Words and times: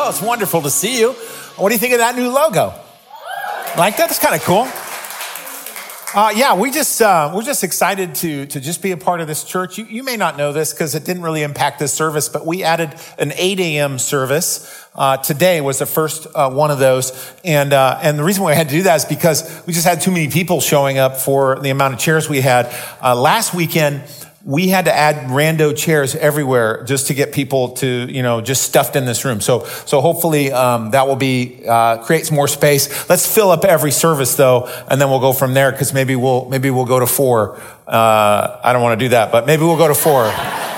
Oh, 0.00 0.10
it's 0.10 0.22
wonderful 0.22 0.62
to 0.62 0.70
see 0.70 1.00
you. 1.00 1.10
What 1.56 1.70
do 1.70 1.74
you 1.74 1.78
think 1.80 1.92
of 1.92 1.98
that 1.98 2.14
new 2.14 2.28
logo? 2.28 2.72
Like 3.76 3.96
that? 3.96 4.06
That's 4.06 4.20
kind 4.20 4.36
of 4.36 4.42
cool. 4.42 4.68
Uh, 6.14 6.30
yeah, 6.36 6.54
we 6.54 6.70
just 6.70 7.02
uh, 7.02 7.32
we're 7.34 7.42
just 7.42 7.64
excited 7.64 8.14
to 8.14 8.46
to 8.46 8.60
just 8.60 8.80
be 8.80 8.92
a 8.92 8.96
part 8.96 9.20
of 9.20 9.26
this 9.26 9.42
church. 9.42 9.76
You, 9.76 9.86
you 9.86 10.04
may 10.04 10.16
not 10.16 10.36
know 10.36 10.52
this 10.52 10.72
because 10.72 10.94
it 10.94 11.04
didn't 11.04 11.24
really 11.24 11.42
impact 11.42 11.80
this 11.80 11.92
service, 11.92 12.28
but 12.28 12.46
we 12.46 12.62
added 12.62 12.94
an 13.18 13.32
8 13.34 13.58
a.m. 13.58 13.98
service. 13.98 14.86
Uh, 14.94 15.16
today 15.16 15.60
was 15.60 15.80
the 15.80 15.86
first 15.86 16.28
uh, 16.32 16.48
one 16.48 16.70
of 16.70 16.78
those, 16.78 17.34
and 17.42 17.72
uh, 17.72 17.98
and 18.00 18.20
the 18.20 18.22
reason 18.22 18.44
why 18.44 18.52
we 18.52 18.56
had 18.56 18.68
to 18.68 18.76
do 18.76 18.84
that 18.84 18.94
is 18.98 19.04
because 19.04 19.66
we 19.66 19.72
just 19.72 19.84
had 19.84 20.00
too 20.00 20.12
many 20.12 20.28
people 20.28 20.60
showing 20.60 20.98
up 20.98 21.16
for 21.16 21.58
the 21.58 21.70
amount 21.70 21.92
of 21.92 21.98
chairs 21.98 22.28
we 22.28 22.40
had. 22.40 22.72
Uh, 23.02 23.16
last 23.16 23.52
weekend, 23.52 24.04
we 24.44 24.68
had 24.68 24.84
to 24.84 24.94
add 24.94 25.28
rando 25.30 25.76
chairs 25.76 26.14
everywhere 26.14 26.84
just 26.84 27.08
to 27.08 27.14
get 27.14 27.32
people 27.32 27.70
to, 27.70 27.86
you 27.86 28.22
know, 28.22 28.40
just 28.40 28.62
stuffed 28.62 28.94
in 28.94 29.04
this 29.04 29.24
room. 29.24 29.40
So, 29.40 29.64
so 29.64 30.00
hopefully 30.00 30.52
um, 30.52 30.92
that 30.92 31.08
will 31.08 31.16
be 31.16 31.62
uh, 31.66 31.98
creates 32.04 32.30
more 32.30 32.46
space. 32.46 33.08
Let's 33.08 33.32
fill 33.32 33.50
up 33.50 33.64
every 33.64 33.90
service 33.90 34.36
though, 34.36 34.66
and 34.88 35.00
then 35.00 35.10
we'll 35.10 35.20
go 35.20 35.32
from 35.32 35.54
there 35.54 35.72
because 35.72 35.92
maybe 35.92 36.14
we'll 36.14 36.48
maybe 36.48 36.70
we'll 36.70 36.84
go 36.84 37.00
to 37.00 37.06
four. 37.06 37.60
Uh, 37.86 38.60
I 38.62 38.72
don't 38.72 38.82
want 38.82 38.98
to 38.98 39.04
do 39.06 39.10
that, 39.10 39.32
but 39.32 39.46
maybe 39.46 39.62
we'll 39.62 39.76
go 39.76 39.88
to 39.88 39.94
four. 39.94 40.32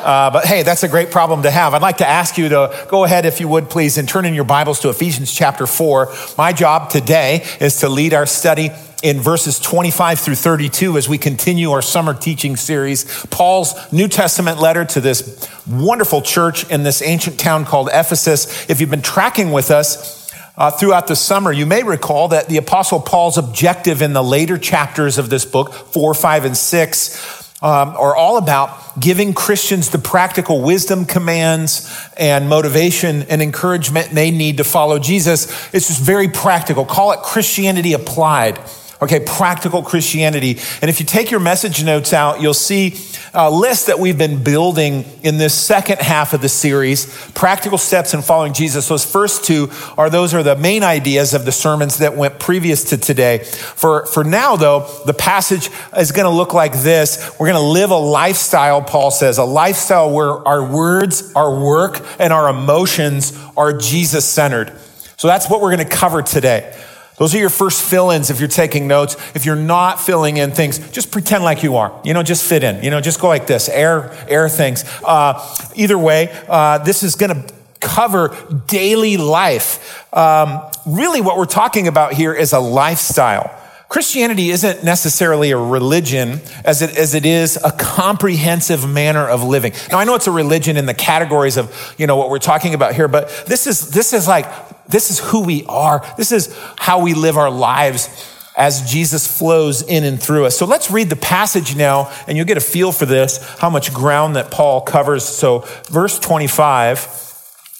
Uh, 0.00 0.30
but 0.30 0.46
hey, 0.46 0.62
that's 0.62 0.82
a 0.82 0.88
great 0.88 1.10
problem 1.10 1.42
to 1.42 1.50
have. 1.50 1.74
I'd 1.74 1.82
like 1.82 1.98
to 1.98 2.08
ask 2.08 2.38
you 2.38 2.48
to 2.48 2.86
go 2.88 3.04
ahead, 3.04 3.26
if 3.26 3.38
you 3.38 3.48
would, 3.48 3.68
please, 3.68 3.98
and 3.98 4.08
turn 4.08 4.24
in 4.24 4.32
your 4.32 4.44
Bibles 4.44 4.80
to 4.80 4.88
Ephesians 4.88 5.30
chapter 5.30 5.66
4. 5.66 6.10
My 6.38 6.54
job 6.54 6.88
today 6.88 7.44
is 7.60 7.80
to 7.80 7.90
lead 7.90 8.14
our 8.14 8.24
study 8.24 8.70
in 9.02 9.20
verses 9.20 9.58
25 9.58 10.20
through 10.20 10.34
32 10.34 10.96
as 10.96 11.08
we 11.08 11.18
continue 11.18 11.70
our 11.70 11.82
summer 11.82 12.14
teaching 12.14 12.56
series. 12.56 13.04
Paul's 13.26 13.74
New 13.92 14.08
Testament 14.08 14.60
letter 14.60 14.84
to 14.84 15.00
this 15.00 15.48
wonderful 15.66 16.22
church 16.22 16.68
in 16.70 16.82
this 16.82 17.02
ancient 17.02 17.38
town 17.38 17.64
called 17.64 17.88
Ephesus. 17.92 18.68
If 18.68 18.80
you've 18.80 18.90
been 18.90 19.02
tracking 19.02 19.52
with 19.52 19.70
us, 19.70 20.20
uh, 20.56 20.70
throughout 20.70 21.06
the 21.06 21.16
summer, 21.16 21.50
you 21.50 21.64
may 21.64 21.82
recall 21.82 22.28
that 22.28 22.48
the 22.48 22.58
Apostle 22.58 23.00
Paul's 23.00 23.38
objective 23.38 24.02
in 24.02 24.12
the 24.12 24.22
later 24.22 24.58
chapters 24.58 25.16
of 25.16 25.30
this 25.30 25.46
book, 25.46 25.72
four, 25.72 26.12
five, 26.12 26.44
and 26.44 26.54
six, 26.54 27.40
um, 27.62 27.90
are 27.90 28.16
all 28.16 28.36
about 28.36 28.98
giving 28.98 29.34
Christians 29.34 29.90
the 29.90 29.98
practical 29.98 30.62
wisdom 30.62 31.04
commands 31.04 31.90
and 32.16 32.48
motivation 32.48 33.22
and 33.24 33.42
encouragement 33.42 34.10
they 34.10 34.30
need 34.30 34.58
to 34.58 34.64
follow 34.64 34.98
Jesus. 34.98 35.46
It's 35.72 35.88
just 35.88 36.02
very 36.02 36.28
practical. 36.28 36.84
Call 36.84 37.12
it 37.12 37.20
Christianity 37.20 37.92
applied. 37.92 38.58
Okay, 39.02 39.20
practical 39.20 39.82
Christianity. 39.82 40.58
And 40.82 40.90
if 40.90 41.00
you 41.00 41.06
take 41.06 41.30
your 41.30 41.40
message 41.40 41.82
notes 41.82 42.12
out, 42.12 42.42
you'll 42.42 42.52
see 42.52 42.96
a 43.32 43.50
list 43.50 43.86
that 43.86 43.98
we've 43.98 44.18
been 44.18 44.42
building 44.42 45.06
in 45.22 45.38
this 45.38 45.54
second 45.54 46.00
half 46.00 46.34
of 46.34 46.42
the 46.42 46.50
series, 46.50 47.06
practical 47.30 47.78
steps 47.78 48.12
in 48.12 48.20
following 48.20 48.52
Jesus. 48.52 48.88
Those 48.88 49.10
first 49.10 49.44
two 49.44 49.70
are 49.96 50.10
those 50.10 50.34
are 50.34 50.42
the 50.42 50.54
main 50.54 50.82
ideas 50.82 51.32
of 51.32 51.46
the 51.46 51.52
sermons 51.52 51.98
that 51.98 52.14
went 52.14 52.38
previous 52.38 52.90
to 52.90 52.98
today. 52.98 53.38
For, 53.38 54.04
for 54.04 54.22
now, 54.22 54.56
though, 54.56 54.86
the 55.06 55.14
passage 55.14 55.70
is 55.96 56.12
going 56.12 56.26
to 56.26 56.36
look 56.36 56.52
like 56.52 56.74
this. 56.74 57.34
We're 57.40 57.50
going 57.50 57.62
to 57.62 57.68
live 57.70 57.90
a 57.90 57.96
lifestyle, 57.96 58.82
Paul 58.82 59.10
says, 59.10 59.38
a 59.38 59.44
lifestyle 59.44 60.12
where 60.12 60.46
our 60.46 60.62
words, 60.62 61.32
our 61.34 61.58
work, 61.58 62.04
and 62.18 62.34
our 62.34 62.50
emotions 62.50 63.32
are 63.56 63.72
Jesus 63.72 64.26
centered. 64.26 64.76
So 65.16 65.26
that's 65.26 65.48
what 65.48 65.62
we're 65.62 65.74
going 65.74 65.88
to 65.88 65.96
cover 65.96 66.20
today. 66.20 66.76
Those 67.20 67.34
are 67.34 67.38
your 67.38 67.50
first 67.50 67.82
fill 67.82 68.10
ins 68.10 68.30
if 68.30 68.40
you're 68.40 68.48
taking 68.48 68.88
notes. 68.88 69.14
If 69.34 69.44
you're 69.44 69.54
not 69.54 70.00
filling 70.00 70.38
in 70.38 70.52
things, 70.52 70.78
just 70.90 71.12
pretend 71.12 71.44
like 71.44 71.62
you 71.62 71.76
are. 71.76 72.00
You 72.02 72.14
know, 72.14 72.22
just 72.22 72.42
fit 72.42 72.64
in. 72.64 72.82
You 72.82 72.88
know, 72.88 73.02
just 73.02 73.20
go 73.20 73.28
like 73.28 73.46
this, 73.46 73.68
air, 73.68 74.16
air 74.26 74.48
things. 74.48 74.86
Uh, 75.04 75.38
either 75.74 75.98
way, 75.98 76.34
uh, 76.48 76.78
this 76.78 77.02
is 77.02 77.16
going 77.16 77.34
to 77.34 77.54
cover 77.78 78.34
daily 78.66 79.18
life. 79.18 80.02
Um, 80.16 80.62
really, 80.86 81.20
what 81.20 81.36
we're 81.36 81.44
talking 81.44 81.88
about 81.88 82.14
here 82.14 82.32
is 82.32 82.54
a 82.54 82.58
lifestyle. 82.58 83.54
Christianity 83.90 84.50
isn't 84.50 84.84
necessarily 84.84 85.50
a 85.50 85.58
religion 85.58 86.40
as 86.64 86.80
it, 86.80 86.96
as 86.96 87.14
it 87.14 87.26
is 87.26 87.58
a 87.62 87.72
comprehensive 87.72 88.88
manner 88.88 89.28
of 89.28 89.42
living. 89.42 89.72
Now, 89.90 89.98
I 89.98 90.04
know 90.04 90.14
it's 90.14 90.28
a 90.28 90.32
religion 90.32 90.76
in 90.76 90.86
the 90.86 90.94
categories 90.94 91.56
of, 91.56 91.94
you 91.98 92.06
know, 92.06 92.16
what 92.16 92.30
we're 92.30 92.38
talking 92.38 92.72
about 92.72 92.94
here, 92.94 93.08
but 93.08 93.28
this 93.46 93.66
is, 93.66 93.90
this 93.90 94.12
is 94.12 94.28
like 94.28 94.46
this 94.90 95.10
is 95.10 95.18
who 95.18 95.40
we 95.40 95.64
are. 95.66 96.04
This 96.16 96.32
is 96.32 96.56
how 96.76 97.00
we 97.00 97.14
live 97.14 97.36
our 97.36 97.50
lives 97.50 98.08
as 98.56 98.90
Jesus 98.90 99.26
flows 99.26 99.82
in 99.82 100.04
and 100.04 100.22
through 100.22 100.44
us. 100.46 100.56
So 100.56 100.66
let's 100.66 100.90
read 100.90 101.08
the 101.08 101.16
passage 101.16 101.76
now, 101.76 102.12
and 102.26 102.36
you'll 102.36 102.46
get 102.46 102.56
a 102.56 102.60
feel 102.60 102.92
for 102.92 103.06
this, 103.06 103.38
how 103.58 103.70
much 103.70 103.94
ground 103.94 104.36
that 104.36 104.50
Paul 104.50 104.82
covers. 104.82 105.24
So, 105.24 105.60
verse 105.86 106.18
25 106.18 106.98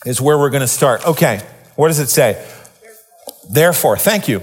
is 0.07 0.21
where 0.21 0.39
we're 0.39 0.51
going 0.51 0.63
to 0.63 0.69
start. 0.69 1.07
Okay, 1.07 1.43
what 1.77 1.89
does 1.89 1.99
it 1.99 2.09
say? 2.09 2.45
Therefore, 3.51 3.97
thank 3.97 4.29
you, 4.29 4.43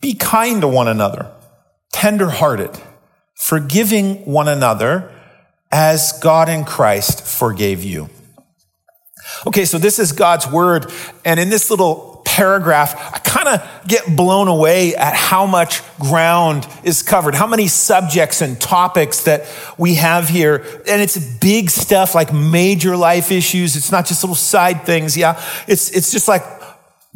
Be 0.00 0.14
kind 0.14 0.60
to 0.60 0.68
one 0.68 0.88
another, 0.88 1.32
tenderhearted, 1.92 2.70
forgiving 3.34 4.24
one 4.24 4.48
another 4.48 5.12
as 5.72 6.18
God 6.22 6.48
in 6.48 6.64
Christ 6.64 7.26
forgave 7.26 7.82
you. 7.82 8.08
Okay, 9.46 9.64
so 9.64 9.78
this 9.78 9.98
is 9.98 10.12
God's 10.12 10.46
word. 10.46 10.90
And 11.24 11.40
in 11.40 11.50
this 11.50 11.70
little 11.70 12.22
paragraph, 12.24 12.94
I 13.14 13.18
kind 13.18 13.48
of 13.48 13.88
get 13.88 14.14
blown 14.14 14.48
away 14.48 14.94
at 14.94 15.14
how 15.14 15.46
much 15.46 15.82
ground 15.98 16.66
is 16.84 17.02
covered, 17.02 17.34
how 17.34 17.46
many 17.46 17.66
subjects 17.66 18.42
and 18.42 18.60
topics 18.60 19.24
that 19.24 19.48
we 19.78 19.94
have 19.94 20.28
here. 20.28 20.56
And 20.88 21.00
it's 21.00 21.16
big 21.16 21.70
stuff 21.70 22.14
like 22.14 22.32
major 22.32 22.96
life 22.96 23.32
issues. 23.32 23.74
It's 23.74 23.90
not 23.90 24.06
just 24.06 24.22
little 24.22 24.36
side 24.36 24.84
things. 24.84 25.16
Yeah. 25.16 25.42
It's, 25.66 25.90
it's 25.90 26.12
just 26.12 26.28
like, 26.28 26.42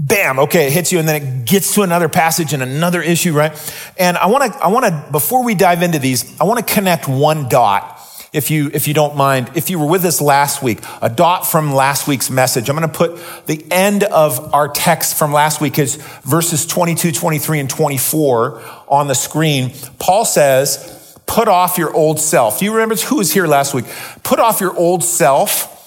bam, 0.01 0.39
okay, 0.39 0.69
it 0.69 0.73
hits 0.73 0.93
you 0.93 0.99
and 0.99 1.07
then 1.07 1.23
it 1.23 1.45
gets 1.45 1.75
to 1.75 1.83
another 1.83 2.09
passage 2.09 2.55
and 2.55 2.63
another 2.63 3.03
issue, 3.03 3.35
right? 3.35 3.53
And 3.99 4.17
I 4.17 4.27
want 4.27 4.51
to, 4.51 4.59
I 4.59 4.69
want 4.69 4.87
to, 4.87 5.13
before 5.13 5.45
we 5.45 5.55
dive 5.55 5.83
into 5.83 5.99
these, 5.99 6.41
I 6.41 6.45
want 6.45 6.67
to 6.67 6.75
connect 6.75 7.07
one 7.07 7.49
dot 7.49 7.99
if 8.33 8.51
you, 8.51 8.71
if 8.73 8.89
you 8.89 8.95
don't 8.95 9.17
mind, 9.17 9.51
if 9.57 9.71
you 9.71 9.79
were 9.79 9.87
with 9.87 10.05
us 10.05 10.21
last 10.21 10.63
week, 10.63 10.79
a 11.03 11.11
dot 11.11 11.47
from 11.47 11.75
last 11.75 12.07
week's 12.07 12.31
message. 12.31 12.71
I'm 12.71 12.77
going 12.77 12.89
to 12.89 12.97
put 12.97 13.47
the 13.47 13.67
end 13.71 14.05
of 14.05 14.55
our 14.55 14.69
text 14.69 15.19
from 15.19 15.33
last 15.33 15.61
week 15.61 15.79
is 15.79 15.97
verses 16.23 16.65
22, 16.65 17.13
23, 17.13 17.61
and 17.61 17.69
24 17.69 18.63
on 18.89 19.09
the 19.09 19.15
screen. 19.15 19.73
Paul 19.99 20.25
says, 20.25 21.19
put 21.27 21.49
off 21.49 21.77
your 21.77 21.93
old 21.93 22.21
self. 22.21 22.61
Do 22.61 22.65
you 22.65 22.73
remember 22.73 22.95
who 22.95 23.17
was 23.17 23.33
here 23.33 23.49
last 23.49 23.75
week? 23.75 23.87
Put 24.23 24.39
off 24.39 24.61
your 24.61 24.77
old 24.77 25.03
self, 25.03 25.80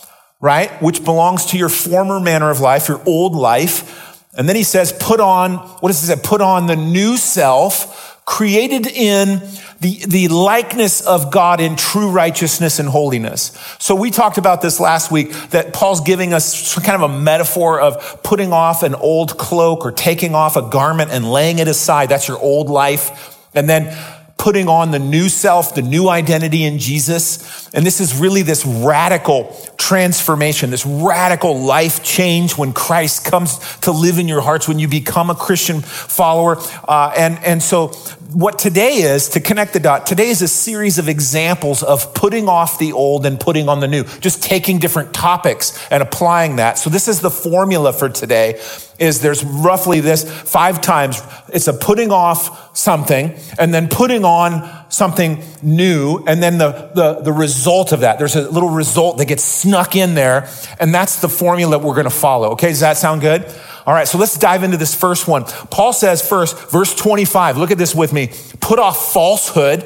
right? 0.44 0.70
Which 0.82 1.06
belongs 1.06 1.46
to 1.48 1.58
your 1.58 1.70
former 1.70 2.20
manner 2.20 2.50
of 2.50 2.60
life, 2.60 2.90
your 2.90 3.02
old 3.06 3.34
life. 3.34 4.28
And 4.38 4.50
then 4.50 4.58
he 4.58 4.64
says, 4.64 4.92
put 4.92 5.22
on, 5.22 5.54
what 5.56 5.88
does 5.88 6.02
he 6.02 6.08
say? 6.08 6.20
Put 6.22 6.42
on 6.42 6.68
the 6.68 6.76
new 6.76 7.16
self 7.16 8.20
created 8.26 8.86
in 8.88 9.42
the, 9.80 10.06
the 10.06 10.28
likeness 10.28 11.06
of 11.06 11.32
God 11.32 11.62
in 11.62 11.78
true 11.78 12.10
righteousness 12.10 12.80
and 12.80 12.90
holiness. 12.90 13.58
So 13.80 13.96
we 13.96 14.12
talked 14.12 14.38
about 14.38 14.62
this 14.62 14.82
last 14.82 15.12
week 15.12 15.32
that 15.52 15.72
Paul's 15.74 16.02
giving 16.02 16.34
us 16.34 16.76
kind 16.76 17.02
of 17.02 17.10
a 17.10 17.20
metaphor 17.20 17.80
of 17.80 18.22
putting 18.22 18.52
off 18.52 18.84
an 18.84 18.96
old 18.96 19.38
cloak 19.38 19.86
or 19.86 19.94
taking 19.94 20.36
off 20.36 20.58
a 20.58 20.62
garment 20.62 21.12
and 21.12 21.30
laying 21.30 21.60
it 21.60 21.70
aside. 21.70 22.10
That's 22.10 22.28
your 22.28 22.40
old 22.40 22.68
life. 22.68 23.48
And 23.56 23.70
then 23.70 23.98
putting 24.38 24.68
on 24.68 24.92
the 24.92 25.00
new 25.00 25.30
self, 25.30 25.74
the 25.74 25.82
new 25.82 26.10
identity 26.10 26.64
in 26.64 26.78
Jesus. 26.78 27.70
And 27.74 27.86
this 27.86 28.02
is 28.02 28.18
really 28.18 28.42
this 28.42 28.66
radical 28.66 29.56
transformation, 29.78 30.70
this 30.70 30.86
radical 30.86 31.62
life 31.62 32.04
change 32.04 32.58
when 32.58 32.74
Christ 32.74 33.26
comes 33.26 33.58
to 33.80 33.92
live 33.92 34.20
in 34.20 34.28
your 34.28 34.42
hearts, 34.42 34.68
when 34.68 34.80
you 34.80 34.88
become 34.88 35.30
a 35.30 35.36
Christian 35.36 35.82
follower. 35.82 36.58
Uh, 36.88 37.14
and, 37.16 37.40
and 37.44 37.64
so 37.64 37.88
what 38.34 38.60
today 38.60 38.96
is, 38.96 39.30
to 39.30 39.40
connect 39.40 39.74
the 39.74 39.80
dot, 39.80 40.06
today 40.06 40.30
is 40.30 40.42
a 40.42 40.48
series 40.48 40.98
of 40.98 41.08
examples 41.08 41.84
of 41.84 42.14
putting 42.14 42.50
off 42.50 42.80
the 42.80 42.92
old 42.92 43.26
and 43.26 43.40
putting 43.40 43.70
on 43.70 43.80
the 43.80 43.88
new, 43.88 44.04
just 44.20 44.42
taking 44.42 44.80
different 44.80 45.14
topics 45.14 45.80
and 45.92 46.02
applying 46.04 46.58
that. 46.58 46.78
So 46.78 46.90
this 46.90 47.08
is 47.08 47.22
the 47.22 47.32
formula 47.32 47.94
for 47.94 48.10
today 48.10 48.60
is 49.04 49.22
there's 49.22 49.44
roughly 49.44 50.00
this 50.00 50.30
five 50.30 50.82
times. 50.82 51.22
It's 51.54 51.68
a 51.68 51.74
putting 51.74 52.12
off 52.12 52.76
something 52.76 53.36
and 53.60 53.74
then 53.74 53.88
putting 53.88 54.26
on 54.26 54.86
something 54.90 55.44
new 55.62 56.24
and 56.26 56.42
then 56.42 56.58
the, 56.58 56.92
the, 56.96 57.22
the 57.22 57.34
result 57.34 57.92
of 57.92 58.00
that. 58.00 58.18
There's 58.18 58.36
a 58.36 58.50
little 58.50 58.70
result 58.70 59.18
that 59.18 59.26
gets 59.26 59.44
snuck 59.44 59.96
in 59.96 60.16
there 60.16 60.50
and 60.80 60.94
that's 60.94 61.22
the 61.22 61.30
formula 61.30 61.78
we're 61.78 61.96
going 61.96 62.06
to 62.06 62.10
follow. 62.10 62.52
Okay. 62.52 62.70
Does 62.70 62.80
that 62.80 62.98
sound 62.98 63.22
good? 63.22 63.46
All 63.86 63.94
right, 63.94 64.08
so 64.08 64.18
let's 64.18 64.38
dive 64.38 64.64
into 64.64 64.78
this 64.78 64.96
first 64.96 65.28
one. 65.28 65.44
Paul 65.44 65.92
says 65.92 66.28
first, 66.28 66.72
verse 66.72 66.96
25, 66.96 67.58
look 67.58 67.70
at 67.70 67.78
this 67.78 67.94
with 67.94 68.14
me. 68.14 68.30
Put 68.62 68.80
off 68.80 69.12
falsehood, 69.12 69.84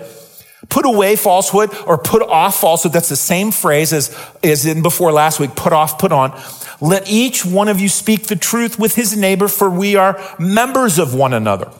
put 0.69 0.85
away 0.85 1.15
falsehood, 1.15 1.69
or 1.85 1.97
put 1.97 2.21
off 2.21 2.59
falsehood. 2.59 2.93
That's 2.93 3.09
the 3.09 3.15
same 3.15 3.51
phrase 3.51 3.93
as, 3.93 4.15
as 4.43 4.65
in 4.65 4.81
before 4.81 5.11
last 5.11 5.39
week. 5.39 5.55
Put 5.55 5.73
off, 5.73 5.99
put 5.99 6.11
on. 6.11 6.39
Let 6.79 7.09
each 7.09 7.45
one 7.45 7.67
of 7.67 7.79
you 7.79 7.89
speak 7.89 8.27
the 8.27 8.35
truth 8.35 8.77
with 8.77 8.95
his 8.95 9.17
neighbor, 9.17 9.47
for 9.47 9.69
we 9.69 9.95
are 9.95 10.19
members 10.39 10.99
of 10.99 11.13
one 11.13 11.33
another. 11.33 11.71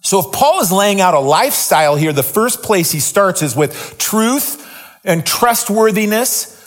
So 0.00 0.18
if 0.20 0.32
Paul 0.32 0.60
is 0.60 0.72
laying 0.72 1.00
out 1.00 1.14
a 1.14 1.20
lifestyle 1.20 1.96
here, 1.96 2.12
the 2.12 2.22
first 2.22 2.62
place 2.62 2.90
he 2.90 3.00
starts 3.00 3.42
is 3.42 3.54
with 3.54 3.96
truth 3.98 4.68
and 5.04 5.24
trustworthiness 5.24 6.58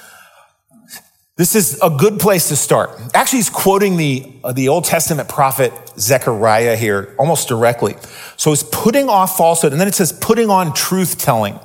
this 1.38 1.54
is 1.54 1.78
a 1.84 1.90
good 1.90 2.20
place 2.20 2.48
to 2.48 2.56
start. 2.56 2.92
Actually, 3.14 3.40
he's 3.40 3.50
quoting 3.50 3.98
the, 3.98 4.26
uh, 4.44 4.54
the 4.54 4.70
Old 4.70 4.86
Testament 4.86 5.28
prophet 5.28 5.74
Zechariah 6.00 6.76
here 6.76 7.16
almost 7.18 7.48
directly. 7.48 7.96
So 8.38 8.52
he's 8.52 8.64
putting 8.64 9.10
off 9.10 9.38
falsehood, 9.38 9.72
and 9.72 9.82
then 9.82 9.88
it 9.88 9.96
says 9.96 10.12
putting 10.12 10.50
on 10.50 10.74
truth 10.74 11.18
telling. 11.18 11.60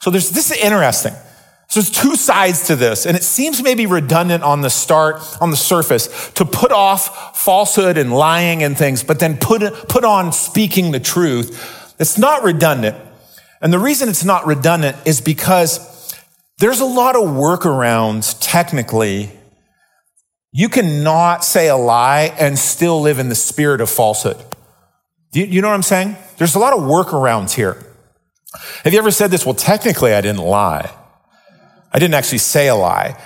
So 0.00 0.10
there's, 0.10 0.30
this 0.30 0.50
is 0.50 0.58
interesting. 0.58 1.14
So 1.68 1.80
there's 1.80 1.90
two 1.90 2.16
sides 2.16 2.66
to 2.66 2.76
this, 2.76 3.06
and 3.06 3.16
it 3.16 3.22
seems 3.22 3.62
maybe 3.62 3.86
redundant 3.86 4.42
on 4.42 4.60
the 4.60 4.68
start, 4.68 5.22
on 5.40 5.50
the 5.50 5.56
surface, 5.56 6.30
to 6.32 6.44
put 6.44 6.70
off 6.70 7.42
falsehood 7.42 7.96
and 7.96 8.12
lying 8.12 8.62
and 8.62 8.76
things, 8.76 9.02
but 9.02 9.20
then 9.20 9.38
put, 9.38 9.62
put 9.88 10.04
on 10.04 10.32
speaking 10.32 10.92
the 10.92 11.00
truth. 11.00 11.94
It's 11.98 12.18
not 12.18 12.42
redundant. 12.42 12.96
And 13.62 13.72
the 13.72 13.78
reason 13.78 14.08
it's 14.08 14.24
not 14.24 14.44
redundant 14.44 14.96
is 15.06 15.20
because 15.20 16.14
there's 16.58 16.80
a 16.80 16.84
lot 16.84 17.16
of 17.16 17.22
workarounds 17.22 18.36
technically. 18.40 19.30
You 20.52 20.68
cannot 20.68 21.44
say 21.44 21.68
a 21.68 21.76
lie 21.76 22.34
and 22.38 22.58
still 22.58 23.00
live 23.00 23.18
in 23.18 23.30
the 23.30 23.34
spirit 23.34 23.80
of 23.80 23.88
falsehood. 23.88 24.36
Do 25.32 25.40
you, 25.40 25.46
you 25.46 25.62
know 25.62 25.68
what 25.68 25.74
I'm 25.74 25.82
saying? 25.82 26.16
There's 26.36 26.54
a 26.54 26.58
lot 26.58 26.74
of 26.74 26.80
workarounds 26.80 27.54
here. 27.54 27.82
Have 28.84 28.92
you 28.92 28.98
ever 28.98 29.10
said 29.10 29.30
this? 29.30 29.46
Well, 29.46 29.54
technically, 29.54 30.12
I 30.12 30.20
didn't 30.20 30.42
lie. 30.42 30.94
I 31.90 31.98
didn't 31.98 32.14
actually 32.14 32.38
say 32.38 32.68
a 32.68 32.74
lie. 32.74 33.18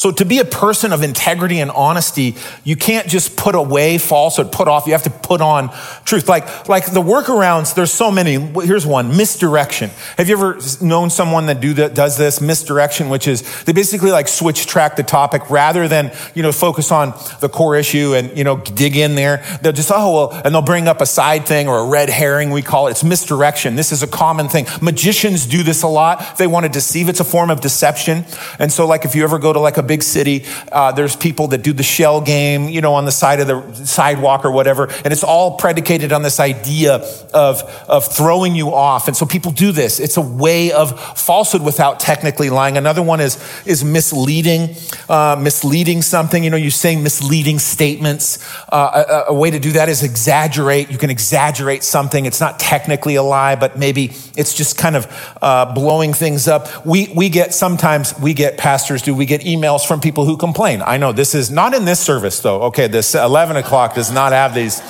So 0.00 0.12
to 0.12 0.24
be 0.24 0.38
a 0.38 0.44
person 0.44 0.92
of 0.92 1.02
integrity 1.02 1.58
and 1.58 1.72
honesty, 1.72 2.36
you 2.62 2.76
can't 2.76 3.08
just 3.08 3.36
put 3.36 3.56
away 3.56 3.98
falsehood, 3.98 4.52
put 4.52 4.68
off. 4.68 4.86
You 4.86 4.92
have 4.92 5.02
to 5.02 5.10
put 5.10 5.40
on 5.40 5.70
truth. 6.04 6.28
Like, 6.28 6.68
like 6.68 6.86
the 6.86 7.02
workarounds, 7.02 7.74
there's 7.74 7.90
so 7.90 8.08
many. 8.08 8.34
Here's 8.64 8.86
one, 8.86 9.16
misdirection. 9.16 9.90
Have 10.16 10.28
you 10.28 10.36
ever 10.36 10.60
known 10.80 11.10
someone 11.10 11.46
that 11.46 11.60
do 11.60 11.74
that, 11.74 11.96
does 11.96 12.16
this 12.16 12.40
misdirection, 12.40 13.08
which 13.08 13.26
is 13.26 13.64
they 13.64 13.72
basically 13.72 14.12
like 14.12 14.28
switch 14.28 14.66
track 14.68 14.94
the 14.94 15.02
topic 15.02 15.50
rather 15.50 15.88
than, 15.88 16.12
you 16.32 16.44
know, 16.44 16.52
focus 16.52 16.92
on 16.92 17.12
the 17.40 17.48
core 17.48 17.74
issue 17.74 18.14
and, 18.14 18.38
you 18.38 18.44
know, 18.44 18.58
dig 18.58 18.96
in 18.96 19.16
there. 19.16 19.44
They'll 19.62 19.72
just, 19.72 19.90
oh, 19.92 20.28
well, 20.28 20.42
and 20.44 20.54
they'll 20.54 20.62
bring 20.62 20.86
up 20.86 21.00
a 21.00 21.06
side 21.06 21.44
thing 21.44 21.66
or 21.66 21.80
a 21.80 21.88
red 21.88 22.08
herring, 22.08 22.52
we 22.52 22.62
call 22.62 22.86
it. 22.86 22.92
It's 22.92 23.02
misdirection. 23.02 23.74
This 23.74 23.90
is 23.90 24.04
a 24.04 24.06
common 24.08 24.48
thing. 24.48 24.66
Magicians 24.80 25.44
do 25.44 25.64
this 25.64 25.82
a 25.82 25.88
lot. 25.88 26.38
They 26.38 26.46
want 26.46 26.66
to 26.66 26.70
deceive. 26.70 27.08
It's 27.08 27.18
a 27.18 27.24
form 27.24 27.50
of 27.50 27.60
deception. 27.60 28.26
And 28.60 28.72
so 28.72 28.86
like 28.86 29.04
if 29.04 29.16
you 29.16 29.24
ever 29.24 29.40
go 29.40 29.52
to 29.52 29.58
like 29.58 29.76
a 29.76 29.87
big 29.88 30.02
city. 30.04 30.44
Uh, 30.70 30.92
there's 30.92 31.16
people 31.16 31.48
that 31.48 31.62
do 31.62 31.72
the 31.72 31.82
shell 31.82 32.20
game, 32.20 32.68
you 32.68 32.80
know, 32.80 32.94
on 32.94 33.04
the 33.04 33.12
side 33.12 33.40
of 33.40 33.46
the 33.48 33.86
sidewalk 33.86 34.44
or 34.44 34.52
whatever. 34.52 34.84
And 35.04 35.12
it's 35.12 35.24
all 35.24 35.56
predicated 35.56 36.12
on 36.12 36.22
this 36.22 36.38
idea 36.38 37.02
of, 37.34 37.62
of 37.88 38.06
throwing 38.06 38.54
you 38.54 38.72
off. 38.72 39.08
And 39.08 39.16
so 39.16 39.26
people 39.26 39.50
do 39.50 39.72
this. 39.72 39.98
It's 39.98 40.16
a 40.16 40.22
way 40.22 40.70
of 40.72 41.18
falsehood 41.18 41.62
without 41.62 41.98
technically 41.98 42.50
lying. 42.50 42.76
Another 42.76 43.02
one 43.02 43.20
is, 43.20 43.36
is 43.66 43.82
misleading, 43.82 44.76
uh, 45.08 45.36
misleading 45.40 46.02
something. 46.02 46.44
You 46.44 46.50
know, 46.50 46.56
you 46.56 46.70
say 46.70 46.94
misleading 46.94 47.58
statements. 47.58 48.38
Uh, 48.68 49.24
a, 49.28 49.32
a 49.32 49.34
way 49.34 49.50
to 49.50 49.58
do 49.58 49.72
that 49.72 49.88
is 49.88 50.02
exaggerate. 50.02 50.90
You 50.90 50.98
can 50.98 51.10
exaggerate 51.10 51.82
something. 51.82 52.26
It's 52.26 52.40
not 52.40 52.60
technically 52.60 53.16
a 53.16 53.22
lie, 53.22 53.56
but 53.56 53.78
maybe 53.78 54.12
it's 54.36 54.54
just 54.54 54.76
kind 54.76 54.96
of 54.96 55.06
uh, 55.40 55.72
blowing 55.72 56.12
things 56.12 56.46
up. 56.46 56.84
We, 56.84 57.10
we 57.16 57.28
get 57.30 57.54
sometimes, 57.54 58.18
we 58.20 58.34
get 58.34 58.58
pastors 58.58 59.02
do, 59.02 59.14
we 59.14 59.26
get 59.26 59.40
emails 59.40 59.77
from 59.84 60.00
people 60.00 60.24
who 60.24 60.36
complain. 60.36 60.82
I 60.82 60.96
know 60.96 61.12
this 61.12 61.34
is 61.34 61.50
not 61.50 61.74
in 61.74 61.84
this 61.84 62.00
service 62.00 62.40
though. 62.40 62.62
Okay, 62.64 62.86
this 62.86 63.14
11 63.14 63.56
o'clock 63.56 63.94
does 63.94 64.10
not 64.10 64.32
have 64.32 64.54
these. 64.54 64.80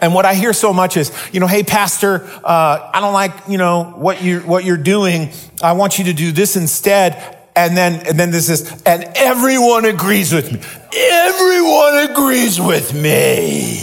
And 0.00 0.14
what 0.14 0.26
I 0.26 0.34
hear 0.34 0.52
so 0.52 0.72
much 0.72 0.96
is, 0.96 1.12
you 1.32 1.38
know, 1.38 1.46
hey, 1.46 1.62
pastor, 1.62 2.24
uh, 2.44 2.90
I 2.92 3.00
don't 3.00 3.12
like, 3.12 3.32
you 3.48 3.56
know, 3.56 3.84
what 3.96 4.20
you 4.20 4.40
what 4.40 4.64
you're 4.64 4.76
doing. 4.76 5.30
I 5.62 5.72
want 5.72 5.98
you 5.98 6.06
to 6.06 6.12
do 6.12 6.32
this 6.32 6.56
instead. 6.56 7.38
And 7.54 7.76
then, 7.76 8.06
and 8.06 8.18
then 8.18 8.30
this 8.30 8.48
is, 8.48 8.82
and 8.84 9.04
everyone 9.14 9.84
agrees 9.84 10.32
with 10.32 10.50
me. 10.50 10.60
Everyone 10.94 12.10
agrees 12.10 12.58
with 12.58 12.94
me. 12.94 13.82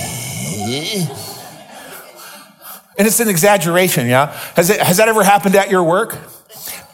And 2.98 3.08
it's 3.08 3.20
an 3.22 3.30
exaggeration, 3.30 4.08
yeah? 4.08 4.36
Has, 4.56 4.70
it, 4.70 4.82
has 4.82 4.98
that 4.98 5.08
ever 5.08 5.24
happened 5.24 5.56
at 5.56 5.70
your 5.70 5.84
work? 5.84 6.18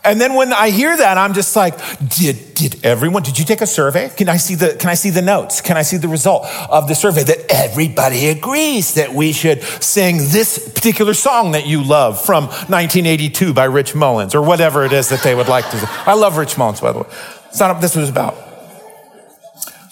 And 0.06 0.22
then 0.22 0.36
when 0.36 0.54
I 0.54 0.70
hear 0.70 0.96
that, 0.96 1.18
I'm 1.18 1.34
just 1.34 1.56
like, 1.56 1.76
did, 2.10 2.54
did 2.54 2.86
everyone, 2.86 3.24
did 3.24 3.40
you 3.40 3.46
take 3.46 3.62
a 3.62 3.68
survey? 3.68 4.10
Can 4.10 4.30
I 4.30 4.38
see 4.38 4.56
the, 4.56 4.76
can 4.76 4.90
I 4.90 4.94
see 4.94 5.10
the 5.10 5.22
notes? 5.22 5.62
Can 5.62 5.78
I 5.78 5.82
see 5.82 5.98
the 5.98 6.08
result 6.08 6.46
of 6.70 6.88
the 6.88 6.96
survey 6.96 7.24
that 7.24 7.46
everybody 7.50 8.28
agrees 8.28 8.94
that 8.94 9.14
we 9.14 9.32
should 9.32 9.64
sing 9.64 10.18
this 10.18 10.70
particular 10.70 11.14
song 11.14 11.52
that 11.54 11.66
you 11.66 11.84
love 11.84 12.24
from 12.24 12.46
1982 12.46 13.54
by 13.54 13.66
Rich 13.66 13.96
Mullins 13.96 14.36
or 14.36 14.42
whatever 14.42 14.86
it 14.86 14.94
is 14.94 15.10
that 15.10 15.24
they 15.24 15.34
would 15.34 15.48
like 15.48 15.70
to. 15.72 15.90
I 16.06 16.14
love 16.14 16.38
Rich 16.38 16.58
Mullins, 16.58 16.82
by 16.82 16.92
the 16.92 17.00
way. 17.00 17.08
It's 17.48 17.60
not 17.60 17.74
what 17.74 17.82
this 17.82 17.96
was 17.96 18.10
about. 18.10 18.55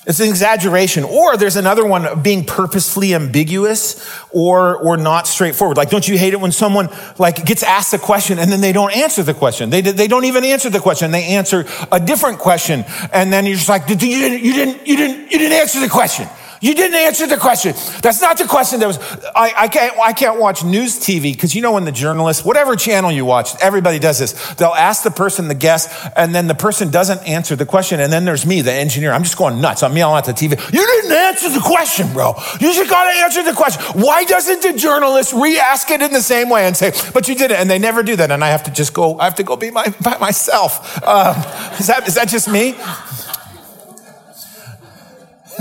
It's 0.06 0.20
an 0.20 0.28
exaggeration. 0.28 1.04
Or 1.04 1.38
there's 1.38 1.56
another 1.56 1.86
one 1.86 2.06
of 2.06 2.24
being 2.24 2.44
purposefully 2.44 3.16
ambiguous 3.16 4.06
or, 4.32 4.78
or 4.78 4.98
not 4.98 5.28
straightforward. 5.28 5.78
Like, 5.78 5.90
don't 5.90 6.08
you 6.08 6.18
hate 6.18 6.34
it 6.34 6.42
when 6.42 6.52
someone 6.52 6.90
like 7.18 7.46
gets 7.46 7.64
asked 7.64 7.94
a 7.94 7.98
question 7.98 8.38
and 8.38 8.52
then 8.52 8.60
they 8.60 8.74
don't 8.74 8.96
answer 8.96 9.24
the 9.24 9.34
question? 9.34 9.70
They, 9.70 9.82
they 9.82 10.08
don't 10.08 10.26
even 10.26 10.44
answer 10.44 10.70
the 10.70 10.80
question. 10.80 11.12
They 11.12 11.24
answer 11.24 11.66
a 11.92 12.00
different 12.00 12.40
question. 12.40 12.84
And 13.14 13.32
then 13.32 13.46
you're 13.46 13.56
just 13.56 13.70
like, 13.70 13.88
you 13.90 13.96
didn't, 13.96 14.44
you 14.44 14.54
didn't, 14.54 14.88
you 14.88 14.98
didn't, 14.98 15.32
you 15.32 15.38
didn't 15.38 15.58
answer 15.58 15.80
the 15.80 15.90
question. 15.90 16.28
You 16.64 16.74
didn't 16.74 16.96
answer 16.96 17.28
the 17.28 17.36
question. 17.36 17.74
That's 18.02 18.22
not 18.22 18.38
the 18.38 18.46
question 18.46 18.80
that 18.80 18.88
was, 18.88 18.98
I, 19.36 19.54
I 19.58 19.68
can't, 19.68 20.00
I 20.00 20.14
can't 20.14 20.40
watch 20.40 20.64
news 20.64 20.98
TV 20.98 21.34
because 21.34 21.54
you 21.54 21.62
know 21.62 21.74
when 21.74 21.84
the 21.84 21.92
journalist, 21.92 22.46
whatever 22.46 22.78
channel 22.78 23.12
you 23.12 23.26
watch, 23.26 23.54
everybody 23.60 24.00
does 24.00 24.18
this. 24.18 24.32
They'll 24.54 24.70
ask 24.70 25.04
the 25.04 25.12
person, 25.12 25.50
the 25.50 25.56
guest, 25.56 25.90
and 26.16 26.34
then 26.34 26.48
the 26.48 26.56
person 26.56 26.90
doesn't 26.90 27.22
answer 27.28 27.58
the 27.58 27.66
question. 27.66 28.00
And 28.00 28.14
then 28.14 28.24
there's 28.24 28.46
me, 28.46 28.62
the 28.62 28.72
engineer. 28.72 29.12
I'm 29.12 29.24
just 29.24 29.38
going 29.38 29.60
nuts. 29.60 29.84
I'm 29.84 29.98
yelling 29.98 30.18
at 30.18 30.24
the 30.24 30.32
TV. 30.32 30.52
You 30.72 30.86
didn't 30.86 31.12
answer 31.12 31.50
the 31.50 31.60
question, 31.60 32.14
bro. 32.14 32.34
You 32.62 32.74
just 32.74 32.90
got 32.90 33.12
to 33.12 33.20
answer 33.20 33.44
the 33.44 33.52
question. 33.52 34.02
Why 34.02 34.24
doesn't 34.24 34.62
the 34.62 34.72
journalist 34.72 35.34
re-ask 35.34 35.92
it 35.92 36.02
in 36.02 36.14
the 36.14 36.22
same 36.22 36.48
way 36.48 36.66
and 36.66 36.78
say, 36.78 36.94
but 37.14 37.28
you 37.28 37.36
did 37.36 37.52
it? 37.52 37.60
And 37.60 37.70
they 37.70 37.78
never 37.78 38.04
do 38.04 38.16
that. 38.16 38.32
And 38.32 38.42
I 38.42 38.48
have 38.48 38.64
to 38.64 38.72
just 38.72 38.94
go, 38.94 39.20
I 39.20 39.26
have 39.26 39.36
to 39.36 39.44
go 39.44 39.58
be 39.58 39.70
my, 39.70 39.94
by 40.02 40.18
myself. 40.18 41.04
Um, 41.06 41.36
is 41.78 41.88
that, 41.88 42.08
is 42.08 42.16
that 42.16 42.30
just 42.30 42.48
me? 42.48 42.76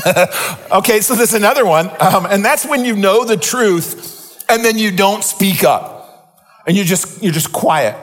okay, 0.72 1.00
so 1.00 1.14
there's 1.14 1.34
another 1.34 1.66
one, 1.66 1.90
um, 2.00 2.26
and 2.26 2.44
that's 2.44 2.66
when 2.66 2.84
you 2.84 2.96
know 2.96 3.24
the 3.24 3.36
truth 3.36 4.12
and 4.48 4.64
then 4.64 4.76
you 4.78 4.90
don't 4.94 5.24
speak 5.24 5.64
up 5.64 6.62
and 6.66 6.76
you 6.76 6.84
just 6.84 7.22
you're 7.22 7.32
just 7.32 7.52
quiet 7.52 7.96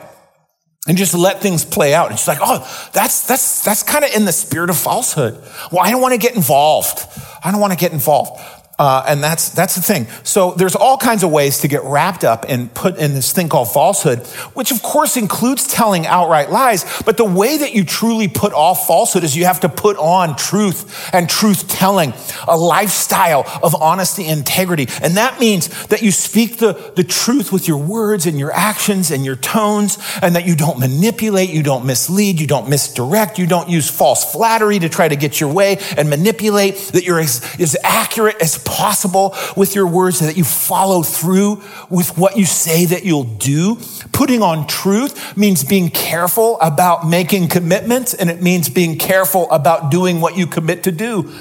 and 0.86 0.96
just 0.96 1.14
let 1.14 1.40
things 1.40 1.64
play 1.64 1.94
out. 1.94 2.10
It's 2.10 2.26
like, 2.26 2.38
oh, 2.40 2.90
that's 2.92 3.26
that's 3.26 3.62
that's 3.64 3.82
kind 3.82 4.04
of 4.04 4.12
in 4.14 4.24
the 4.24 4.32
spirit 4.32 4.70
of 4.70 4.76
falsehood. 4.76 5.40
Well, 5.70 5.80
I 5.80 5.90
don't 5.90 6.00
want 6.00 6.12
to 6.12 6.18
get 6.18 6.34
involved. 6.34 7.06
I 7.44 7.50
don't 7.52 7.60
want 7.60 7.72
to 7.72 7.78
get 7.78 7.92
involved. 7.92 8.40
Uh, 8.80 9.04
and 9.06 9.22
that's, 9.22 9.50
that's 9.50 9.74
the 9.74 9.82
thing. 9.82 10.06
So 10.22 10.52
there's 10.52 10.74
all 10.74 10.96
kinds 10.96 11.22
of 11.22 11.30
ways 11.30 11.58
to 11.58 11.68
get 11.68 11.84
wrapped 11.84 12.24
up 12.24 12.46
and 12.48 12.72
put 12.72 12.96
in 12.96 13.12
this 13.12 13.30
thing 13.30 13.50
called 13.50 13.70
falsehood, 13.70 14.20
which 14.54 14.72
of 14.72 14.82
course 14.82 15.18
includes 15.18 15.66
telling 15.66 16.06
outright 16.06 16.50
lies. 16.50 16.86
But 17.04 17.18
the 17.18 17.26
way 17.26 17.58
that 17.58 17.74
you 17.74 17.84
truly 17.84 18.26
put 18.26 18.54
off 18.54 18.86
falsehood 18.86 19.22
is 19.22 19.36
you 19.36 19.44
have 19.44 19.60
to 19.60 19.68
put 19.68 19.98
on 19.98 20.34
truth 20.34 21.10
and 21.12 21.28
truth 21.28 21.68
telling, 21.68 22.14
a 22.48 22.56
lifestyle 22.56 23.44
of 23.62 23.74
honesty 23.74 24.24
and 24.24 24.38
integrity. 24.40 24.86
And 25.02 25.18
that 25.18 25.38
means 25.38 25.68
that 25.88 26.00
you 26.00 26.10
speak 26.10 26.56
the, 26.56 26.72
the 26.96 27.04
truth 27.04 27.52
with 27.52 27.68
your 27.68 27.76
words 27.76 28.24
and 28.24 28.38
your 28.38 28.50
actions 28.50 29.10
and 29.10 29.26
your 29.26 29.36
tones, 29.36 29.98
and 30.22 30.34
that 30.36 30.46
you 30.46 30.56
don't 30.56 30.78
manipulate, 30.78 31.50
you 31.50 31.62
don't 31.62 31.84
mislead, 31.84 32.40
you 32.40 32.46
don't 32.46 32.66
misdirect, 32.70 33.38
you 33.38 33.46
don't 33.46 33.68
use 33.68 33.90
false 33.90 34.32
flattery 34.32 34.78
to 34.78 34.88
try 34.88 35.06
to 35.06 35.16
get 35.16 35.38
your 35.38 35.52
way 35.52 35.76
and 35.98 36.08
manipulate, 36.08 36.76
that 36.94 37.04
you're 37.04 37.20
as, 37.20 37.44
as 37.60 37.76
accurate 37.84 38.40
as 38.40 38.56
possible 38.56 38.69
with 39.56 39.74
your 39.74 39.86
words, 39.86 40.20
that 40.20 40.36
you 40.36 40.44
follow 40.44 41.02
through 41.02 41.62
with 41.88 42.16
what 42.16 42.36
you 42.36 42.44
say 42.44 42.84
that 42.86 43.04
you'll 43.04 43.24
do. 43.24 43.76
Putting 44.12 44.42
on 44.42 44.66
truth 44.66 45.36
means 45.36 45.64
being 45.64 45.90
careful 45.90 46.58
about 46.60 47.06
making 47.08 47.48
commitments, 47.48 48.14
and 48.14 48.30
it 48.30 48.42
means 48.42 48.68
being 48.68 48.96
careful 48.96 49.50
about 49.50 49.90
doing 49.90 50.20
what 50.20 50.36
you 50.36 50.46
commit 50.46 50.84
to 50.84 50.92
do. 50.92 51.32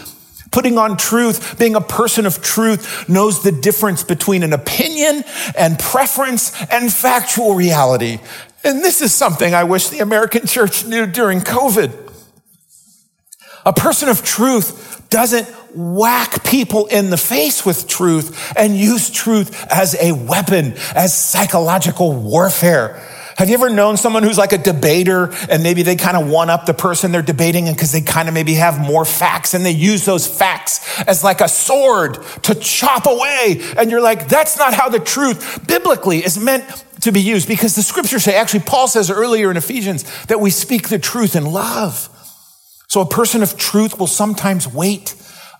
Putting 0.51 0.77
on 0.77 0.97
truth, 0.97 1.59
being 1.59 1.75
a 1.75 1.81
person 1.81 2.25
of 2.25 2.41
truth 2.41 3.07
knows 3.07 3.43
the 3.43 3.51
difference 3.51 4.03
between 4.03 4.41
an 4.41 4.51
opinion 4.51 5.23
and 5.55 5.77
preference 5.77 6.51
and 6.71 6.91
factual 6.91 7.53
reality. 7.53 8.19
And 8.63 8.79
this 8.79 9.01
is 9.01 9.13
something 9.13 9.53
I 9.53 9.63
wish 9.63 9.89
the 9.89 9.99
American 9.99 10.47
church 10.47 10.85
knew 10.85 11.05
during 11.05 11.41
COVID. 11.41 12.07
A 13.65 13.73
person 13.73 14.09
of 14.09 14.23
truth 14.23 14.98
doesn't 15.09 15.47
whack 15.75 16.43
people 16.43 16.87
in 16.87 17.09
the 17.09 17.17
face 17.17 17.65
with 17.65 17.87
truth 17.87 18.53
and 18.57 18.75
use 18.75 19.09
truth 19.09 19.65
as 19.71 19.95
a 19.99 20.11
weapon, 20.11 20.73
as 20.95 21.17
psychological 21.17 22.13
warfare. 22.13 23.01
Have 23.37 23.47
you 23.47 23.53
ever 23.53 23.69
known 23.69 23.95
someone 23.95 24.23
who's 24.23 24.37
like 24.37 24.51
a 24.51 24.57
debater 24.57 25.33
and 25.49 25.63
maybe 25.63 25.81
they 25.81 25.95
kind 25.95 26.17
of 26.17 26.27
one 26.27 26.49
up 26.49 26.65
the 26.65 26.73
person 26.73 27.13
they're 27.13 27.21
debating 27.21 27.67
and 27.69 27.75
because 27.75 27.93
they 27.93 28.01
kind 28.01 28.27
of 28.27 28.33
maybe 28.33 28.55
have 28.55 28.81
more 28.81 29.05
facts 29.05 29.53
and 29.53 29.65
they 29.65 29.71
use 29.71 30.03
those 30.03 30.27
facts 30.27 30.99
as 31.03 31.23
like 31.23 31.39
a 31.39 31.47
sword 31.47 32.21
to 32.43 32.53
chop 32.55 33.05
away. 33.05 33.61
And 33.77 33.89
you're 33.89 34.01
like, 34.01 34.27
that's 34.27 34.57
not 34.57 34.73
how 34.73 34.89
the 34.89 34.99
truth 34.99 35.65
biblically 35.65 36.17
is 36.17 36.37
meant 36.37 36.65
to 36.99 37.13
be 37.13 37.21
used 37.21 37.47
because 37.47 37.75
the 37.75 37.81
scriptures 37.81 38.25
say, 38.25 38.35
actually, 38.35 38.59
Paul 38.59 38.89
says 38.89 39.09
earlier 39.09 39.49
in 39.49 39.55
Ephesians 39.55 40.03
that 40.25 40.41
we 40.41 40.49
speak 40.49 40.89
the 40.89 40.99
truth 40.99 41.37
in 41.37 41.45
love. 41.45 42.09
So 42.89 43.01
a 43.01 43.05
person 43.05 43.43
of 43.43 43.55
truth 43.55 43.99
will 43.99 44.07
sometimes 44.07 44.67
wait 44.67 45.13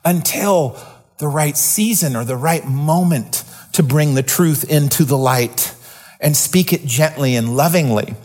until 0.03 0.77
the 1.19 1.27
right 1.27 1.55
season 1.55 2.15
or 2.15 2.25
the 2.25 2.35
right 2.35 2.65
moment 2.65 3.43
to 3.73 3.83
bring 3.83 4.15
the 4.15 4.23
truth 4.23 4.69
into 4.69 5.03
the 5.03 5.17
light 5.17 5.75
and 6.19 6.35
speak 6.35 6.73
it 6.73 6.85
gently 6.85 7.35
and 7.35 7.55
lovingly. 7.55 8.15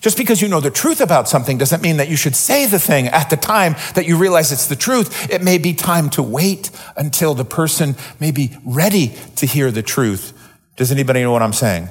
Just 0.00 0.16
because 0.16 0.40
you 0.40 0.46
know 0.46 0.60
the 0.60 0.70
truth 0.70 1.00
about 1.00 1.28
something 1.28 1.58
doesn't 1.58 1.82
mean 1.82 1.96
that 1.96 2.08
you 2.08 2.16
should 2.16 2.36
say 2.36 2.66
the 2.66 2.78
thing 2.78 3.08
at 3.08 3.28
the 3.28 3.36
time 3.36 3.74
that 3.96 4.06
you 4.06 4.16
realize 4.16 4.52
it's 4.52 4.68
the 4.68 4.76
truth. 4.76 5.30
It 5.30 5.42
may 5.42 5.58
be 5.58 5.74
time 5.74 6.08
to 6.10 6.22
wait 6.22 6.70
until 6.96 7.34
the 7.34 7.44
person 7.44 7.96
may 8.20 8.30
be 8.30 8.56
ready 8.64 9.14
to 9.36 9.46
hear 9.46 9.72
the 9.72 9.82
truth. 9.82 10.32
Does 10.76 10.92
anybody 10.92 11.22
know 11.22 11.32
what 11.32 11.42
I'm 11.42 11.52
saying? 11.52 11.88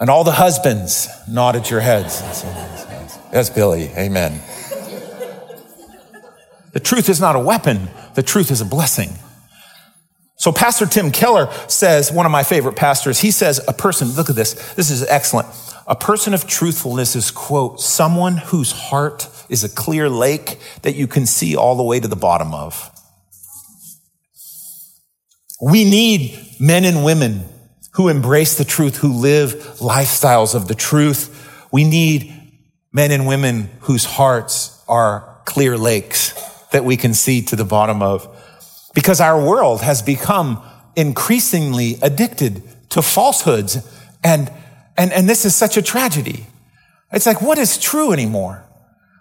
And 0.00 0.08
all 0.08 0.24
the 0.24 0.32
husbands 0.32 1.08
nodded 1.28 1.68
your 1.68 1.80
heads. 1.80 2.20
That's 3.30 3.50
Billy. 3.50 3.90
Amen. 3.96 4.40
The 6.72 6.80
truth 6.80 7.08
is 7.08 7.20
not 7.20 7.36
a 7.36 7.40
weapon. 7.40 7.88
The 8.14 8.22
truth 8.22 8.50
is 8.50 8.60
a 8.60 8.64
blessing. 8.64 9.10
So 10.36 10.50
Pastor 10.50 10.86
Tim 10.86 11.12
Keller 11.12 11.52
says, 11.68 12.10
one 12.10 12.26
of 12.26 12.32
my 12.32 12.42
favorite 12.42 12.74
pastors, 12.74 13.20
he 13.20 13.30
says, 13.30 13.60
a 13.68 13.72
person, 13.72 14.08
look 14.08 14.28
at 14.28 14.34
this. 14.34 14.54
This 14.74 14.90
is 14.90 15.04
excellent. 15.04 15.46
A 15.86 15.94
person 15.94 16.34
of 16.34 16.46
truthfulness 16.46 17.14
is, 17.14 17.30
quote, 17.30 17.80
someone 17.80 18.38
whose 18.38 18.72
heart 18.72 19.28
is 19.48 19.62
a 19.62 19.68
clear 19.68 20.08
lake 20.08 20.58
that 20.82 20.96
you 20.96 21.06
can 21.06 21.26
see 21.26 21.54
all 21.54 21.76
the 21.76 21.82
way 21.82 22.00
to 22.00 22.08
the 22.08 22.16
bottom 22.16 22.54
of. 22.54 22.90
We 25.60 25.84
need 25.84 26.56
men 26.58 26.84
and 26.84 27.04
women 27.04 27.44
who 27.92 28.08
embrace 28.08 28.56
the 28.56 28.64
truth, 28.64 28.96
who 28.96 29.12
live 29.12 29.52
lifestyles 29.78 30.56
of 30.56 30.66
the 30.66 30.74
truth. 30.74 31.68
We 31.70 31.84
need 31.84 32.34
men 32.92 33.12
and 33.12 33.28
women 33.28 33.70
whose 33.82 34.04
hearts 34.04 34.82
are 34.88 35.40
clear 35.44 35.78
lakes 35.78 36.32
that 36.72 36.84
we 36.84 36.96
can 36.96 37.14
see 37.14 37.42
to 37.42 37.56
the 37.56 37.64
bottom 37.64 38.02
of. 38.02 38.28
Because 38.94 39.20
our 39.20 39.42
world 39.42 39.80
has 39.82 40.02
become 40.02 40.62
increasingly 40.96 41.98
addicted 42.02 42.62
to 42.90 43.00
falsehoods. 43.00 43.88
And, 44.22 44.52
and, 44.96 45.12
and 45.12 45.28
this 45.28 45.44
is 45.44 45.56
such 45.56 45.76
a 45.76 45.82
tragedy. 45.82 46.46
It's 47.12 47.26
like, 47.26 47.40
what 47.40 47.58
is 47.58 47.78
true 47.78 48.12
anymore? 48.12 48.64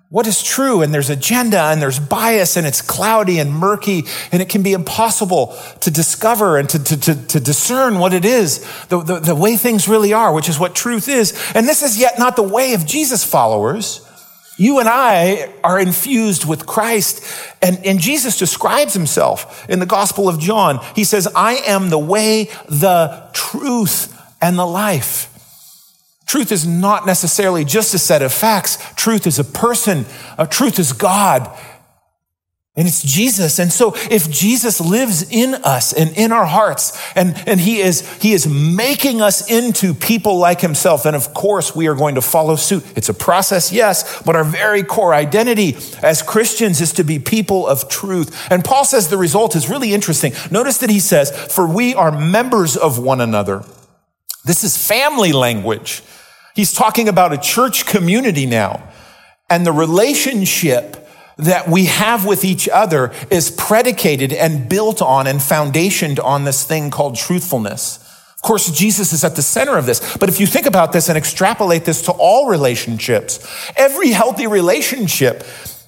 What 0.09 0.27
is 0.27 0.43
true? 0.43 0.81
And 0.81 0.93
there's 0.93 1.09
agenda 1.09 1.61
and 1.61 1.81
there's 1.81 1.97
bias 1.97 2.57
and 2.57 2.67
it's 2.67 2.81
cloudy 2.81 3.39
and 3.39 3.49
murky 3.53 4.03
and 4.33 4.41
it 4.41 4.49
can 4.49 4.61
be 4.61 4.73
impossible 4.73 5.57
to 5.79 5.89
discover 5.89 6.57
and 6.57 6.67
to, 6.67 6.83
to, 6.83 6.97
to, 6.97 7.27
to 7.27 7.39
discern 7.39 7.97
what 7.97 8.13
it 8.13 8.25
is, 8.25 8.59
the, 8.87 9.01
the, 9.01 9.19
the 9.19 9.35
way 9.35 9.55
things 9.55 9.87
really 9.87 10.11
are, 10.11 10.33
which 10.33 10.49
is 10.49 10.59
what 10.59 10.75
truth 10.75 11.07
is. 11.07 11.31
And 11.55 11.65
this 11.65 11.81
is 11.81 11.97
yet 11.97 12.19
not 12.19 12.35
the 12.35 12.43
way 12.43 12.73
of 12.73 12.85
Jesus 12.85 13.23
followers. 13.23 14.05
You 14.61 14.77
and 14.77 14.87
I 14.87 15.51
are 15.63 15.79
infused 15.79 16.45
with 16.45 16.67
Christ. 16.67 17.25
And, 17.63 17.83
and 17.83 17.99
Jesus 17.99 18.37
describes 18.37 18.93
himself 18.93 19.67
in 19.67 19.79
the 19.79 19.87
Gospel 19.87 20.29
of 20.29 20.37
John. 20.37 20.85
He 20.95 21.03
says, 21.03 21.27
I 21.35 21.53
am 21.65 21.89
the 21.89 21.97
way, 21.97 22.43
the 22.69 23.27
truth, 23.33 24.15
and 24.39 24.59
the 24.59 24.67
life. 24.67 25.29
Truth 26.27 26.51
is 26.51 26.67
not 26.67 27.07
necessarily 27.07 27.65
just 27.65 27.95
a 27.95 27.97
set 27.97 28.21
of 28.21 28.31
facts. 28.31 28.77
Truth 28.95 29.25
is 29.25 29.39
a 29.39 29.43
person. 29.43 30.05
Truth 30.51 30.77
is 30.77 30.93
God. 30.93 31.49
And 32.77 32.87
it's 32.87 33.03
Jesus. 33.03 33.59
And 33.59 33.71
so 33.71 33.93
if 34.09 34.29
Jesus 34.31 34.79
lives 34.79 35.29
in 35.29 35.55
us 35.55 35.91
and 35.91 36.15
in 36.17 36.31
our 36.31 36.45
hearts 36.45 36.97
and, 37.17 37.35
and 37.45 37.59
he 37.59 37.81
is, 37.81 38.09
he 38.21 38.31
is 38.31 38.47
making 38.47 39.21
us 39.21 39.51
into 39.51 39.93
people 39.93 40.37
like 40.37 40.61
himself. 40.61 41.03
then 41.03 41.13
of 41.13 41.33
course 41.33 41.75
we 41.75 41.87
are 41.87 41.95
going 41.95 42.15
to 42.15 42.21
follow 42.21 42.55
suit. 42.55 42.85
It's 42.95 43.09
a 43.09 43.13
process, 43.13 43.73
yes, 43.73 44.23
but 44.23 44.37
our 44.37 44.45
very 44.45 44.83
core 44.83 45.13
identity 45.13 45.75
as 46.01 46.21
Christians 46.21 46.79
is 46.79 46.93
to 46.93 47.03
be 47.03 47.19
people 47.19 47.67
of 47.67 47.89
truth. 47.89 48.49
And 48.49 48.63
Paul 48.63 48.85
says 48.85 49.09
the 49.09 49.17
result 49.17 49.57
is 49.57 49.69
really 49.69 49.93
interesting. 49.93 50.31
Notice 50.49 50.77
that 50.77 50.89
he 50.89 51.01
says, 51.01 51.29
for 51.53 51.67
we 51.67 51.93
are 51.93 52.17
members 52.17 52.77
of 52.77 52.97
one 52.97 53.19
another. 53.19 53.65
This 54.45 54.63
is 54.63 54.77
family 54.77 55.33
language. 55.33 56.03
He's 56.55 56.71
talking 56.71 57.09
about 57.09 57.33
a 57.33 57.37
church 57.37 57.85
community 57.85 58.45
now 58.45 58.89
and 59.49 59.65
the 59.65 59.73
relationship 59.73 61.00
that 61.41 61.67
we 61.67 61.85
have 61.85 62.25
with 62.25 62.45
each 62.45 62.69
other 62.69 63.11
is 63.29 63.51
predicated 63.51 64.31
and 64.33 64.69
built 64.69 65.01
on 65.01 65.27
and 65.27 65.39
foundationed 65.39 66.23
on 66.23 66.43
this 66.43 66.63
thing 66.63 66.91
called 66.91 67.15
truthfulness. 67.15 67.97
Of 68.35 68.41
course, 68.41 68.71
Jesus 68.71 69.13
is 69.13 69.23
at 69.23 69.35
the 69.35 69.43
center 69.43 69.77
of 69.77 69.85
this. 69.85 70.17
But 70.17 70.27
if 70.27 70.39
you 70.39 70.47
think 70.47 70.65
about 70.65 70.93
this 70.93 71.09
and 71.09 71.17
extrapolate 71.17 71.85
this 71.85 72.01
to 72.03 72.11
all 72.11 72.47
relationships, 72.47 73.45
every 73.75 74.09
healthy 74.09 74.47
relationship 74.47 75.43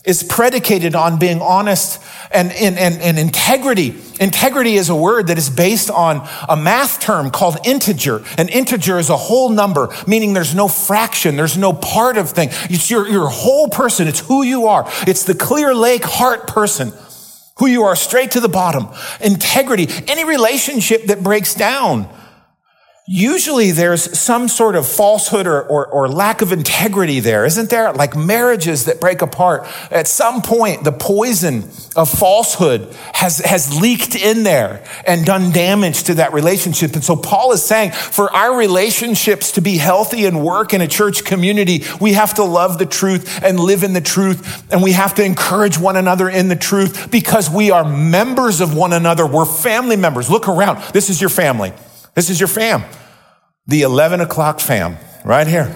is 0.05 0.22
predicated 0.22 0.95
on 0.95 1.17
being 1.17 1.41
honest 1.41 2.01
and, 2.31 2.51
and, 2.51 2.77
and, 2.77 3.01
and, 3.01 3.17
integrity. 3.17 3.95
Integrity 4.19 4.75
is 4.75 4.89
a 4.89 4.95
word 4.95 5.27
that 5.27 5.38
is 5.38 5.50
based 5.50 5.89
on 5.89 6.27
a 6.50 6.57
math 6.57 7.00
term 7.00 7.31
called 7.31 7.57
integer. 7.65 8.22
An 8.38 8.50
integer 8.50 9.00
is 9.00 9.10
a 9.10 9.15
whole 9.15 9.50
number, 9.50 9.95
meaning 10.05 10.33
there's 10.33 10.53
no 10.53 10.67
fraction, 10.67 11.38
there's 11.38 11.57
no 11.57 11.72
part 11.72 12.17
of 12.17 12.31
thing. 12.31 12.50
It's 12.69 12.91
your, 12.91 13.07
your 13.07 13.29
whole 13.29 13.69
person. 13.69 14.07
It's 14.07 14.19
who 14.19 14.43
you 14.43 14.67
are. 14.67 14.83
It's 15.07 15.24
the 15.24 15.36
clear 15.36 15.74
lake 15.74 16.03
heart 16.03 16.48
person, 16.48 16.91
who 17.60 17.67
you 17.67 17.83
are 17.83 17.95
straight 17.95 18.31
to 18.31 18.41
the 18.41 18.50
bottom. 18.50 18.89
Integrity. 19.22 19.88
Any 20.07 20.25
relationship 20.25 21.05
that 21.05 21.24
breaks 21.24 21.55
down 21.55 22.10
Usually 23.05 23.72
there's 23.72 24.17
some 24.17 24.48
sort 24.48 24.77
of 24.77 24.88
falsehood 24.88 25.45
or, 25.45 25.62
or, 25.62 25.86
or, 25.88 26.07
lack 26.07 26.41
of 26.41 26.53
integrity 26.53 27.19
there, 27.19 27.43
isn't 27.43 27.69
there? 27.69 27.91
Like 27.91 28.15
marriages 28.15 28.86
that 28.86 29.01
break 29.01 29.22
apart. 29.22 29.67
At 29.91 30.07
some 30.07 30.41
point, 30.41 30.86
the 30.86 30.93
poison 30.93 31.69
of 31.98 32.10
falsehood 32.10 32.95
has, 33.13 33.39
has 33.39 33.77
leaked 33.77 34.15
in 34.15 34.43
there 34.43 34.86
and 35.05 35.25
done 35.25 35.51
damage 35.51 36.03
to 36.03 36.13
that 36.13 36.31
relationship. 36.31 36.93
And 36.93 37.03
so 37.03 37.17
Paul 37.17 37.51
is 37.51 37.62
saying 37.62 37.91
for 37.91 38.31
our 38.31 38.57
relationships 38.57 39.51
to 39.53 39.62
be 39.62 39.75
healthy 39.75 40.25
and 40.25 40.41
work 40.41 40.74
in 40.74 40.79
a 40.79 40.88
church 40.88 41.25
community, 41.25 41.83
we 42.00 42.13
have 42.13 42.36
to 42.36 42.45
love 42.45 42.77
the 42.77 42.86
truth 42.86 43.43
and 43.43 43.60
live 43.60 43.83
in 43.83 43.91
the 43.91 44.00
truth. 44.00 44.72
And 44.72 44.81
we 44.81 44.93
have 44.93 45.13
to 45.15 45.25
encourage 45.25 45.77
one 45.77 45.98
another 45.98 46.29
in 46.29 46.48
the 46.48 46.55
truth 46.55 47.12
because 47.12 47.50
we 47.50 47.69
are 47.69 47.83
members 47.83 48.62
of 48.62 48.74
one 48.74 48.93
another. 48.93 49.27
We're 49.27 49.43
family 49.43 49.98
members. 49.98 50.29
Look 50.29 50.48
around. 50.48 50.81
This 50.93 51.10
is 51.10 51.19
your 51.19 51.29
family. 51.29 51.74
This 52.15 52.29
is 52.29 52.39
your 52.39 52.48
fam, 52.48 52.84
the 53.65 53.82
11 53.82 54.22
o'clock 54.22 54.60
fam, 54.60 54.98
right 55.25 55.48
here. 55.48 55.74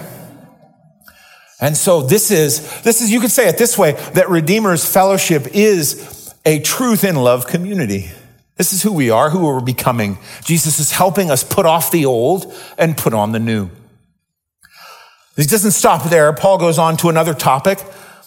And 1.60 1.76
so 1.76 2.02
this 2.02 2.30
is, 2.30 2.82
this 2.82 3.00
is, 3.00 3.10
you 3.10 3.20
could 3.20 3.32
say 3.32 3.48
it 3.48 3.58
this 3.58 3.76
way, 3.76 3.92
that 4.14 4.28
Redeemer's 4.28 4.84
Fellowship 4.84 5.48
is 5.52 6.32
a 6.44 6.60
truth 6.60 7.02
in 7.02 7.16
love 7.16 7.46
community. 7.46 8.10
This 8.56 8.72
is 8.72 8.82
who 8.82 8.92
we 8.92 9.10
are, 9.10 9.30
who 9.30 9.44
we're 9.46 9.60
becoming. 9.60 10.18
Jesus 10.44 10.78
is 10.78 10.92
helping 10.92 11.30
us 11.30 11.42
put 11.42 11.66
off 11.66 11.90
the 11.90 12.06
old 12.06 12.52
and 12.76 12.96
put 12.96 13.14
on 13.14 13.32
the 13.32 13.38
new. 13.38 13.70
He 15.36 15.44
doesn't 15.44 15.72
stop 15.72 16.10
there. 16.10 16.32
Paul 16.32 16.58
goes 16.58 16.78
on 16.78 16.96
to 16.98 17.08
another 17.08 17.34
topic. 17.34 17.80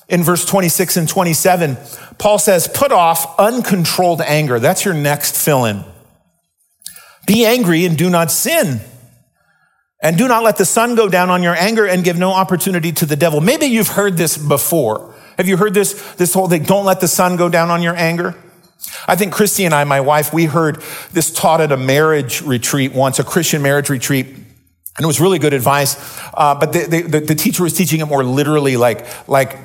In 0.07 0.23
verse 0.23 0.45
26 0.45 0.97
and 0.97 1.07
27, 1.07 1.77
Paul 2.17 2.37
says, 2.37 2.67
put 2.67 2.91
off 2.91 3.37
uncontrolled 3.39 4.21
anger. 4.21 4.59
That's 4.59 4.83
your 4.83 4.93
next 4.93 5.37
fill 5.37 5.65
in. 5.65 5.83
Be 7.31 7.45
angry 7.45 7.85
and 7.85 7.97
do 7.97 8.09
not 8.09 8.29
sin. 8.29 8.81
And 10.01 10.17
do 10.17 10.27
not 10.27 10.43
let 10.43 10.57
the 10.57 10.65
sun 10.65 10.95
go 10.95 11.07
down 11.07 11.29
on 11.29 11.41
your 11.41 11.55
anger 11.55 11.87
and 11.87 12.03
give 12.03 12.17
no 12.17 12.31
opportunity 12.31 12.91
to 12.91 13.05
the 13.05 13.15
devil. 13.15 13.39
Maybe 13.39 13.67
you've 13.67 13.87
heard 13.87 14.17
this 14.17 14.37
before. 14.37 15.15
Have 15.37 15.47
you 15.47 15.55
heard 15.55 15.73
this, 15.73 15.93
this 16.15 16.33
whole 16.33 16.49
thing? 16.49 16.63
Don't 16.63 16.83
let 16.83 16.99
the 16.99 17.07
sun 17.07 17.37
go 17.37 17.47
down 17.47 17.69
on 17.69 17.81
your 17.81 17.95
anger. 17.95 18.35
I 19.07 19.15
think 19.15 19.31
Christy 19.31 19.63
and 19.63 19.73
I, 19.73 19.85
my 19.85 20.01
wife, 20.01 20.33
we 20.33 20.43
heard 20.43 20.83
this 21.13 21.31
taught 21.31 21.61
at 21.61 21.71
a 21.71 21.77
marriage 21.77 22.41
retreat 22.41 22.91
once, 22.91 23.17
a 23.17 23.23
Christian 23.23 23.61
marriage 23.61 23.89
retreat. 23.89 24.25
And 24.25 24.99
it 24.99 25.07
was 25.07 25.21
really 25.21 25.39
good 25.39 25.53
advice. 25.53 25.95
Uh, 26.33 26.55
but 26.55 26.73
the, 26.73 27.07
the, 27.07 27.19
the, 27.21 27.35
teacher 27.35 27.63
was 27.63 27.71
teaching 27.71 28.01
it 28.01 28.07
more 28.07 28.25
literally, 28.25 28.75
like, 28.75 29.07
like 29.29 29.57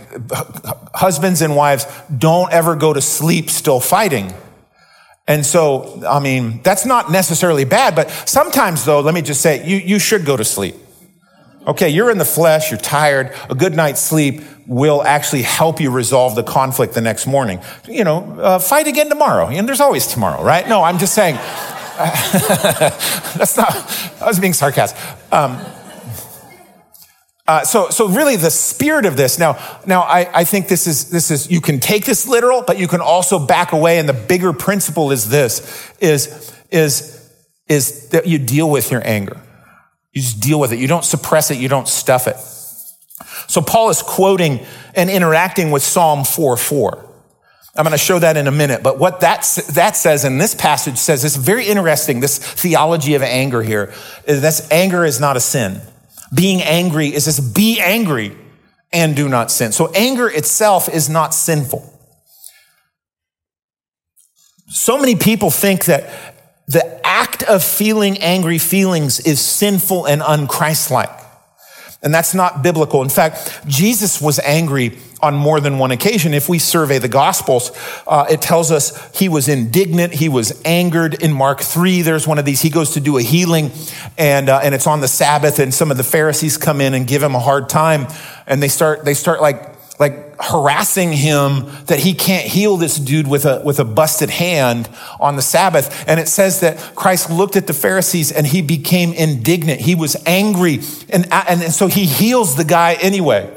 husbands 0.94 1.42
and 1.42 1.56
wives 1.56 1.84
don't 2.16 2.52
ever 2.52 2.76
go 2.76 2.92
to 2.92 3.00
sleep 3.00 3.50
still 3.50 3.80
fighting. 3.80 4.32
And 5.28 5.44
so, 5.44 6.02
I 6.08 6.20
mean, 6.20 6.60
that's 6.62 6.86
not 6.86 7.10
necessarily 7.10 7.64
bad, 7.64 7.94
but 7.96 8.10
sometimes 8.26 8.84
though, 8.84 9.00
let 9.00 9.14
me 9.14 9.22
just 9.22 9.40
say, 9.40 9.66
you, 9.66 9.76
you 9.76 9.98
should 9.98 10.24
go 10.24 10.36
to 10.36 10.44
sleep. 10.44 10.76
Okay, 11.66 11.88
you're 11.88 12.12
in 12.12 12.18
the 12.18 12.24
flesh, 12.24 12.70
you're 12.70 12.78
tired. 12.78 13.34
A 13.50 13.54
good 13.56 13.74
night's 13.74 14.00
sleep 14.00 14.42
will 14.68 15.02
actually 15.02 15.42
help 15.42 15.80
you 15.80 15.90
resolve 15.90 16.36
the 16.36 16.44
conflict 16.44 16.94
the 16.94 17.00
next 17.00 17.26
morning. 17.26 17.60
You 17.88 18.04
know, 18.04 18.38
uh, 18.38 18.58
fight 18.60 18.86
again 18.86 19.08
tomorrow. 19.08 19.48
And 19.48 19.66
there's 19.66 19.80
always 19.80 20.06
tomorrow, 20.06 20.44
right? 20.44 20.68
No, 20.68 20.84
I'm 20.84 20.98
just 20.98 21.12
saying, 21.14 21.34
that's 21.96 23.56
not, 23.56 23.74
I 24.22 24.26
was 24.26 24.38
being 24.38 24.52
sarcastic. 24.52 25.00
Um, 25.32 25.58
uh, 27.48 27.64
so, 27.64 27.90
so 27.90 28.08
really 28.08 28.36
the 28.36 28.50
spirit 28.50 29.06
of 29.06 29.16
this. 29.16 29.38
Now, 29.38 29.58
now 29.86 30.02
I, 30.02 30.40
I 30.40 30.44
think 30.44 30.68
this 30.68 30.86
is, 30.86 31.10
this 31.10 31.30
is, 31.30 31.50
you 31.50 31.60
can 31.60 31.78
take 31.78 32.04
this 32.04 32.26
literal, 32.26 32.62
but 32.66 32.78
you 32.78 32.88
can 32.88 33.00
also 33.00 33.38
back 33.38 33.72
away. 33.72 33.98
And 33.98 34.08
the 34.08 34.14
bigger 34.14 34.52
principle 34.52 35.12
is 35.12 35.28
this, 35.28 35.92
is, 36.00 36.52
is, 36.70 37.30
is 37.68 38.08
that 38.08 38.26
you 38.26 38.38
deal 38.38 38.68
with 38.68 38.90
your 38.90 39.06
anger. 39.06 39.40
You 40.12 40.22
just 40.22 40.40
deal 40.40 40.58
with 40.58 40.72
it. 40.72 40.78
You 40.78 40.88
don't 40.88 41.04
suppress 41.04 41.50
it. 41.50 41.58
You 41.58 41.68
don't 41.68 41.86
stuff 41.86 42.26
it. 42.26 42.36
So 43.48 43.60
Paul 43.60 43.90
is 43.90 44.02
quoting 44.02 44.64
and 44.94 45.08
interacting 45.08 45.70
with 45.70 45.82
Psalm 45.82 46.24
4 46.24 46.56
4. 46.56 47.06
I'm 47.76 47.84
going 47.84 47.92
to 47.92 47.98
show 47.98 48.18
that 48.18 48.36
in 48.38 48.46
a 48.46 48.52
minute. 48.52 48.82
But 48.82 48.98
what 48.98 49.20
that, 49.20 49.42
that 49.74 49.96
says 49.96 50.24
in 50.24 50.38
this 50.38 50.54
passage 50.54 50.96
says, 50.96 51.24
it's 51.24 51.36
very 51.36 51.66
interesting, 51.66 52.20
this 52.20 52.38
theology 52.38 53.14
of 53.14 53.22
anger 53.22 53.62
here, 53.62 53.92
is 54.26 54.40
this 54.40 54.66
anger 54.70 55.04
is 55.04 55.20
not 55.20 55.36
a 55.36 55.40
sin. 55.40 55.82
Being 56.34 56.62
angry 56.62 57.14
is 57.14 57.24
this 57.26 57.40
be 57.40 57.80
angry 57.80 58.36
and 58.92 59.14
do 59.14 59.28
not 59.28 59.50
sin. 59.50 59.72
So 59.72 59.92
anger 59.92 60.28
itself 60.28 60.88
is 60.88 61.08
not 61.08 61.34
sinful. 61.34 61.92
So 64.68 64.98
many 64.98 65.16
people 65.16 65.50
think 65.50 65.84
that 65.86 66.10
the 66.66 67.06
act 67.06 67.42
of 67.44 67.62
feeling 67.62 68.18
angry 68.18 68.58
feelings 68.58 69.20
is 69.20 69.40
sinful 69.40 70.06
and 70.06 70.20
unchristlike. 70.20 71.25
And 72.06 72.14
that's 72.14 72.34
not 72.34 72.62
biblical. 72.62 73.02
In 73.02 73.08
fact, 73.08 73.66
Jesus 73.66 74.20
was 74.20 74.38
angry 74.38 74.96
on 75.20 75.34
more 75.34 75.58
than 75.58 75.80
one 75.80 75.90
occasion. 75.90 76.34
If 76.34 76.48
we 76.48 76.60
survey 76.60 76.98
the 76.98 77.08
Gospels, 77.08 77.72
uh, 78.06 78.26
it 78.30 78.40
tells 78.40 78.70
us 78.70 79.10
he 79.18 79.28
was 79.28 79.48
indignant, 79.48 80.12
he 80.12 80.28
was 80.28 80.62
angered. 80.64 81.20
In 81.20 81.32
Mark 81.32 81.62
3, 81.62 82.02
there's 82.02 82.24
one 82.24 82.38
of 82.38 82.44
these. 82.44 82.60
He 82.60 82.70
goes 82.70 82.92
to 82.92 83.00
do 83.00 83.18
a 83.18 83.22
healing, 83.22 83.72
and, 84.16 84.48
uh, 84.48 84.60
and 84.62 84.72
it's 84.72 84.86
on 84.86 85.00
the 85.00 85.08
Sabbath, 85.08 85.58
and 85.58 85.74
some 85.74 85.90
of 85.90 85.96
the 85.96 86.04
Pharisees 86.04 86.56
come 86.58 86.80
in 86.80 86.94
and 86.94 87.08
give 87.08 87.24
him 87.24 87.34
a 87.34 87.40
hard 87.40 87.68
time, 87.68 88.06
and 88.46 88.62
they 88.62 88.68
start, 88.68 89.04
they 89.04 89.14
start 89.14 89.40
like, 89.40 89.74
like 89.98 90.25
harassing 90.40 91.12
him 91.12 91.66
that 91.86 92.00
he 92.00 92.14
can't 92.14 92.46
heal 92.46 92.76
this 92.76 92.96
dude 92.96 93.26
with 93.26 93.44
a, 93.44 93.62
with 93.64 93.78
a 93.78 93.84
busted 93.84 94.30
hand 94.30 94.88
on 95.20 95.36
the 95.36 95.42
Sabbath. 95.42 96.04
And 96.08 96.18
it 96.18 96.28
says 96.28 96.60
that 96.60 96.78
Christ 96.94 97.30
looked 97.30 97.56
at 97.56 97.66
the 97.66 97.72
Pharisees 97.72 98.32
and 98.32 98.46
he 98.46 98.62
became 98.62 99.12
indignant. 99.12 99.80
He 99.80 99.94
was 99.94 100.16
angry. 100.26 100.80
And, 101.08 101.26
and 101.32 101.62
and 101.62 101.72
so 101.72 101.86
he 101.88 102.06
heals 102.06 102.56
the 102.56 102.64
guy 102.64 102.94
anyway 102.94 103.52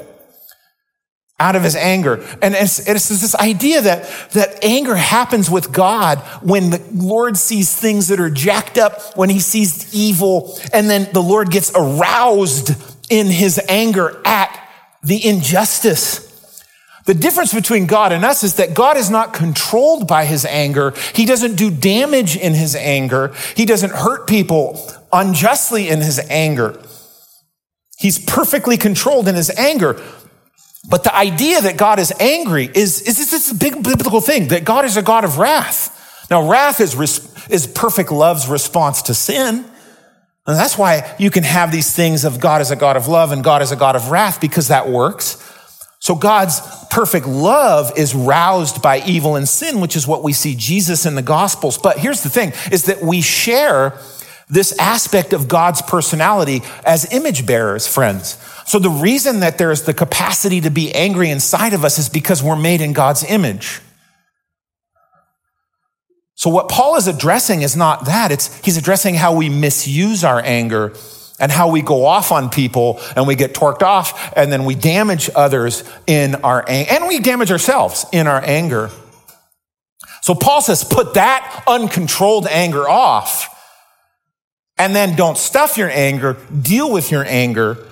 out 1.38 1.56
of 1.56 1.62
his 1.62 1.74
anger. 1.74 2.22
And 2.42 2.54
it's, 2.54 2.86
it's, 2.86 3.08
this 3.08 3.34
idea 3.34 3.80
that, 3.80 4.04
that 4.32 4.62
anger 4.62 4.94
happens 4.94 5.50
with 5.50 5.72
God 5.72 6.18
when 6.42 6.70
the 6.70 6.82
Lord 6.92 7.36
sees 7.36 7.74
things 7.74 8.08
that 8.08 8.20
are 8.20 8.30
jacked 8.30 8.76
up, 8.76 9.16
when 9.16 9.30
he 9.30 9.40
sees 9.40 9.92
evil, 9.94 10.58
and 10.72 10.88
then 10.88 11.10
the 11.12 11.22
Lord 11.22 11.50
gets 11.50 11.72
aroused 11.74 12.72
in 13.10 13.26
his 13.26 13.58
anger 13.68 14.20
at 14.24 14.68
the 15.02 15.26
injustice. 15.26 16.29
The 17.10 17.14
difference 17.14 17.52
between 17.52 17.86
God 17.86 18.12
and 18.12 18.24
us 18.24 18.44
is 18.44 18.54
that 18.54 18.72
God 18.72 18.96
is 18.96 19.10
not 19.10 19.34
controlled 19.34 20.06
by 20.06 20.26
his 20.26 20.44
anger. 20.44 20.94
He 21.12 21.26
doesn't 21.26 21.56
do 21.56 21.68
damage 21.68 22.36
in 22.36 22.54
his 22.54 22.76
anger. 22.76 23.34
He 23.56 23.66
doesn't 23.66 23.90
hurt 23.90 24.28
people 24.28 24.80
unjustly 25.12 25.88
in 25.88 25.98
his 26.02 26.20
anger. 26.30 26.80
He's 27.98 28.24
perfectly 28.24 28.76
controlled 28.76 29.26
in 29.26 29.34
his 29.34 29.50
anger. 29.50 30.00
But 30.88 31.02
the 31.02 31.12
idea 31.12 31.60
that 31.62 31.76
God 31.76 31.98
is 31.98 32.12
angry 32.20 32.70
is, 32.72 33.02
is 33.02 33.18
this, 33.18 33.32
this 33.32 33.52
big 33.54 33.82
biblical 33.82 34.20
thing, 34.20 34.46
that 34.46 34.64
God 34.64 34.84
is 34.84 34.96
a 34.96 35.02
God 35.02 35.24
of 35.24 35.38
wrath. 35.38 36.28
Now, 36.30 36.48
wrath 36.48 36.80
is, 36.80 36.94
is 37.50 37.66
perfect 37.66 38.12
love's 38.12 38.46
response 38.46 39.02
to 39.02 39.14
sin. 39.14 39.64
And 40.46 40.56
that's 40.56 40.78
why 40.78 41.12
you 41.18 41.30
can 41.30 41.42
have 41.42 41.72
these 41.72 41.92
things 41.92 42.24
of 42.24 42.38
God 42.38 42.60
as 42.60 42.70
a 42.70 42.76
God 42.76 42.96
of 42.96 43.08
love 43.08 43.32
and 43.32 43.42
God 43.42 43.62
as 43.62 43.72
a 43.72 43.76
God 43.76 43.96
of 43.96 44.12
wrath 44.12 44.40
because 44.40 44.68
that 44.68 44.88
works. 44.88 45.49
So 46.00 46.14
God's 46.14 46.60
perfect 46.90 47.26
love 47.26 47.92
is 47.96 48.14
roused 48.14 48.80
by 48.82 49.02
evil 49.02 49.36
and 49.36 49.46
sin, 49.46 49.80
which 49.80 49.94
is 49.94 50.08
what 50.08 50.22
we 50.22 50.32
see 50.32 50.54
Jesus 50.54 51.04
in 51.04 51.14
the 51.14 51.22
gospels. 51.22 51.76
But 51.76 51.98
here's 51.98 52.22
the 52.22 52.30
thing 52.30 52.52
is 52.72 52.86
that 52.86 53.02
we 53.02 53.20
share 53.20 53.98
this 54.48 54.76
aspect 54.78 55.34
of 55.34 55.46
God's 55.46 55.82
personality 55.82 56.62
as 56.84 57.12
image 57.12 57.46
bearers, 57.46 57.86
friends. 57.86 58.38
So 58.64 58.78
the 58.78 58.90
reason 58.90 59.40
that 59.40 59.58
there's 59.58 59.82
the 59.82 59.94
capacity 59.94 60.62
to 60.62 60.70
be 60.70 60.92
angry 60.94 61.28
inside 61.30 61.74
of 61.74 61.84
us 61.84 61.98
is 61.98 62.08
because 62.08 62.42
we're 62.42 62.56
made 62.56 62.80
in 62.80 62.94
God's 62.94 63.22
image. 63.22 63.80
So 66.34 66.48
what 66.48 66.70
Paul 66.70 66.96
is 66.96 67.06
addressing 67.06 67.60
is 67.60 67.76
not 67.76 68.06
that. 68.06 68.32
It's, 68.32 68.58
he's 68.64 68.78
addressing 68.78 69.16
how 69.16 69.34
we 69.34 69.50
misuse 69.50 70.24
our 70.24 70.40
anger 70.42 70.94
and 71.40 71.50
how 71.50 71.70
we 71.70 71.82
go 71.82 72.04
off 72.04 72.30
on 72.30 72.50
people 72.50 73.00
and 73.16 73.26
we 73.26 73.34
get 73.34 73.54
torqued 73.54 73.82
off 73.82 74.32
and 74.36 74.52
then 74.52 74.64
we 74.64 74.74
damage 74.74 75.28
others 75.34 75.82
in 76.06 76.36
our 76.36 76.64
anger 76.68 76.92
and 76.92 77.08
we 77.08 77.18
damage 77.18 77.50
ourselves 77.50 78.06
in 78.12 78.26
our 78.26 78.42
anger. 78.44 78.90
So 80.22 80.34
Paul 80.34 80.60
says, 80.60 80.84
put 80.84 81.14
that 81.14 81.64
uncontrolled 81.66 82.46
anger 82.46 82.88
off 82.88 83.48
and 84.78 84.94
then 84.94 85.16
don't 85.16 85.36
stuff 85.36 85.76
your 85.76 85.90
anger, 85.90 86.36
deal 86.62 86.92
with 86.92 87.10
your 87.10 87.24
anger 87.26 87.86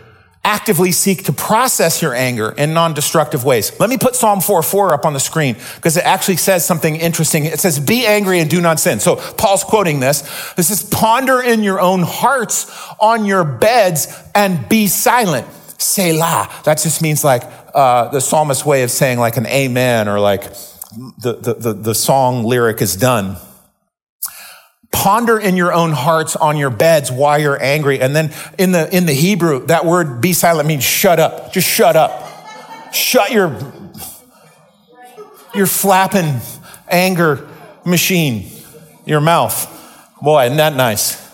actively 0.49 0.93
seek 0.93 1.25
to 1.25 1.33
process 1.33 2.01
your 2.01 2.15
anger 2.15 2.51
in 2.57 2.73
non-destructive 2.73 3.45
ways. 3.45 3.79
Let 3.79 3.91
me 3.91 3.99
put 3.99 4.17
Psalm 4.17 4.41
4 4.41 4.63
4 4.63 4.95
up 4.95 5.05
on 5.05 5.13
the 5.13 5.21
screen 5.21 5.57
because 5.77 5.99
it 5.99 6.05
actually 6.05 6.39
says 6.39 6.65
something 6.65 6.97
interesting. 6.97 7.45
It 7.45 7.61
says, 7.61 7.79
be 7.79 8.07
angry 8.07 8.41
and 8.41 8.49
do 8.49 8.63
not 8.63 8.81
sin. 8.81 8.99
So 8.99 9.17
Paul's 9.17 9.63
quoting 9.63 10.01
this. 10.01 10.23
This 10.55 10.71
is 10.71 10.83
ponder 10.83 11.43
in 11.43 11.63
your 11.63 11.81
own 11.81 12.03
hearts 12.03 12.67
on 12.99 13.27
your 13.27 13.45
beds 13.45 14.09
and 14.35 14.67
be 14.71 14.87
silent. 14.87 15.47
Selah. 15.77 16.51
That 16.65 16.79
just 16.79 17.03
means 17.03 17.23
like, 17.23 17.43
uh, 17.75 18.09
the 18.09 18.21
psalmist's 18.21 18.65
way 18.65 18.85
of 18.85 18.91
saying 18.91 19.19
like 19.19 19.37
an 19.37 19.47
amen 19.47 20.09
or 20.09 20.19
like 20.19 20.45
the, 21.19 21.35
the, 21.39 21.55
the, 21.55 21.73
the 21.75 21.95
song 21.95 22.45
lyric 22.45 22.81
is 22.81 22.97
done. 22.97 23.37
Ponder 24.91 25.39
in 25.39 25.57
your 25.57 25.73
own 25.73 25.93
hearts 25.93 26.35
on 26.35 26.57
your 26.57 26.71
beds 26.71 27.13
why 27.13 27.39
you're 27.39 27.63
angry. 27.63 28.01
And 28.01 28.17
then 28.17 28.33
in 28.59 28.73
the, 28.73 28.95
in 28.95 29.07
the 29.07 29.13
Hebrew, 29.13 29.67
that 29.67 29.85
word 29.85 30.21
be 30.21 30.33
silent 30.33 30.67
means 30.67 30.83
shut 30.83 31.21
up. 31.21 31.53
Just 31.53 31.69
shut 31.69 31.95
up. 31.95 32.93
Shut 32.93 33.31
your, 33.31 33.57
your 35.55 35.67
flapping 35.67 36.41
anger 36.89 37.47
machine, 37.85 38.51
your 39.05 39.21
mouth. 39.21 39.75
Boy, 40.23 40.47
isn't 40.47 40.57
that 40.57 40.75
nice? 40.75 41.29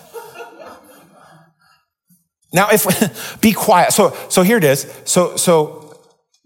Now, 2.53 2.69
if 2.71 3.39
be 3.41 3.51
quiet. 3.51 3.91
So, 3.91 4.15
so 4.29 4.41
here 4.41 4.57
it 4.57 4.63
is. 4.63 4.91
So, 5.05 5.35
so 5.35 5.97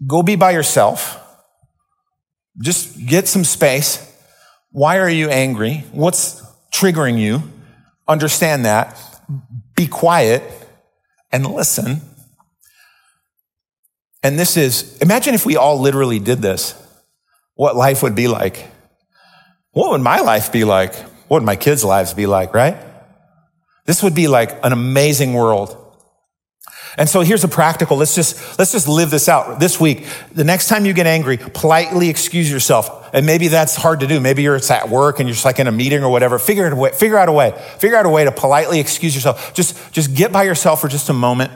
go 0.06 0.22
be 0.22 0.36
by 0.36 0.50
yourself. 0.50 1.16
Just 2.60 3.06
get 3.06 3.28
some 3.28 3.44
space. 3.44 4.06
Why 4.72 4.98
are 4.98 5.08
you 5.08 5.28
angry? 5.28 5.84
What's 5.92 6.42
triggering 6.72 7.18
you. 7.18 7.42
Understand 8.08 8.64
that. 8.64 8.96
Be 9.76 9.86
quiet 9.86 10.42
and 11.32 11.46
listen. 11.46 12.00
And 14.22 14.38
this 14.38 14.56
is, 14.56 14.98
imagine 14.98 15.34
if 15.34 15.46
we 15.46 15.56
all 15.56 15.80
literally 15.80 16.18
did 16.18 16.38
this, 16.38 16.74
what 17.54 17.76
life 17.76 18.02
would 18.02 18.14
be 18.14 18.28
like. 18.28 18.68
What 19.72 19.90
would 19.92 20.00
my 20.00 20.20
life 20.20 20.52
be 20.52 20.64
like? 20.64 20.94
what 21.30 21.42
would 21.42 21.46
my 21.46 21.54
kids' 21.54 21.84
lives 21.84 22.12
be 22.12 22.26
like, 22.26 22.52
right? 22.54 22.76
This 23.86 24.02
would 24.02 24.16
be 24.16 24.26
like 24.26 24.58
an 24.64 24.72
amazing 24.72 25.32
world. 25.32 25.76
And 26.98 27.08
so 27.08 27.20
here's 27.20 27.44
a 27.44 27.48
practical. 27.48 27.96
Let's 27.96 28.16
just, 28.16 28.58
let's 28.58 28.72
just 28.72 28.88
live 28.88 29.10
this 29.10 29.28
out 29.28 29.60
this 29.60 29.78
week. 29.78 30.08
The 30.32 30.42
next 30.42 30.66
time 30.66 30.86
you 30.86 30.92
get 30.92 31.06
angry, 31.06 31.36
politely 31.36 32.08
excuse 32.08 32.50
yourself. 32.50 32.99
And 33.12 33.26
maybe 33.26 33.48
that's 33.48 33.76
hard 33.76 34.00
to 34.00 34.06
do. 34.06 34.20
Maybe 34.20 34.42
you're 34.42 34.56
at 34.56 34.88
work 34.88 35.20
and 35.20 35.28
you're 35.28 35.34
just 35.34 35.44
like 35.44 35.58
in 35.58 35.66
a 35.66 35.72
meeting 35.72 36.02
or 36.02 36.10
whatever. 36.10 36.38
Figure 36.38 36.66
it 36.66 36.72
away. 36.72 36.92
Figure 36.92 37.18
out 37.18 37.28
a 37.28 37.32
way. 37.32 37.52
Figure 37.78 37.96
out 37.96 38.06
a 38.06 38.10
way 38.10 38.24
to 38.24 38.32
politely 38.32 38.80
excuse 38.80 39.14
yourself. 39.14 39.52
Just, 39.54 39.92
just 39.92 40.14
get 40.14 40.32
by 40.32 40.44
yourself 40.44 40.80
for 40.80 40.88
just 40.88 41.08
a 41.08 41.12
moment 41.12 41.52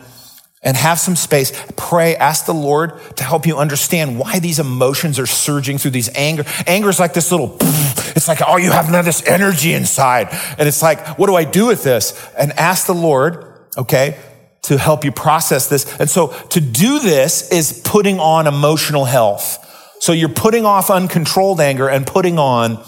and 0.64 0.76
have 0.76 0.98
some 0.98 1.14
space. 1.14 1.52
Pray, 1.76 2.16
ask 2.16 2.46
the 2.46 2.54
Lord 2.54 2.98
to 3.16 3.24
help 3.24 3.46
you 3.46 3.56
understand 3.56 4.18
why 4.18 4.38
these 4.38 4.58
emotions 4.58 5.18
are 5.18 5.26
surging 5.26 5.78
through 5.78 5.92
these 5.92 6.08
anger. 6.16 6.44
Anger 6.66 6.88
is 6.88 6.98
like 6.98 7.12
this 7.12 7.30
little, 7.30 7.56
it's 7.60 8.26
like, 8.26 8.40
oh, 8.46 8.56
you 8.56 8.72
have 8.72 8.86
none 8.86 9.00
of 9.00 9.04
this 9.04 9.26
energy 9.26 9.74
inside. 9.74 10.28
And 10.58 10.66
it's 10.66 10.82
like, 10.82 11.18
what 11.18 11.26
do 11.26 11.36
I 11.36 11.44
do 11.44 11.66
with 11.66 11.84
this? 11.84 12.30
And 12.36 12.52
ask 12.52 12.86
the 12.86 12.94
Lord, 12.94 13.66
okay, 13.76 14.18
to 14.62 14.78
help 14.78 15.04
you 15.04 15.12
process 15.12 15.68
this. 15.68 16.00
And 16.00 16.08
so 16.08 16.28
to 16.28 16.60
do 16.60 16.98
this 16.98 17.50
is 17.52 17.82
putting 17.84 18.18
on 18.18 18.46
emotional 18.46 19.04
health. 19.04 19.60
So 20.04 20.12
you're 20.12 20.28
putting 20.28 20.66
off 20.66 20.90
uncontrolled 20.90 21.62
anger 21.62 21.88
and 21.88 22.06
putting 22.06 22.38
on 22.38 22.84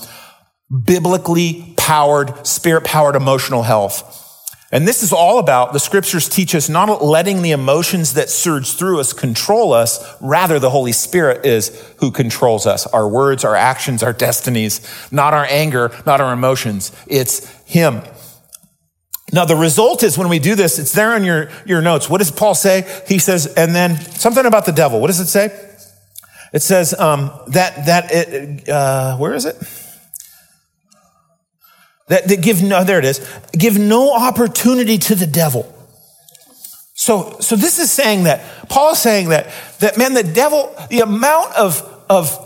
biblically 0.84 1.72
powered, 1.78 2.46
spirit 2.46 2.84
powered 2.84 3.16
emotional 3.16 3.62
health. 3.62 4.44
And 4.70 4.86
this 4.86 5.02
is 5.02 5.14
all 5.14 5.38
about 5.38 5.72
the 5.72 5.78
scriptures 5.80 6.28
teach 6.28 6.54
us 6.54 6.68
not 6.68 7.02
letting 7.02 7.40
the 7.40 7.52
emotions 7.52 8.12
that 8.12 8.28
surge 8.28 8.74
through 8.74 9.00
us 9.00 9.14
control 9.14 9.72
us. 9.72 10.14
Rather, 10.20 10.58
the 10.58 10.68
Holy 10.68 10.92
Spirit 10.92 11.46
is 11.46 11.90
who 12.00 12.10
controls 12.10 12.66
us. 12.66 12.86
Our 12.88 13.08
words, 13.08 13.46
our 13.46 13.56
actions, 13.56 14.02
our 14.02 14.12
destinies, 14.12 14.86
not 15.10 15.32
our 15.32 15.46
anger, 15.48 15.92
not 16.04 16.20
our 16.20 16.34
emotions. 16.34 16.92
It's 17.06 17.50
Him. 17.62 18.02
Now, 19.32 19.46
the 19.46 19.56
result 19.56 20.02
is 20.02 20.18
when 20.18 20.28
we 20.28 20.38
do 20.38 20.54
this, 20.54 20.78
it's 20.78 20.92
there 20.92 21.16
in 21.16 21.24
your, 21.24 21.48
your 21.64 21.80
notes. 21.80 22.10
What 22.10 22.18
does 22.18 22.30
Paul 22.30 22.54
say? 22.54 22.86
He 23.08 23.18
says, 23.18 23.46
and 23.46 23.74
then 23.74 23.98
something 23.98 24.44
about 24.44 24.66
the 24.66 24.72
devil. 24.72 25.00
What 25.00 25.06
does 25.06 25.20
it 25.20 25.28
say? 25.28 25.75
It 26.52 26.62
says 26.62 26.94
um, 26.94 27.30
that, 27.48 27.86
that 27.86 28.10
it, 28.10 28.68
uh, 28.68 29.16
where 29.16 29.34
is 29.34 29.44
it? 29.44 29.56
That, 32.08 32.28
that 32.28 32.40
give 32.40 32.62
no, 32.62 32.84
there 32.84 32.98
it 32.98 33.04
is. 33.04 33.20
Give 33.52 33.78
no 33.78 34.14
opportunity 34.14 34.98
to 34.98 35.14
the 35.14 35.26
devil. 35.26 35.72
So, 36.94 37.38
so 37.40 37.56
this 37.56 37.78
is 37.78 37.90
saying 37.90 38.24
that, 38.24 38.68
Paul 38.68 38.92
is 38.92 38.98
saying 38.98 39.28
that, 39.30 39.52
that 39.80 39.98
man, 39.98 40.14
the 40.14 40.22
devil, 40.22 40.74
the 40.88 41.00
amount 41.00 41.54
of, 41.54 41.82
of 42.08 42.42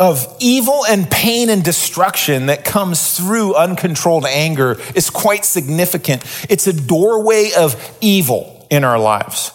of 0.00 0.34
evil 0.40 0.86
and 0.86 1.10
pain 1.10 1.50
and 1.50 1.62
destruction 1.62 2.46
that 2.46 2.64
comes 2.64 3.18
through 3.18 3.54
uncontrolled 3.54 4.24
anger 4.24 4.78
is 4.94 5.10
quite 5.10 5.44
significant. 5.44 6.24
It's 6.48 6.66
a 6.66 6.72
doorway 6.72 7.50
of 7.56 7.98
evil 8.00 8.66
in 8.70 8.82
our 8.82 8.98
lives. 8.98 9.52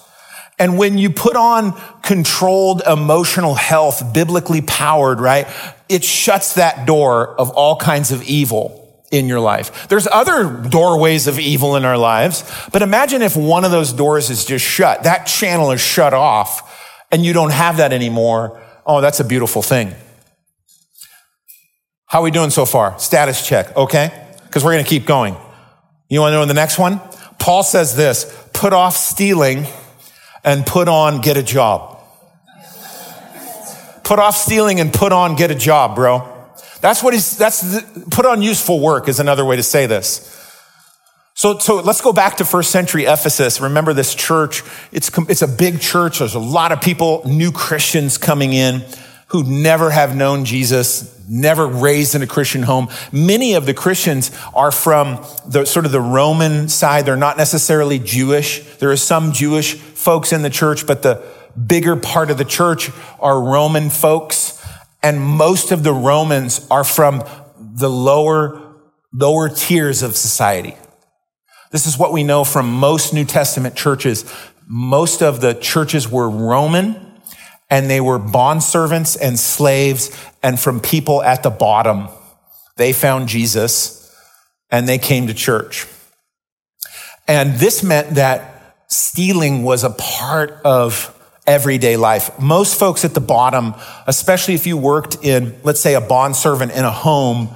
And 0.57 0.77
when 0.77 0.97
you 0.97 1.09
put 1.09 1.35
on 1.35 1.73
controlled 2.01 2.81
emotional 2.87 3.55
health, 3.55 4.13
biblically 4.13 4.61
powered, 4.61 5.19
right, 5.19 5.47
it 5.89 6.03
shuts 6.03 6.55
that 6.55 6.85
door 6.85 7.39
of 7.39 7.49
all 7.51 7.75
kinds 7.75 8.11
of 8.11 8.23
evil 8.23 8.81
in 9.11 9.27
your 9.27 9.39
life. 9.39 9.87
There's 9.87 10.07
other 10.07 10.49
doorways 10.69 11.27
of 11.27 11.39
evil 11.39 11.75
in 11.75 11.85
our 11.85 11.97
lives, 11.97 12.43
but 12.71 12.81
imagine 12.81 13.21
if 13.21 13.35
one 13.35 13.65
of 13.65 13.71
those 13.71 13.93
doors 13.93 14.29
is 14.29 14.45
just 14.45 14.65
shut. 14.65 15.03
That 15.03 15.25
channel 15.25 15.71
is 15.71 15.81
shut 15.81 16.13
off 16.13 16.71
and 17.11 17.25
you 17.25 17.33
don't 17.33 17.51
have 17.51 17.77
that 17.77 17.93
anymore. 17.93 18.61
Oh, 18.85 19.01
that's 19.01 19.19
a 19.19 19.23
beautiful 19.23 19.61
thing. 19.61 19.93
How 22.07 22.19
are 22.19 22.23
we 22.23 22.31
doing 22.31 22.49
so 22.49 22.65
far? 22.65 22.97
Status 22.99 23.45
check, 23.45 23.75
okay? 23.75 24.27
Because 24.43 24.63
we're 24.63 24.73
going 24.73 24.83
to 24.83 24.89
keep 24.89 25.05
going. 25.05 25.35
You 26.07 26.21
want 26.21 26.31
to 26.31 26.35
know 26.35 26.41
in 26.43 26.47
the 26.47 26.53
next 26.53 26.77
one? 26.77 27.01
Paul 27.39 27.63
says 27.63 27.95
this 27.95 28.33
put 28.53 28.73
off 28.73 28.95
stealing 28.95 29.65
and 30.45 30.65
put 30.65 30.87
on 30.87 31.19
get 31.19 31.35
a 31.35 31.43
job. 31.43 31.99
Put 34.03 34.19
off 34.19 34.37
stealing 34.37 34.79
and 34.79 34.93
put 34.93 35.11
on 35.11 35.35
get 35.35 35.51
a 35.51 35.55
job, 35.55 35.95
bro. 35.95 36.31
That's 36.79 37.01
what 37.01 37.13
he's, 37.13 37.35
that's 37.35 37.61
the, 37.61 38.05
put 38.11 38.27
on 38.27 38.43
useful 38.43 38.79
work 38.79 39.09
is 39.09 39.19
another 39.19 39.43
way 39.43 39.55
to 39.55 39.63
say 39.63 39.87
this. 39.87 40.31
So, 41.33 41.57
so 41.57 41.77
let's 41.77 41.99
go 41.99 42.13
back 42.13 42.37
to 42.37 42.45
first 42.45 42.69
century 42.69 43.05
Ephesus. 43.05 43.59
Remember 43.59 43.93
this 43.93 44.13
church. 44.13 44.63
It's, 44.91 45.09
it's 45.27 45.41
a 45.41 45.47
big 45.47 45.81
church. 45.81 46.19
There's 46.19 46.35
a 46.35 46.39
lot 46.39 46.71
of 46.71 46.79
people, 46.79 47.23
new 47.25 47.51
Christians 47.51 48.17
coming 48.17 48.53
in 48.53 48.85
who 49.27 49.43
never 49.43 49.89
have 49.89 50.15
known 50.15 50.45
Jesus, 50.45 51.19
never 51.27 51.65
raised 51.65 52.13
in 52.13 52.21
a 52.21 52.27
Christian 52.27 52.61
home. 52.61 52.87
Many 53.11 53.55
of 53.55 53.65
the 53.65 53.73
Christians 53.73 54.31
are 54.53 54.71
from 54.71 55.25
the 55.47 55.65
sort 55.65 55.85
of 55.85 55.91
the 55.91 55.99
Roman 55.99 56.69
side. 56.69 57.05
They're 57.05 57.17
not 57.17 57.35
necessarily 57.35 57.97
Jewish. 57.97 58.63
There 58.77 58.91
are 58.91 58.97
some 58.97 59.31
Jewish 59.31 59.75
folks 60.05 60.31
in 60.31 60.43
the 60.43 60.51
church, 60.51 60.85
but 60.85 61.01
the 61.01 61.23
bigger 61.67 61.95
part 61.95 62.29
of 62.29 62.37
the 62.37 62.45
church 62.45 62.91
are 63.19 63.41
Roman 63.41 63.89
folks. 63.89 64.63
And 65.01 65.19
most 65.19 65.71
of 65.71 65.83
the 65.83 65.93
Romans 65.93 66.65
are 66.69 66.83
from 66.83 67.23
the 67.57 67.89
lower, 67.89 68.61
lower 69.11 69.49
tiers 69.49 70.03
of 70.03 70.15
society. 70.15 70.77
This 71.71 71.87
is 71.87 71.97
what 71.97 72.13
we 72.13 72.23
know 72.23 72.43
from 72.43 72.71
most 72.71 73.15
New 73.15 73.25
Testament 73.25 73.75
churches. 73.75 74.31
Most 74.67 75.23
of 75.23 75.41
the 75.41 75.55
churches 75.55 76.07
were 76.09 76.29
Roman 76.29 77.19
and 77.71 77.89
they 77.89 77.99
were 77.99 78.19
bondservants 78.19 79.17
and 79.19 79.39
slaves 79.39 80.15
and 80.43 80.59
from 80.59 80.79
people 80.79 81.23
at 81.23 81.41
the 81.41 81.49
bottom. 81.49 82.09
They 82.77 82.93
found 82.93 83.27
Jesus 83.27 84.15
and 84.69 84.87
they 84.87 84.99
came 84.99 85.25
to 85.27 85.33
church. 85.33 85.87
And 87.27 87.55
this 87.55 87.81
meant 87.81 88.11
that 88.15 88.54
stealing 88.87 89.63
was 89.63 89.83
a 89.83 89.89
part 89.89 90.61
of 90.63 91.11
everyday 91.47 91.97
life. 91.97 92.39
Most 92.39 92.79
folks 92.79 93.05
at 93.05 93.13
the 93.13 93.21
bottom, 93.21 93.75
especially 94.07 94.55
if 94.55 94.65
you 94.65 94.77
worked 94.77 95.23
in, 95.23 95.55
let's 95.63 95.79
say, 95.79 95.95
a 95.95 96.01
bondservant 96.01 96.71
in 96.71 96.85
a 96.85 96.91
home, 96.91 97.49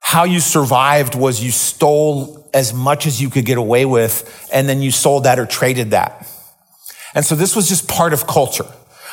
how 0.00 0.24
you 0.24 0.40
survived 0.40 1.14
was 1.14 1.42
you 1.42 1.50
stole 1.50 2.50
as 2.52 2.72
much 2.72 3.06
as 3.06 3.20
you 3.20 3.30
could 3.30 3.44
get 3.44 3.58
away 3.58 3.84
with, 3.84 4.48
and 4.52 4.68
then 4.68 4.80
you 4.80 4.90
sold 4.90 5.24
that 5.24 5.38
or 5.38 5.46
traded 5.46 5.90
that. 5.90 6.28
And 7.14 7.24
so 7.24 7.34
this 7.34 7.56
was 7.56 7.68
just 7.68 7.88
part 7.88 8.12
of 8.12 8.26
culture. 8.26 8.66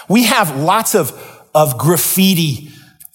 We 0.10 0.26
have 0.26 0.56
lots 0.58 0.94
of, 0.94 1.12
of 1.56 1.78
graffiti 1.78 2.70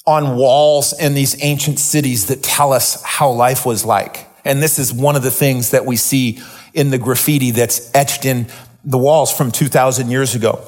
on 0.06 0.36
walls 0.36 0.98
in 0.98 1.14
these 1.14 1.42
ancient 1.42 1.78
cities 1.78 2.26
that 2.26 2.42
tell 2.42 2.72
us 2.72 3.02
how 3.02 3.30
life 3.30 3.66
was 3.66 3.84
like. 3.84 4.26
And 4.44 4.62
this 4.62 4.78
is 4.78 4.92
one 4.92 5.16
of 5.16 5.22
the 5.22 5.30
things 5.30 5.70
that 5.70 5.84
we 5.84 5.96
see 5.96 6.40
in 6.76 6.90
the 6.90 6.98
graffiti 6.98 7.50
that's 7.50 7.92
etched 7.94 8.24
in 8.24 8.46
the 8.84 8.98
walls 8.98 9.32
from 9.36 9.50
2000 9.50 10.10
years 10.10 10.34
ago. 10.34 10.62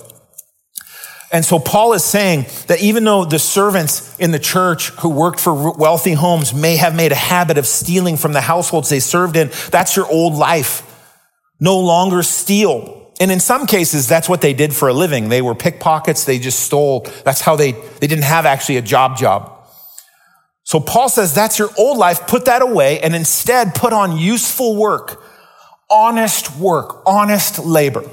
And 1.30 1.44
so 1.44 1.58
Paul 1.58 1.92
is 1.92 2.04
saying 2.04 2.46
that 2.68 2.80
even 2.80 3.04
though 3.04 3.26
the 3.26 3.38
servants 3.38 4.18
in 4.18 4.30
the 4.30 4.38
church 4.38 4.88
who 5.00 5.10
worked 5.10 5.38
for 5.38 5.76
wealthy 5.76 6.14
homes 6.14 6.54
may 6.54 6.76
have 6.76 6.94
made 6.94 7.12
a 7.12 7.16
habit 7.16 7.58
of 7.58 7.66
stealing 7.66 8.16
from 8.16 8.32
the 8.32 8.40
households 8.40 8.88
they 8.88 9.00
served 9.00 9.36
in, 9.36 9.50
that's 9.70 9.94
your 9.94 10.06
old 10.06 10.34
life. 10.34 10.82
No 11.60 11.78
longer 11.78 12.22
steal. 12.22 13.12
And 13.20 13.30
in 13.30 13.40
some 13.40 13.66
cases, 13.66 14.08
that's 14.08 14.28
what 14.28 14.40
they 14.40 14.54
did 14.54 14.74
for 14.74 14.88
a 14.88 14.94
living. 14.94 15.28
They 15.28 15.42
were 15.42 15.54
pickpockets. 15.54 16.24
They 16.24 16.38
just 16.38 16.60
stole. 16.60 17.06
That's 17.24 17.42
how 17.42 17.56
they, 17.56 17.72
they 17.72 18.06
didn't 18.06 18.24
have 18.24 18.46
actually 18.46 18.78
a 18.78 18.82
job 18.82 19.18
job. 19.18 19.54
So 20.62 20.80
Paul 20.80 21.08
says 21.08 21.34
that's 21.34 21.58
your 21.58 21.70
old 21.76 21.98
life. 21.98 22.26
Put 22.26 22.44
that 22.44 22.62
away 22.62 23.00
and 23.00 23.14
instead 23.14 23.74
put 23.74 23.92
on 23.92 24.16
useful 24.16 24.76
work, 24.76 25.22
honest 25.90 26.56
work, 26.56 27.02
honest 27.06 27.58
labor. 27.58 28.04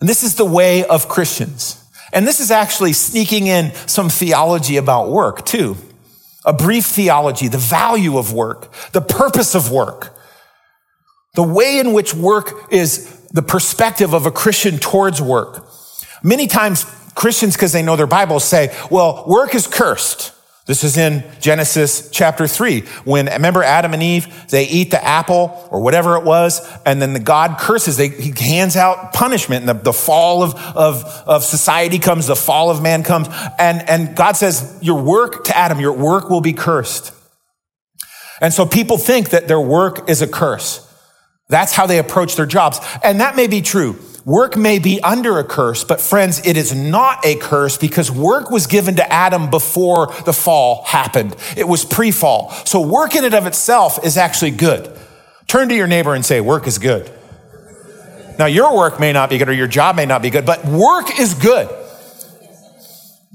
And 0.00 0.08
this 0.08 0.22
is 0.22 0.34
the 0.34 0.44
way 0.44 0.84
of 0.84 1.08
Christians. 1.08 1.82
And 2.12 2.26
this 2.26 2.40
is 2.40 2.50
actually 2.50 2.92
sneaking 2.92 3.46
in 3.46 3.72
some 3.86 4.08
theology 4.08 4.76
about 4.76 5.10
work 5.10 5.46
too. 5.46 5.76
A 6.44 6.52
brief 6.52 6.84
theology, 6.84 7.48
the 7.48 7.58
value 7.58 8.18
of 8.18 8.32
work, 8.32 8.70
the 8.92 9.00
purpose 9.00 9.54
of 9.54 9.70
work, 9.70 10.14
the 11.34 11.42
way 11.42 11.78
in 11.78 11.94
which 11.94 12.14
work 12.14 12.70
is 12.70 13.26
the 13.28 13.42
perspective 13.42 14.12
of 14.12 14.26
a 14.26 14.30
Christian 14.30 14.78
towards 14.78 15.22
work. 15.22 15.66
Many 16.22 16.46
times 16.46 16.84
Christians, 17.14 17.54
because 17.54 17.72
they 17.72 17.82
know 17.82 17.96
their 17.96 18.06
Bibles, 18.06 18.44
say, 18.44 18.76
well, 18.90 19.24
work 19.26 19.54
is 19.54 19.66
cursed. 19.66 20.33
This 20.66 20.82
is 20.82 20.96
in 20.96 21.22
Genesis 21.40 22.08
chapter 22.10 22.46
three. 22.46 22.80
When, 23.04 23.26
remember 23.26 23.62
Adam 23.62 23.92
and 23.92 24.02
Eve, 24.02 24.48
they 24.48 24.64
eat 24.66 24.90
the 24.90 25.04
apple 25.04 25.68
or 25.70 25.82
whatever 25.82 26.16
it 26.16 26.24
was, 26.24 26.66
and 26.86 27.02
then 27.02 27.12
the 27.12 27.20
God 27.20 27.58
curses, 27.58 27.98
they, 27.98 28.08
he 28.08 28.32
hands 28.34 28.74
out 28.74 29.12
punishment, 29.12 29.68
and 29.68 29.68
the, 29.68 29.82
the 29.82 29.92
fall 29.92 30.42
of, 30.42 30.54
of, 30.54 31.04
of 31.26 31.44
society 31.44 31.98
comes, 31.98 32.28
the 32.28 32.34
fall 32.34 32.70
of 32.70 32.82
man 32.82 33.02
comes, 33.02 33.28
and, 33.58 33.86
and 33.90 34.16
God 34.16 34.36
says, 34.36 34.78
your 34.80 35.02
work 35.02 35.44
to 35.44 35.56
Adam, 35.56 35.80
your 35.80 35.92
work 35.92 36.30
will 36.30 36.40
be 36.40 36.54
cursed. 36.54 37.12
And 38.40 38.52
so 38.52 38.64
people 38.64 38.96
think 38.96 39.30
that 39.30 39.46
their 39.48 39.60
work 39.60 40.08
is 40.08 40.22
a 40.22 40.26
curse. 40.26 40.80
That's 41.50 41.74
how 41.74 41.86
they 41.86 41.98
approach 41.98 42.36
their 42.36 42.46
jobs. 42.46 42.80
And 43.02 43.20
that 43.20 43.36
may 43.36 43.48
be 43.48 43.60
true. 43.60 43.98
Work 44.24 44.56
may 44.56 44.78
be 44.78 45.02
under 45.02 45.38
a 45.38 45.44
curse, 45.44 45.84
but 45.84 46.00
friends, 46.00 46.46
it 46.46 46.56
is 46.56 46.74
not 46.74 47.24
a 47.26 47.36
curse 47.36 47.76
because 47.76 48.10
work 48.10 48.50
was 48.50 48.66
given 48.66 48.96
to 48.96 49.12
Adam 49.12 49.50
before 49.50 50.14
the 50.24 50.32
fall 50.32 50.84
happened. 50.84 51.36
It 51.58 51.68
was 51.68 51.84
pre-fall. 51.84 52.50
So 52.64 52.80
work 52.80 53.14
in 53.14 53.24
and 53.24 53.34
of 53.34 53.46
itself 53.46 54.02
is 54.02 54.16
actually 54.16 54.52
good. 54.52 54.98
Turn 55.46 55.68
to 55.68 55.74
your 55.74 55.86
neighbor 55.86 56.14
and 56.14 56.24
say, 56.24 56.40
work 56.40 56.66
is 56.66 56.78
good. 56.78 57.12
Now 58.38 58.46
your 58.46 58.74
work 58.74 58.98
may 58.98 59.12
not 59.12 59.28
be 59.28 59.36
good 59.36 59.50
or 59.50 59.52
your 59.52 59.66
job 59.66 59.94
may 59.94 60.06
not 60.06 60.22
be 60.22 60.30
good, 60.30 60.46
but 60.46 60.64
work 60.64 61.20
is 61.20 61.34
good. 61.34 61.68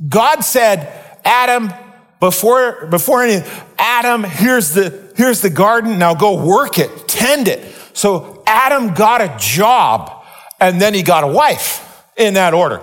God 0.07 0.39
said, 0.39 0.91
Adam, 1.23 1.71
before, 2.19 2.87
before 2.87 3.21
any, 3.21 3.45
Adam, 3.77 4.23
here's 4.23 4.71
the, 4.71 5.13
here's 5.15 5.41
the 5.41 5.51
garden. 5.51 5.99
Now 5.99 6.15
go 6.15 6.43
work 6.43 6.79
it, 6.79 7.07
tend 7.07 7.47
it. 7.47 7.75
So 7.93 8.41
Adam 8.47 8.95
got 8.95 9.21
a 9.21 9.35
job 9.37 10.18
and 10.59 10.81
then 10.81 10.93
he 10.93 11.03
got 11.03 11.23
a 11.23 11.27
wife 11.27 12.03
in 12.17 12.33
that 12.35 12.53
order. 12.53 12.81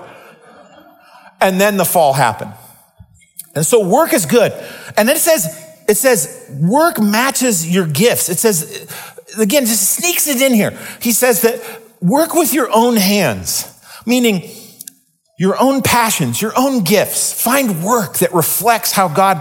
And 1.41 1.61
then 1.61 1.77
the 1.77 1.85
fall 1.85 2.13
happened. 2.13 2.53
And 3.55 3.65
so 3.65 3.87
work 3.87 4.13
is 4.13 4.27
good. 4.27 4.53
And 4.97 5.09
then 5.09 5.17
it 5.17 5.21
says, 5.21 5.47
it 5.89 5.97
says 5.97 6.51
work 6.61 7.01
matches 7.01 7.69
your 7.69 7.87
gifts. 7.87 8.29
It 8.29 8.39
says, 8.39 8.87
again, 9.39 9.67
just 9.67 9.97
sneaks 9.97 10.27
it 10.27 10.41
in 10.41 10.53
here. 10.53 10.79
He 11.01 11.13
says 11.13 11.43
that 11.43 11.61
work 12.01 12.35
with 12.35 12.53
your 12.53 12.71
own 12.73 12.97
hands, 12.97 13.73
meaning 14.05 14.51
your 15.39 15.61
own 15.61 15.83
passions, 15.83 16.41
your 16.41 16.53
own 16.57 16.83
gifts. 16.85 17.33
Find 17.33 17.85
work 17.85 18.19
that 18.19 18.33
reflects 18.33 18.93
how 18.93 19.09
God, 19.09 19.37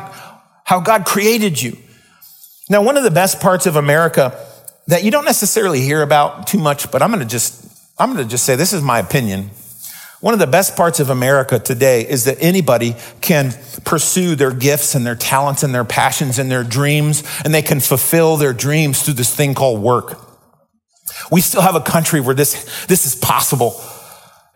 how 0.64 0.82
God 0.82 1.06
created 1.06 1.62
you. 1.62 1.78
Now, 2.70 2.82
one 2.82 2.98
of 2.98 3.04
the 3.04 3.12
best 3.12 3.40
parts 3.40 3.66
of 3.66 3.76
America 3.76 4.38
that 4.88 5.04
you 5.04 5.12
don't 5.12 5.26
necessarily 5.26 5.82
hear 5.82 6.02
about 6.02 6.48
too 6.48 6.58
much, 6.58 6.92
but 6.92 7.02
I'm 7.02 7.10
going 7.10 7.22
to 7.22 7.30
just 7.30 7.64
I'm 7.98 8.12
going 8.12 8.24
to 8.24 8.30
just 8.30 8.46
say 8.46 8.56
this 8.56 8.74
is 8.74 8.82
my 8.82 9.00
opinion. 9.00 9.52
One 10.20 10.34
of 10.34 10.40
the 10.40 10.48
best 10.48 10.76
parts 10.76 11.00
of 11.00 11.10
America 11.10 11.60
today 11.60 12.08
is 12.08 12.26
that 12.26 12.38
anybody 12.42 12.96
can 13.22 13.54
pursue 13.86 14.36
their 14.36 14.52
gifts 14.52 14.96
and 14.96 15.06
their 15.06 15.16
talents 15.16 15.64
and 15.64 15.74
their 15.74 15.86
passions 15.86 16.40
and 16.40 16.50
their 16.52 16.64
dreams, 16.64 17.24
and 17.46 17.54
they 17.54 17.62
can 17.62 17.80
fulfill 17.80 18.36
their 18.36 18.54
dreams 18.54 19.02
through 19.04 19.14
this 19.14 19.34
thing 19.34 19.54
called 19.54 19.82
work. 19.82 20.20
We 21.32 21.42
still 21.42 21.62
have 21.62 21.76
a 21.76 21.82
country 21.82 22.20
where 22.20 22.36
this, 22.36 22.86
this 22.88 23.06
is 23.06 23.16
possible. 23.16 23.80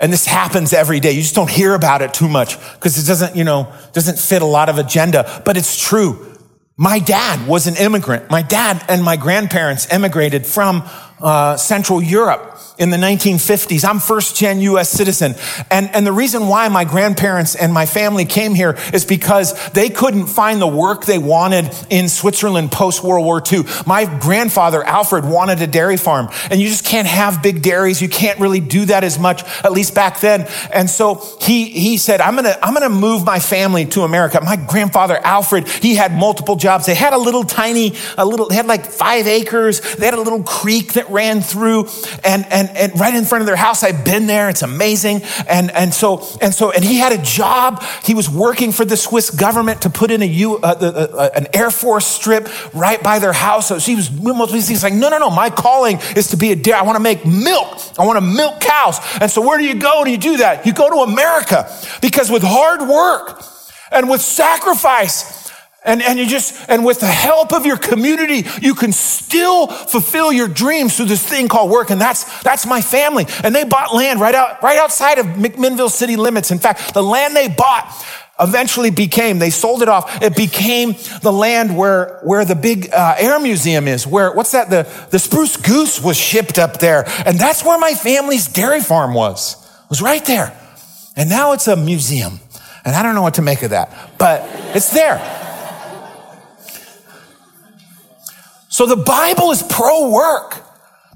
And 0.01 0.11
this 0.11 0.25
happens 0.25 0.73
every 0.73 0.99
day. 0.99 1.11
You 1.11 1.21
just 1.21 1.35
don't 1.35 1.49
hear 1.49 1.73
about 1.75 2.01
it 2.01 2.13
too 2.13 2.27
much 2.27 2.57
because 2.75 2.97
it 2.97 3.07
doesn't, 3.07 3.35
you 3.35 3.43
know, 3.43 3.71
doesn't 3.93 4.17
fit 4.17 4.41
a 4.41 4.45
lot 4.45 4.69
of 4.69 4.77
agenda, 4.77 5.41
but 5.45 5.55
it's 5.55 5.79
true. 5.79 6.25
My 6.77 6.99
dad 6.99 7.47
was 7.47 7.67
an 7.67 7.75
immigrant. 7.75 8.29
My 8.29 8.41
dad 8.41 8.83
and 8.87 9.03
my 9.03 9.17
grandparents 9.17 9.91
immigrated 9.91 10.45
from 10.45 10.83
uh, 11.21 11.57
Central 11.57 12.01
Europe 12.01 12.57
in 12.79 12.89
the 12.89 12.97
1950s. 12.97 13.87
I'm 13.87 13.99
first 13.99 14.37
gen 14.37 14.61
US 14.61 14.89
citizen. 14.89 15.35
And, 15.69 15.89
and 15.93 16.07
the 16.07 16.13
reason 16.13 16.47
why 16.47 16.67
my 16.69 16.85
grandparents 16.85 17.55
and 17.55 17.73
my 17.73 17.85
family 17.85 18.25
came 18.25 18.55
here 18.55 18.77
is 18.93 19.05
because 19.05 19.53
they 19.71 19.89
couldn't 19.89 20.27
find 20.27 20.61
the 20.61 20.67
work 20.67 21.05
they 21.05 21.17
wanted 21.17 21.69
in 21.89 22.07
Switzerland 22.07 22.71
post 22.71 23.03
World 23.03 23.25
War 23.25 23.43
II. 23.51 23.63
My 23.85 24.05
grandfather, 24.19 24.81
Alfred, 24.83 25.25
wanted 25.25 25.61
a 25.61 25.67
dairy 25.67 25.97
farm 25.97 26.29
and 26.49 26.61
you 26.61 26.69
just 26.69 26.85
can't 26.85 27.07
have 27.07 27.43
big 27.43 27.61
dairies. 27.61 28.01
You 28.01 28.09
can't 28.09 28.39
really 28.39 28.61
do 28.61 28.85
that 28.85 29.03
as 29.03 29.19
much, 29.19 29.43
at 29.63 29.73
least 29.73 29.93
back 29.93 30.21
then. 30.21 30.47
And 30.73 30.89
so 30.89 31.15
he, 31.41 31.65
he 31.65 31.97
said, 31.97 32.21
I'm 32.21 32.35
going 32.35 32.45
to, 32.45 32.65
I'm 32.65 32.73
going 32.73 32.89
to 32.89 32.95
move 32.95 33.25
my 33.25 33.39
family 33.39 33.85
to 33.87 34.01
America. 34.01 34.39
My 34.41 34.55
grandfather, 34.55 35.19
Alfred, 35.21 35.67
he 35.67 35.95
had 35.95 36.13
multiple 36.13 36.55
jobs. 36.55 36.85
They 36.85 36.95
had 36.95 37.11
a 37.11 37.17
little 37.17 37.43
tiny, 37.43 37.95
a 38.17 38.25
little, 38.25 38.47
they 38.47 38.55
had 38.55 38.67
like 38.67 38.85
five 38.85 39.27
acres. 39.27 39.81
They 39.95 40.05
had 40.05 40.13
a 40.13 40.21
little 40.21 40.43
creek 40.43 40.93
that 40.93 41.09
ran 41.09 41.41
through 41.41 41.89
and, 42.23 42.45
and, 42.49 42.68
and, 42.75 42.99
right 42.99 43.13
in 43.13 43.25
front 43.25 43.41
of 43.41 43.45
their 43.45 43.55
house. 43.55 43.83
I've 43.83 44.03
been 44.05 44.27
there. 44.27 44.49
It's 44.49 44.61
amazing. 44.61 45.21
And, 45.47 45.71
and 45.71 45.93
so, 45.93 46.25
and 46.41 46.53
so, 46.53 46.71
and 46.71 46.83
he 46.83 46.97
had 46.97 47.11
a 47.11 47.21
job. 47.21 47.83
He 48.03 48.13
was 48.13 48.29
working 48.29 48.71
for 48.71 48.85
the 48.85 48.97
Swiss 48.97 49.29
government 49.29 49.83
to 49.83 49.89
put 49.89 50.11
in 50.11 50.21
a 50.21 50.25
U, 50.25 50.57
uh, 50.57 50.59
uh, 50.61 51.17
uh, 51.17 51.29
an 51.35 51.47
Air 51.53 51.71
Force 51.71 52.05
strip 52.05 52.49
right 52.73 53.01
by 53.01 53.19
their 53.19 53.33
house. 53.33 53.67
So 53.67 53.77
he 53.77 53.95
was, 53.95 54.09
he's 54.67 54.83
like, 54.83 54.93
no, 54.93 55.09
no, 55.09 55.17
no. 55.17 55.29
My 55.29 55.49
calling 55.49 55.99
is 56.15 56.27
to 56.27 56.37
be 56.37 56.51
a 56.51 56.55
dairy. 56.55 56.79
I 56.79 56.83
want 56.83 56.97
to 56.97 57.03
make 57.03 57.25
milk. 57.25 57.79
I 57.97 58.05
want 58.05 58.17
to 58.17 58.25
milk 58.25 58.59
cows. 58.59 58.97
And 59.21 59.29
so 59.29 59.41
where 59.41 59.57
do 59.57 59.65
you 59.65 59.75
go 59.75 60.03
to 60.03 60.09
you 60.09 60.17
do 60.17 60.37
that? 60.37 60.65
You 60.65 60.73
go 60.73 60.89
to 60.89 61.11
America 61.11 61.71
because 62.01 62.29
with 62.29 62.43
hard 62.43 62.81
work 62.81 63.43
and 63.91 64.09
with 64.09 64.21
sacrifice, 64.21 65.38
and, 65.85 66.01
and 66.01 66.19
you 66.19 66.25
just, 66.25 66.69
and 66.69 66.83
with 66.83 66.99
the 66.99 67.07
help 67.07 67.53
of 67.53 67.65
your 67.65 67.77
community, 67.77 68.43
you 68.61 68.75
can 68.75 68.91
still 68.91 69.67
fulfill 69.67 70.31
your 70.31 70.49
dreams 70.49 70.97
through 70.97 71.05
this 71.05 71.25
thing 71.25 71.47
called 71.47 71.71
work. 71.71 71.89
And 71.89 72.01
that's, 72.01 72.43
that's 72.43 72.65
my 72.65 72.81
family. 72.81 73.25
And 73.43 73.55
they 73.55 73.63
bought 73.63 73.95
land 73.95 74.19
right 74.19 74.35
out, 74.35 74.61
right 74.61 74.77
outside 74.77 75.19
of 75.19 75.25
McMinnville 75.25 75.89
city 75.89 76.17
limits. 76.17 76.51
In 76.51 76.59
fact, 76.59 76.93
the 76.93 77.01
land 77.01 77.33
they 77.33 77.47
bought 77.47 77.93
eventually 78.41 78.89
became, 78.89 79.39
they 79.39 79.49
sold 79.49 79.81
it 79.81 79.87
off. 79.87 80.21
It 80.21 80.35
became 80.35 80.95
the 81.21 81.31
land 81.31 81.77
where, 81.77 82.19
where 82.23 82.43
the 82.43 82.55
big 82.55 82.89
uh, 82.91 83.15
air 83.17 83.39
museum 83.39 83.87
is, 83.87 84.05
where, 84.05 84.33
what's 84.33 84.51
that? 84.51 84.69
The, 84.69 84.83
the 85.11 85.19
spruce 85.19 85.55
goose 85.55 86.01
was 86.01 86.17
shipped 86.17 86.59
up 86.59 86.79
there. 86.79 87.05
And 87.25 87.39
that's 87.39 87.63
where 87.63 87.79
my 87.79 87.93
family's 87.93 88.47
dairy 88.47 88.81
farm 88.81 89.13
was. 89.13 89.55
It 89.83 89.89
was 89.89 90.01
right 90.01 90.25
there. 90.25 90.57
And 91.15 91.29
now 91.29 91.53
it's 91.53 91.67
a 91.67 91.77
museum. 91.77 92.39
And 92.83 92.95
I 92.95 93.03
don't 93.03 93.15
know 93.15 93.21
what 93.21 93.35
to 93.35 93.41
make 93.41 93.61
of 93.61 93.71
that, 93.71 93.93
but 94.17 94.41
it's 94.75 94.91
there. 94.91 95.47
So 98.69 98.85
the 98.85 98.95
Bible 98.95 99.51
is 99.51 99.63
pro 99.63 100.11
work. 100.11 100.63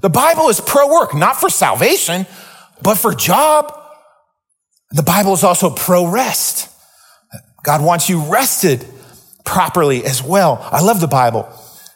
The 0.02 0.10
Bible 0.10 0.48
is 0.48 0.60
pro 0.60 0.92
work, 0.92 1.14
not 1.14 1.36
for 1.36 1.48
salvation, 1.48 2.26
but 2.82 2.96
for 2.96 3.14
job. 3.14 3.72
The 4.90 5.02
Bible 5.02 5.32
is 5.32 5.44
also 5.44 5.70
pro 5.70 6.06
rest. 6.06 6.68
God 7.62 7.82
wants 7.82 8.10
you 8.10 8.20
rested 8.20 8.84
properly 9.44 10.04
as 10.04 10.22
well. 10.22 10.58
I 10.70 10.82
love 10.82 11.00
the 11.00 11.06
Bible. 11.06 11.48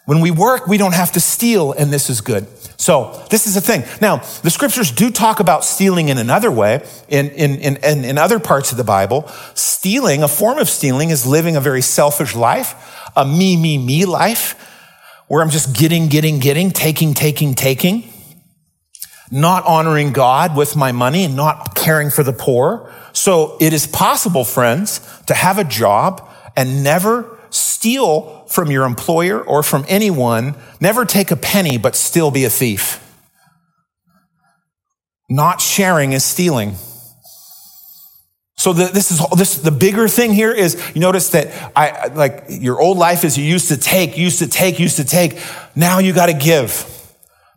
When 0.07 0.21
we 0.21 0.31
work, 0.31 0.66
we 0.66 0.79
don't 0.79 0.94
have 0.94 1.12
to 1.12 1.21
steal, 1.21 1.73
and 1.73 1.92
this 1.92 2.09
is 2.09 2.23
good. 2.23 2.47
So 2.81 3.27
this 3.29 3.47
is 3.47 3.55
the 3.55 3.61
thing. 3.61 3.83
Now, 4.01 4.18
the 4.42 4.51
scriptures 4.51 4.90
do 4.90 5.11
talk 5.11 5.40
about 5.40 5.64
stealing 5.64 6.09
in 6.09 6.16
another 6.16 6.51
way, 6.51 6.83
in, 7.09 7.29
in, 7.31 7.57
in, 7.57 8.05
in, 8.05 8.16
other 8.16 8.38
parts 8.38 8.71
of 8.71 8.79
the 8.79 8.85
Bible. 8.85 9.29
Stealing, 9.55 10.23
a 10.23 10.29
form 10.29 10.59
of 10.59 10.68
stealing, 10.68 11.11
is 11.11 11.27
living 11.27 11.57
a 11.57 11.61
very 11.61 11.83
selfish 11.83 12.35
life, 12.35 13.11
a 13.16 13.27
me, 13.27 13.57
me, 13.57 13.77
me 13.77 14.07
life 14.07 14.55
where 15.29 15.43
I'm 15.43 15.51
just 15.51 15.77
getting, 15.77 16.09
getting, 16.09 16.38
getting, 16.41 16.71
taking, 16.71 17.14
taking, 17.14 17.55
taking, 17.55 18.11
not 19.31 19.64
honoring 19.67 20.12
God 20.12 20.57
with 20.57 20.75
my 20.75 20.93
money 20.93 21.25
and 21.25 21.37
not 21.37 21.75
caring 21.75 22.11
for 22.11 22.23
the 22.23 22.33
poor. 22.33 22.93
So 23.12 23.57
it 23.61 23.73
is 23.73 23.87
possible, 23.87 24.45
friends, 24.45 25.01
to 25.27 25.35
have 25.35 25.59
a 25.59 25.64
job 25.64 26.29
and 26.57 26.83
never 26.83 27.38
steal 27.51 28.45
from 28.49 28.71
your 28.71 28.85
employer 28.85 29.41
or 29.41 29.62
from 29.62 29.85
anyone, 29.88 30.55
never 30.81 31.05
take 31.05 31.31
a 31.31 31.37
penny, 31.37 31.79
but 31.79 31.95
still 31.95 32.31
be 32.31 32.45
a 32.45 32.51
thief. 32.51 33.05
Not 35.29 35.61
sharing 35.61 36.12
is 36.12 36.25
stealing. 36.25 36.75
So 38.59 38.73
the, 38.73 38.87
this 38.87 39.12
is 39.12 39.25
this 39.37 39.55
the 39.59 39.71
bigger 39.71 40.09
thing 40.09 40.33
here 40.33 40.51
is 40.51 40.75
you 40.92 41.01
notice 41.01 41.31
that 41.31 41.73
I 41.77 42.09
like 42.09 42.47
your 42.49 42.81
old 42.81 42.99
life 42.99 43.23
is 43.23 43.38
you 43.38 43.44
used 43.44 43.68
to 43.68 43.77
take, 43.77 44.18
used 44.18 44.40
to 44.40 44.49
take, 44.49 44.81
used 44.81 44.97
to 44.97 45.05
take. 45.05 45.40
Now 45.77 46.01
you 46.01 46.12
got 46.12 46.27
to 46.27 46.35
give. 46.35 46.85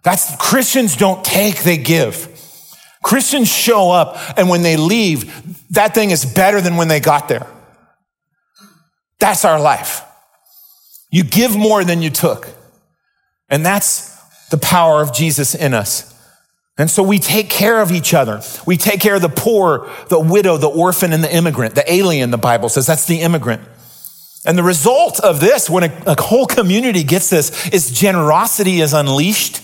That's 0.04 0.36
Christians 0.38 0.96
don't 0.96 1.26
take, 1.26 1.64
they 1.64 1.78
give. 1.78 2.28
Christians 3.04 3.52
show 3.52 3.90
up 3.90 4.16
and 4.38 4.48
when 4.48 4.62
they 4.62 4.78
leave, 4.78 5.72
that 5.72 5.96
thing 5.96 6.12
is 6.12 6.24
better 6.24 6.62
than 6.62 6.78
when 6.78 6.88
they 6.88 7.00
got 7.00 7.28
there. 7.28 7.48
That's 9.20 9.44
our 9.44 9.60
life. 9.60 10.04
You 11.10 11.24
give 11.24 11.58
more 11.58 11.84
than 11.84 12.04
you 12.04 12.12
took. 12.12 12.48
And 13.50 13.66
that's 13.66 14.16
the 14.50 14.58
power 14.60 15.02
of 15.02 15.14
Jesus 15.14 15.56
in 15.56 15.74
us. 15.74 16.11
And 16.82 16.90
so 16.90 17.04
we 17.04 17.20
take 17.20 17.48
care 17.48 17.80
of 17.80 17.92
each 17.92 18.16
other. 18.16 18.42
We 18.66 18.76
take 18.76 19.00
care 19.00 19.14
of 19.14 19.22
the 19.22 19.30
poor, 19.30 19.88
the 20.10 20.20
widow, 20.20 20.58
the 20.58 20.68
orphan, 20.68 21.14
and 21.14 21.24
the 21.24 21.32
immigrant. 21.32 21.76
The 21.76 21.90
alien, 21.92 22.32
the 22.32 22.40
Bible 22.40 22.70
says, 22.70 22.88
that's 22.88 23.06
the 23.06 23.22
immigrant. 23.22 23.62
And 24.46 24.58
the 24.58 24.64
result 24.64 25.20
of 25.20 25.40
this, 25.40 25.70
when 25.70 25.84
a, 25.84 26.04
a 26.08 26.20
whole 26.20 26.48
community 26.48 27.04
gets 27.04 27.30
this, 27.30 27.70
is 27.70 27.92
generosity 27.92 28.82
is 28.82 28.94
unleashed 28.94 29.62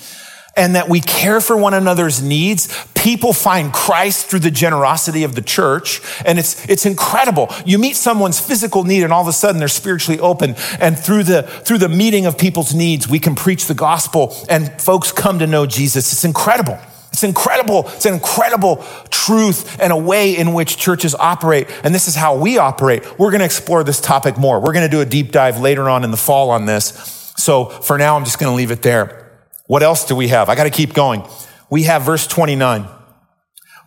and 0.55 0.75
that 0.75 0.89
we 0.89 1.01
care 1.01 1.41
for 1.41 1.57
one 1.57 1.73
another's 1.73 2.21
needs. 2.21 2.85
People 2.93 3.33
find 3.33 3.73
Christ 3.73 4.27
through 4.27 4.41
the 4.41 4.51
generosity 4.51 5.23
of 5.23 5.33
the 5.33 5.41
church. 5.41 6.01
And 6.23 6.37
it's, 6.37 6.69
it's 6.69 6.85
incredible. 6.85 7.49
You 7.65 7.79
meet 7.79 7.95
someone's 7.95 8.39
physical 8.39 8.83
need 8.83 9.01
and 9.01 9.11
all 9.11 9.23
of 9.23 9.27
a 9.27 9.33
sudden 9.33 9.57
they're 9.57 9.67
spiritually 9.69 10.19
open. 10.19 10.55
And 10.79 10.97
through 10.97 11.23
the, 11.23 11.41
through 11.41 11.79
the 11.79 11.89
meeting 11.89 12.27
of 12.27 12.37
people's 12.37 12.75
needs, 12.75 13.07
we 13.07 13.17
can 13.17 13.33
preach 13.33 13.65
the 13.65 13.73
gospel 13.73 14.35
and 14.49 14.79
folks 14.79 15.11
come 15.11 15.39
to 15.39 15.47
know 15.47 15.65
Jesus. 15.65 16.13
It's 16.13 16.23
incredible. 16.23 16.79
It's 17.17 17.23
incredible. 17.23 17.85
It's 17.87 18.05
an 18.05 18.13
incredible 18.13 18.85
truth 19.09 19.81
and 19.81 19.91
a 19.91 19.97
way 19.97 20.37
in 20.37 20.53
which 20.53 20.77
churches 20.77 21.15
operate. 21.15 21.67
And 21.83 21.95
this 21.95 22.07
is 22.07 22.13
how 22.13 22.37
we 22.37 22.59
operate. 22.59 23.17
We're 23.17 23.31
going 23.31 23.39
to 23.39 23.45
explore 23.45 23.83
this 23.83 23.99
topic 23.99 24.37
more. 24.37 24.59
We're 24.59 24.71
going 24.71 24.85
to 24.85 24.95
do 24.95 25.01
a 25.01 25.05
deep 25.05 25.31
dive 25.31 25.59
later 25.59 25.89
on 25.89 26.03
in 26.03 26.11
the 26.11 26.17
fall 26.17 26.51
on 26.51 26.67
this. 26.67 27.33
So 27.35 27.65
for 27.65 27.97
now, 27.97 28.17
I'm 28.17 28.23
just 28.23 28.37
going 28.37 28.51
to 28.51 28.55
leave 28.55 28.69
it 28.69 28.83
there. 28.83 29.41
What 29.65 29.81
else 29.81 30.05
do 30.05 30.15
we 30.15 30.27
have? 30.27 30.47
I 30.47 30.53
got 30.53 30.65
to 30.65 30.69
keep 30.69 30.93
going. 30.93 31.23
We 31.71 31.83
have 31.83 32.03
verse 32.03 32.27
29. 32.27 32.87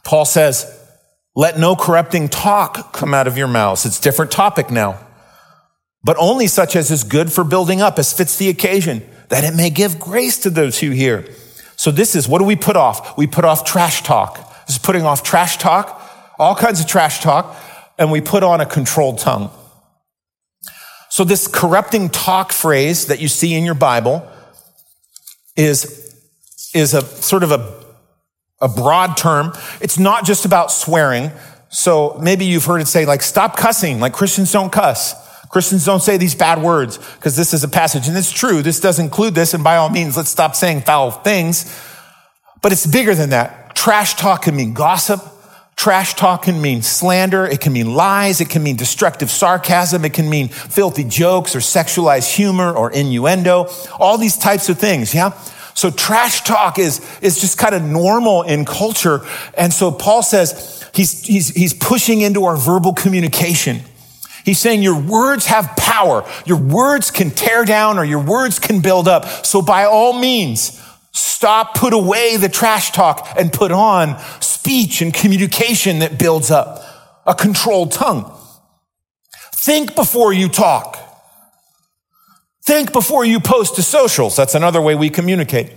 Paul 0.02 0.24
says, 0.24 0.66
let 1.36 1.56
no 1.56 1.76
corrupting 1.76 2.30
talk 2.30 2.92
come 2.92 3.14
out 3.14 3.28
of 3.28 3.38
your 3.38 3.46
mouths. 3.46 3.86
It's 3.86 4.00
different 4.00 4.32
topic 4.32 4.72
now, 4.72 4.98
but 6.02 6.16
only 6.18 6.48
such 6.48 6.74
as 6.74 6.90
is 6.90 7.04
good 7.04 7.30
for 7.30 7.44
building 7.44 7.80
up 7.80 7.96
as 7.96 8.12
fits 8.12 8.38
the 8.38 8.48
occasion, 8.48 9.08
that 9.28 9.44
it 9.44 9.54
may 9.54 9.70
give 9.70 10.00
grace 10.00 10.38
to 10.38 10.50
those 10.50 10.80
who 10.80 10.90
hear. 10.90 11.28
So 11.80 11.90
this 11.90 12.14
is, 12.14 12.28
what 12.28 12.40
do 12.40 12.44
we 12.44 12.56
put 12.56 12.76
off? 12.76 13.16
We 13.16 13.26
put 13.26 13.46
off 13.46 13.64
trash 13.64 14.02
talk. 14.02 14.36
This 14.66 14.76
is 14.76 14.78
putting 14.78 15.04
off 15.04 15.22
trash 15.22 15.56
talk, 15.56 15.98
all 16.38 16.54
kinds 16.54 16.78
of 16.78 16.86
trash 16.86 17.20
talk, 17.20 17.56
and 17.98 18.10
we 18.10 18.20
put 18.20 18.42
on 18.42 18.60
a 18.60 18.66
controlled 18.66 19.18
tongue. 19.18 19.50
So 21.08 21.24
this 21.24 21.48
corrupting 21.48 22.10
talk 22.10 22.52
phrase 22.52 23.06
that 23.06 23.18
you 23.18 23.28
see 23.28 23.54
in 23.54 23.64
your 23.64 23.72
Bible 23.72 24.30
is, 25.56 26.14
is 26.74 26.92
a 26.92 27.00
sort 27.00 27.42
of 27.42 27.50
a, 27.50 27.82
a 28.60 28.68
broad 28.68 29.16
term. 29.16 29.54
It's 29.80 29.98
not 29.98 30.26
just 30.26 30.44
about 30.44 30.70
swearing. 30.70 31.30
So 31.70 32.18
maybe 32.20 32.44
you've 32.44 32.66
heard 32.66 32.82
it 32.82 32.88
say 32.88 33.06
like, 33.06 33.22
stop 33.22 33.56
cussing, 33.56 34.00
like 34.00 34.12
Christians 34.12 34.52
don't 34.52 34.70
cuss. 34.70 35.14
Christians 35.50 35.84
don't 35.84 36.00
say 36.00 36.16
these 36.16 36.36
bad 36.36 36.62
words 36.62 36.96
because 36.98 37.36
this 37.36 37.52
is 37.52 37.64
a 37.64 37.68
passage. 37.68 38.06
And 38.06 38.16
it's 38.16 38.30
true. 38.30 38.62
This 38.62 38.78
does 38.78 39.00
include 39.00 39.34
this. 39.34 39.52
And 39.52 39.64
by 39.64 39.76
all 39.76 39.90
means, 39.90 40.16
let's 40.16 40.30
stop 40.30 40.54
saying 40.54 40.82
foul 40.82 41.10
things. 41.10 41.64
But 42.62 42.70
it's 42.72 42.86
bigger 42.86 43.16
than 43.16 43.30
that. 43.30 43.74
Trash 43.74 44.14
talk 44.14 44.42
can 44.42 44.54
mean 44.54 44.74
gossip. 44.74 45.20
Trash 45.74 46.14
talk 46.14 46.42
can 46.42 46.62
mean 46.62 46.82
slander. 46.82 47.46
It 47.46 47.60
can 47.60 47.72
mean 47.72 47.94
lies. 47.94 48.40
It 48.40 48.48
can 48.48 48.62
mean 48.62 48.76
destructive 48.76 49.28
sarcasm. 49.28 50.04
It 50.04 50.12
can 50.12 50.30
mean 50.30 50.48
filthy 50.48 51.04
jokes 51.04 51.56
or 51.56 51.58
sexualized 51.58 52.32
humor 52.32 52.72
or 52.72 52.92
innuendo. 52.92 53.66
All 53.98 54.18
these 54.18 54.36
types 54.36 54.68
of 54.68 54.78
things. 54.78 55.14
Yeah. 55.14 55.30
So 55.74 55.90
trash 55.90 56.42
talk 56.42 56.78
is, 56.78 57.00
is 57.22 57.40
just 57.40 57.58
kind 57.58 57.74
of 57.74 57.82
normal 57.82 58.42
in 58.42 58.64
culture. 58.64 59.22
And 59.56 59.72
so 59.72 59.90
Paul 59.90 60.22
says 60.22 60.88
he's, 60.94 61.24
he's, 61.24 61.48
he's 61.48 61.74
pushing 61.74 62.20
into 62.20 62.44
our 62.44 62.56
verbal 62.56 62.92
communication. 62.92 63.80
He's 64.44 64.58
saying 64.58 64.82
your 64.82 65.00
words 65.00 65.46
have 65.46 65.76
power. 65.76 66.28
Your 66.46 66.58
words 66.58 67.10
can 67.10 67.30
tear 67.30 67.64
down 67.64 67.98
or 67.98 68.04
your 68.04 68.22
words 68.22 68.58
can 68.58 68.80
build 68.80 69.08
up. 69.08 69.24
So 69.44 69.62
by 69.62 69.84
all 69.84 70.18
means, 70.18 70.80
stop, 71.12 71.74
put 71.74 71.92
away 71.92 72.36
the 72.36 72.48
trash 72.48 72.90
talk 72.90 73.28
and 73.38 73.52
put 73.52 73.72
on 73.72 74.18
speech 74.40 75.02
and 75.02 75.12
communication 75.12 76.00
that 76.00 76.18
builds 76.18 76.50
up 76.50 76.82
a 77.26 77.34
controlled 77.34 77.92
tongue. 77.92 78.30
Think 79.54 79.94
before 79.94 80.32
you 80.32 80.48
talk. 80.48 80.98
Think 82.64 82.92
before 82.92 83.24
you 83.24 83.40
post 83.40 83.76
to 83.76 83.82
socials. 83.82 84.36
That's 84.36 84.54
another 84.54 84.80
way 84.80 84.94
we 84.94 85.10
communicate. 85.10 85.72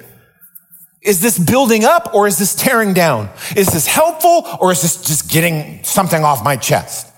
Is 1.01 1.19
this 1.19 1.37
building 1.37 1.83
up 1.83 2.13
or 2.13 2.27
is 2.27 2.37
this 2.37 2.55
tearing 2.55 2.93
down? 2.93 3.29
Is 3.55 3.67
this 3.67 3.87
helpful 3.87 4.45
or 4.61 4.71
is 4.71 4.81
this 4.81 5.01
just 5.01 5.29
getting 5.29 5.83
something 5.83 6.23
off 6.23 6.43
my 6.43 6.55
chest? 6.55 7.12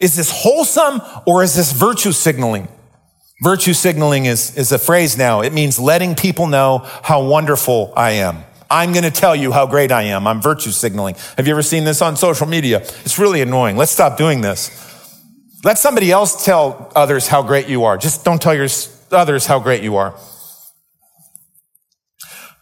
Is 0.00 0.16
this 0.16 0.30
wholesome 0.30 1.00
or 1.26 1.42
is 1.42 1.54
this 1.54 1.72
virtue 1.72 2.12
signaling? 2.12 2.68
Virtue 3.42 3.72
signaling 3.72 4.26
is, 4.26 4.56
is 4.56 4.72
a 4.72 4.78
phrase 4.78 5.18
now. 5.18 5.40
It 5.40 5.52
means 5.52 5.78
letting 5.78 6.14
people 6.14 6.46
know 6.46 6.78
how 7.02 7.24
wonderful 7.24 7.92
I 7.96 8.12
am. 8.12 8.44
I'm 8.70 8.92
going 8.92 9.04
to 9.04 9.10
tell 9.10 9.36
you 9.36 9.52
how 9.52 9.66
great 9.66 9.92
I 9.92 10.04
am. 10.04 10.26
I'm 10.26 10.40
virtue 10.40 10.70
signaling. 10.70 11.16
Have 11.36 11.46
you 11.46 11.52
ever 11.52 11.62
seen 11.62 11.84
this 11.84 12.00
on 12.00 12.16
social 12.16 12.46
media? 12.46 12.78
It's 12.78 13.18
really 13.18 13.40
annoying. 13.40 13.76
Let's 13.76 13.92
stop 13.92 14.16
doing 14.16 14.40
this. 14.40 14.70
Let 15.62 15.78
somebody 15.78 16.10
else 16.10 16.44
tell 16.44 16.90
others 16.94 17.28
how 17.28 17.42
great 17.42 17.68
you 17.68 17.84
are. 17.84 17.96
Just 17.96 18.24
don't 18.24 18.40
tell 18.40 18.54
your 18.54 18.68
others 19.10 19.46
how 19.46 19.58
great 19.58 19.82
you 19.82 19.96
are. 19.96 20.14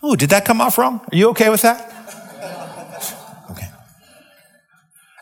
Oh, 0.02 0.16
did 0.16 0.30
that 0.30 0.44
come 0.44 0.60
off 0.60 0.78
wrong? 0.78 1.00
Are 1.00 1.16
you 1.16 1.28
okay 1.30 1.48
with 1.48 1.62
that? 1.62 1.90
Okay. 3.50 3.68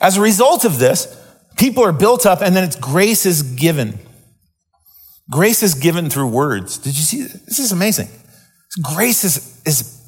As 0.00 0.16
a 0.16 0.20
result 0.20 0.64
of 0.64 0.78
this, 0.78 1.19
people 1.60 1.84
are 1.84 1.92
built 1.92 2.26
up 2.26 2.40
and 2.40 2.56
then 2.56 2.64
it's 2.64 2.74
grace 2.74 3.26
is 3.26 3.42
given. 3.42 3.98
Grace 5.30 5.62
is 5.62 5.74
given 5.74 6.10
through 6.10 6.28
words. 6.28 6.78
Did 6.78 6.96
you 6.96 7.04
see? 7.04 7.22
This 7.22 7.60
is 7.60 7.70
amazing. 7.70 8.08
Grace 8.82 9.22
is, 9.22 9.60
is, 9.64 10.02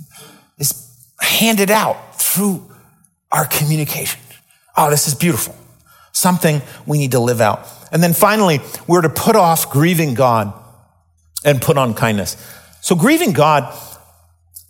is 0.59 0.91
handed 1.21 1.71
out 1.71 2.21
through 2.21 2.69
our 3.31 3.45
communication. 3.47 4.21
Oh, 4.77 4.91
this 4.91 5.07
is 5.07 5.15
beautiful. 5.15 5.55
Something 6.13 6.63
we 6.87 6.99
need 6.99 7.13
to 7.13 7.21
live 7.21 7.41
out. 7.41 7.69
And 7.93 8.03
then 8.03 8.15
finally, 8.15 8.61
we're 8.89 9.03
to 9.03 9.11
put 9.11 9.37
off 9.37 9.71
grieving 9.71 10.15
God 10.15 10.53
and 11.45 11.61
put 11.61 11.77
on 11.77 11.95
kindness. 11.95 12.37
So 12.81 12.97
grieving 12.97 13.33
God, 13.33 13.77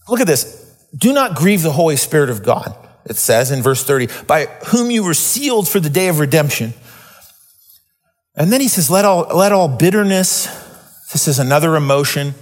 look 0.08 0.20
at 0.20 0.26
this. 0.26 0.58
Do 0.96 1.12
not 1.12 1.36
grieve 1.36 1.62
the 1.62 1.72
Holy 1.72 1.96
Spirit 1.96 2.28
of 2.28 2.42
God 2.42 2.76
it 3.04 3.16
says 3.16 3.50
in 3.50 3.62
verse 3.62 3.84
30, 3.84 4.08
by 4.26 4.46
whom 4.68 4.90
you 4.90 5.02
were 5.04 5.14
sealed 5.14 5.68
for 5.68 5.80
the 5.80 5.90
day 5.90 6.08
of 6.08 6.18
redemption. 6.18 6.74
And 8.34 8.52
then 8.52 8.60
he 8.60 8.68
says, 8.68 8.90
let 8.90 9.04
all, 9.04 9.26
let 9.36 9.52
all 9.52 9.68
bitterness, 9.68 10.46
this 11.12 11.28
is 11.28 11.38
another 11.38 11.76
emotion, 11.76 12.34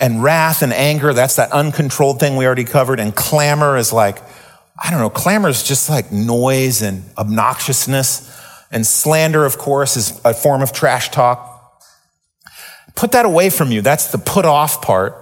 and 0.00 0.22
wrath 0.22 0.62
and 0.62 0.72
anger, 0.72 1.12
that's 1.12 1.36
that 1.36 1.52
uncontrolled 1.52 2.18
thing 2.18 2.36
we 2.36 2.46
already 2.46 2.64
covered, 2.64 2.98
and 2.98 3.14
clamor 3.14 3.76
is 3.76 3.92
like, 3.92 4.18
I 4.82 4.90
don't 4.90 4.98
know, 4.98 5.10
clamor 5.10 5.48
is 5.48 5.62
just 5.62 5.88
like 5.88 6.10
noise 6.10 6.82
and 6.82 7.04
obnoxiousness, 7.16 8.40
and 8.72 8.86
slander, 8.86 9.44
of 9.44 9.58
course, 9.58 9.96
is 9.96 10.20
a 10.24 10.34
form 10.34 10.62
of 10.62 10.72
trash 10.72 11.10
talk. 11.10 11.48
Put 12.96 13.12
that 13.12 13.26
away 13.26 13.50
from 13.50 13.70
you. 13.70 13.82
That's 13.82 14.10
the 14.10 14.18
put 14.18 14.44
off 14.44 14.82
part, 14.82 15.14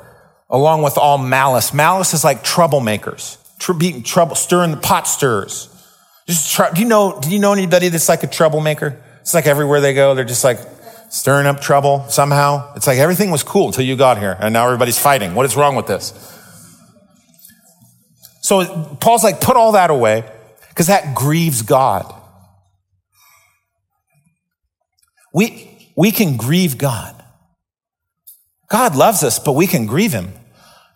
along 0.48 0.82
with 0.82 0.96
all 0.96 1.18
malice. 1.18 1.74
Malice 1.74 2.14
is 2.14 2.24
like 2.24 2.42
troublemakers 2.42 3.36
tr- 3.60 3.74
being 3.74 4.02
trouble, 4.02 4.34
stirring 4.34 4.72
the 4.72 4.76
pot 4.76 5.06
stirs. 5.06 5.68
Just 6.26 6.52
try, 6.52 6.72
do 6.72 6.80
you 6.80 6.88
know, 6.88 7.20
do 7.20 7.30
you 7.30 7.38
know 7.38 7.52
anybody 7.52 7.88
that's 7.88 8.08
like 8.08 8.22
a 8.24 8.26
troublemaker? 8.26 9.00
It's 9.20 9.34
like 9.34 9.46
everywhere 9.46 9.80
they 9.80 9.94
go, 9.94 10.14
they're 10.14 10.24
just 10.24 10.42
like 10.42 10.58
stirring 11.10 11.46
up 11.46 11.60
trouble 11.60 12.06
somehow. 12.08 12.72
It's 12.74 12.86
like 12.86 12.98
everything 12.98 13.30
was 13.30 13.42
cool 13.42 13.66
until 13.66 13.84
you 13.84 13.96
got 13.96 14.18
here 14.18 14.36
and 14.40 14.52
now 14.52 14.66
everybody's 14.66 14.98
fighting. 14.98 15.34
What 15.34 15.46
is 15.46 15.56
wrong 15.56 15.76
with 15.76 15.86
this? 15.86 16.14
So 18.42 18.96
Paul's 19.00 19.22
like, 19.22 19.40
put 19.40 19.56
all 19.56 19.72
that 19.72 19.90
away 19.90 20.24
because 20.68 20.88
that 20.88 21.14
grieves 21.14 21.62
God. 21.62 22.12
We, 25.32 25.92
we 25.96 26.10
can 26.10 26.36
grieve 26.36 26.78
God. 26.78 27.14
God 28.68 28.96
loves 28.96 29.22
us, 29.22 29.38
but 29.38 29.52
we 29.52 29.66
can 29.66 29.86
grieve 29.86 30.12
him. 30.12 30.32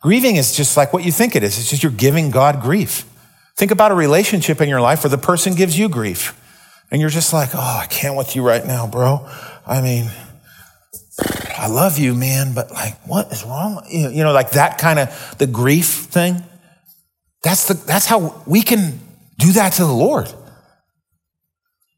Grieving 0.05 0.37
is 0.37 0.55
just 0.55 0.77
like 0.77 0.93
what 0.93 1.03
you 1.03 1.11
think 1.11 1.35
it 1.35 1.43
is. 1.43 1.59
It's 1.59 1.71
just 1.71 1.83
you're 1.83 1.91
giving 1.91 2.31
God 2.31 2.61
grief. 2.61 3.07
Think 3.57 3.71
about 3.71 3.91
a 3.91 3.95
relationship 3.95 4.61
in 4.61 4.69
your 4.69 4.83
life 4.83 5.03
where 5.03 5.09
the 5.09 5.17
person 5.17 5.55
gives 5.55 5.79
you 5.79 5.89
grief. 5.89 6.39
And 6.91 7.01
you're 7.01 7.09
just 7.09 7.33
like, 7.33 7.55
oh, 7.55 7.79
I 7.83 7.87
can't 7.87 8.15
with 8.15 8.37
you 8.37 8.47
right 8.47 8.67
now, 8.67 8.87
bro. 8.87 9.27
I 9.67 9.81
mean, 9.81 10.11
I 11.57 11.69
love 11.69 11.99
you, 11.99 12.15
man, 12.15 12.53
but 12.53 12.71
like, 12.71 12.99
what 13.07 13.33
is 13.33 13.45
wrong? 13.45 13.83
You 13.89 14.25
know, 14.25 14.35
like 14.35 14.51
that 14.51 14.77
kind 14.77 14.99
of 14.99 15.37
the 15.39 15.47
grief 15.47 15.87
thing. 15.87 16.43
That's 17.43 17.69
the, 17.69 17.73
that's 17.73 18.05
how 18.05 18.43
we 18.47 18.61
can 18.61 19.01
do 19.39 19.53
that 19.53 19.73
to 19.75 19.87
the 19.87 19.93
Lord. 19.95 20.31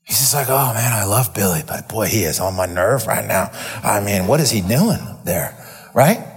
He's 0.04 0.20
just 0.20 0.32
like, 0.32 0.48
oh 0.48 0.74
man, 0.74 0.92
I 0.92 1.06
love 1.06 1.34
Billy, 1.34 1.62
but 1.66 1.88
boy, 1.88 2.06
he 2.06 2.22
is 2.22 2.38
on 2.38 2.54
my 2.54 2.66
nerve 2.66 3.08
right 3.08 3.26
now. 3.26 3.50
I 3.82 3.98
mean, 3.98 4.28
what 4.28 4.38
is 4.38 4.52
he 4.52 4.60
doing 4.60 5.00
there? 5.24 5.58
Right? 5.92 6.34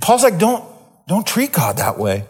Paul's 0.00 0.22
like, 0.22 0.38
don't, 0.38 0.64
don't 1.08 1.26
treat 1.26 1.52
God 1.52 1.78
that 1.78 1.98
way. 1.98 2.24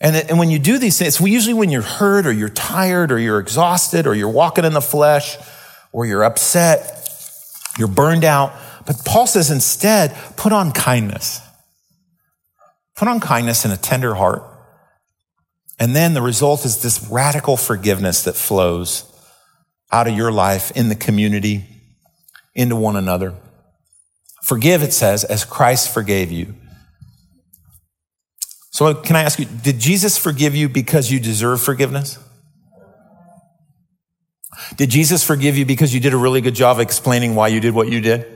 And, 0.00 0.16
and 0.16 0.38
when 0.38 0.50
you 0.50 0.58
do 0.58 0.78
these 0.78 0.98
things, 0.98 1.20
usually 1.20 1.54
when 1.54 1.70
you're 1.70 1.82
hurt 1.82 2.26
or 2.26 2.32
you're 2.32 2.48
tired 2.48 3.12
or 3.12 3.18
you're 3.18 3.38
exhausted 3.38 4.06
or 4.06 4.14
you're 4.14 4.30
walking 4.30 4.64
in 4.64 4.72
the 4.72 4.80
flesh 4.80 5.36
or 5.92 6.06
you're 6.06 6.24
upset, 6.24 7.08
you're 7.78 7.88
burned 7.88 8.24
out. 8.24 8.54
But 8.86 9.04
Paul 9.04 9.26
says 9.26 9.50
instead, 9.50 10.16
put 10.36 10.52
on 10.52 10.72
kindness. 10.72 11.40
Put 12.96 13.08
on 13.08 13.20
kindness 13.20 13.64
and 13.64 13.74
a 13.74 13.76
tender 13.76 14.14
heart. 14.14 14.42
And 15.78 15.94
then 15.94 16.14
the 16.14 16.22
result 16.22 16.64
is 16.64 16.82
this 16.82 17.08
radical 17.10 17.56
forgiveness 17.56 18.24
that 18.24 18.36
flows 18.36 19.04
out 19.92 20.06
of 20.06 20.16
your 20.16 20.30
life 20.30 20.70
in 20.72 20.88
the 20.88 20.94
community, 20.94 21.64
into 22.54 22.76
one 22.76 22.96
another. 22.96 23.34
Forgive, 24.42 24.82
it 24.82 24.92
says, 24.92 25.24
as 25.24 25.44
Christ 25.44 25.92
forgave 25.92 26.32
you. 26.32 26.54
So, 28.72 28.94
can 28.94 29.16
I 29.16 29.22
ask 29.22 29.38
you, 29.38 29.44
did 29.44 29.78
Jesus 29.78 30.16
forgive 30.16 30.54
you 30.54 30.68
because 30.68 31.10
you 31.10 31.20
deserve 31.20 31.60
forgiveness? 31.60 32.18
Did 34.76 34.90
Jesus 34.90 35.24
forgive 35.24 35.56
you 35.56 35.64
because 35.64 35.92
you 35.92 36.00
did 36.00 36.14
a 36.14 36.16
really 36.16 36.40
good 36.40 36.54
job 36.54 36.78
explaining 36.78 37.34
why 37.34 37.48
you 37.48 37.60
did 37.60 37.74
what 37.74 37.88
you 37.88 38.00
did? 38.00 38.26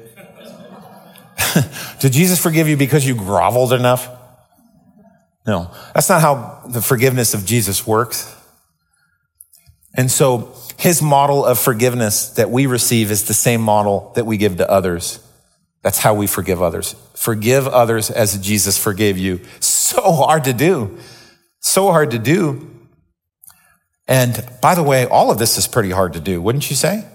did 2.01 2.13
Jesus 2.13 2.41
forgive 2.41 2.69
you 2.69 2.77
because 2.77 3.07
you 3.07 3.15
groveled 3.15 3.73
enough? 3.73 4.09
No, 5.47 5.71
that's 5.95 6.09
not 6.09 6.21
how 6.21 6.63
the 6.69 6.81
forgiveness 6.81 7.35
of 7.35 7.45
Jesus 7.45 7.87
works. 7.87 8.35
And 9.97 10.11
so 10.11 10.55
his 10.79 11.01
model 11.01 11.45
of 11.45 11.59
forgiveness 11.59 12.31
that 12.31 12.51
we 12.51 12.67
receive 12.67 13.11
is 13.11 13.25
the 13.25 13.35
same 13.35 13.61
model 13.61 14.13
that 14.17 14.27
we 14.27 14.37
give 14.37 14.57
to 14.57 14.69
others. 14.69 15.24
That's 15.85 15.99
how 15.99 16.15
we 16.15 16.27
forgive 16.27 16.63
others. 16.63 16.97
Forgive 17.15 17.69
others 17.69 18.11
as 18.11 18.39
Jesus 18.39 18.79
forgave 18.79 19.19
you. 19.19 19.41
So 19.61 20.13
hard 20.13 20.45
to 20.45 20.55
do. 20.55 20.99
so 21.61 21.93
hard 21.93 22.11
to 22.11 22.19
do. 22.19 22.71
And 24.09 24.47
by 24.61 24.75
the 24.75 24.83
way, 24.83 25.07
all 25.07 25.31
of 25.31 25.39
this 25.39 25.57
is 25.57 25.67
pretty 25.67 25.91
hard 25.91 26.15
to 26.15 26.21
do, 26.21 26.41
wouldn't 26.41 26.69
you 26.71 26.77
say? 26.77 27.07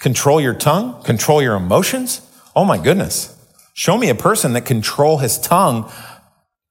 Control 0.00 0.40
your 0.40 0.54
tongue, 0.54 1.02
control 1.02 1.40
your 1.40 1.54
emotions. 1.54 2.20
Oh 2.54 2.64
my 2.64 2.76
goodness. 2.76 3.32
Show 3.74 3.96
me 3.96 4.08
a 4.08 4.14
person 4.14 4.52
that 4.54 4.62
control 4.66 5.18
his 5.18 5.38
tongue. 5.38 5.90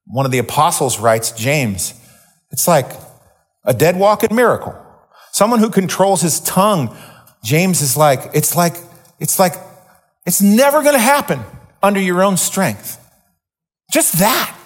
One 0.06 0.26
of 0.26 0.32
the 0.32 0.38
apostles 0.38 0.98
writes, 0.98 1.32
James, 1.32 1.94
it's 2.50 2.68
like 2.68 2.90
a 3.64 3.74
dead 3.74 3.98
walking 3.98 4.34
miracle. 4.34 4.74
Someone 5.32 5.60
who 5.60 5.70
controls 5.70 6.20
his 6.20 6.40
tongue, 6.40 6.96
James 7.42 7.80
is 7.80 7.96
like, 7.96 8.30
it's 8.34 8.54
like, 8.56 8.76
it's 9.18 9.38
like, 9.38 9.54
it's 10.26 10.42
never 10.42 10.82
going 10.82 10.94
to 10.94 11.00
happen 11.00 11.40
under 11.82 12.00
your 12.00 12.22
own 12.22 12.36
strength. 12.36 13.02
Just 13.92 14.18
that, 14.18 14.56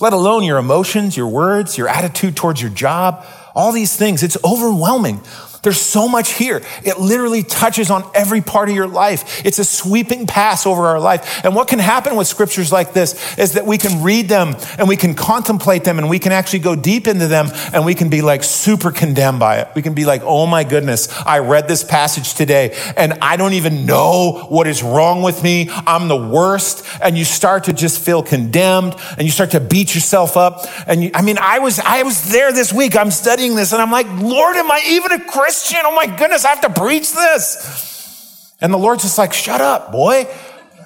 let 0.00 0.12
alone 0.12 0.42
your 0.42 0.58
emotions, 0.58 1.16
your 1.16 1.28
words, 1.28 1.76
your 1.76 1.88
attitude 1.88 2.34
towards 2.34 2.60
your 2.60 2.70
job, 2.70 3.24
all 3.54 3.72
these 3.72 3.94
things. 3.94 4.22
It's 4.22 4.36
overwhelming. 4.42 5.20
There's 5.66 5.80
so 5.80 6.06
much 6.06 6.34
here. 6.34 6.62
It 6.84 7.00
literally 7.00 7.42
touches 7.42 7.90
on 7.90 8.08
every 8.14 8.40
part 8.40 8.68
of 8.68 8.76
your 8.76 8.86
life. 8.86 9.44
It's 9.44 9.58
a 9.58 9.64
sweeping 9.64 10.28
pass 10.28 10.64
over 10.64 10.86
our 10.86 11.00
life. 11.00 11.44
And 11.44 11.56
what 11.56 11.66
can 11.66 11.80
happen 11.80 12.14
with 12.14 12.28
scriptures 12.28 12.70
like 12.70 12.92
this 12.92 13.36
is 13.36 13.54
that 13.54 13.66
we 13.66 13.76
can 13.76 14.00
read 14.00 14.28
them 14.28 14.54
and 14.78 14.86
we 14.86 14.96
can 14.96 15.16
contemplate 15.16 15.82
them 15.82 15.98
and 15.98 16.08
we 16.08 16.20
can 16.20 16.30
actually 16.30 16.60
go 16.60 16.76
deep 16.76 17.08
into 17.08 17.26
them 17.26 17.48
and 17.72 17.84
we 17.84 17.96
can 17.96 18.08
be 18.08 18.22
like 18.22 18.44
super 18.44 18.92
condemned 18.92 19.40
by 19.40 19.56
it. 19.56 19.66
We 19.74 19.82
can 19.82 19.92
be 19.92 20.04
like, 20.04 20.22
oh 20.22 20.46
my 20.46 20.62
goodness, 20.62 21.08
I 21.22 21.40
read 21.40 21.66
this 21.66 21.82
passage 21.82 22.34
today 22.34 22.78
and 22.96 23.14
I 23.14 23.36
don't 23.36 23.54
even 23.54 23.86
know 23.86 24.46
what 24.48 24.68
is 24.68 24.84
wrong 24.84 25.22
with 25.22 25.42
me. 25.42 25.68
I'm 25.72 26.06
the 26.06 26.16
worst. 26.16 26.86
And 27.02 27.18
you 27.18 27.24
start 27.24 27.64
to 27.64 27.72
just 27.72 27.98
feel 27.98 28.22
condemned 28.22 28.94
and 29.18 29.22
you 29.22 29.32
start 29.32 29.50
to 29.50 29.58
beat 29.58 29.96
yourself 29.96 30.36
up. 30.36 30.64
And 30.86 31.02
you, 31.02 31.10
I 31.12 31.22
mean, 31.22 31.38
I 31.40 31.58
was, 31.58 31.80
I 31.80 32.04
was 32.04 32.30
there 32.30 32.52
this 32.52 32.72
week. 32.72 32.96
I'm 32.96 33.10
studying 33.10 33.56
this 33.56 33.72
and 33.72 33.82
I'm 33.82 33.90
like, 33.90 34.06
Lord, 34.20 34.54
am 34.54 34.70
I 34.70 34.80
even 34.86 35.10
a 35.10 35.18
Christian? 35.24 35.55
Christian. 35.56 35.80
Oh 35.84 35.94
my 35.94 36.06
goodness, 36.06 36.44
I 36.44 36.50
have 36.50 36.60
to 36.60 36.70
preach 36.70 37.12
this. 37.12 38.54
And 38.60 38.72
the 38.72 38.76
Lord's 38.76 39.04
just 39.04 39.16
like, 39.16 39.32
shut 39.32 39.62
up, 39.62 39.90
boy. 39.90 40.26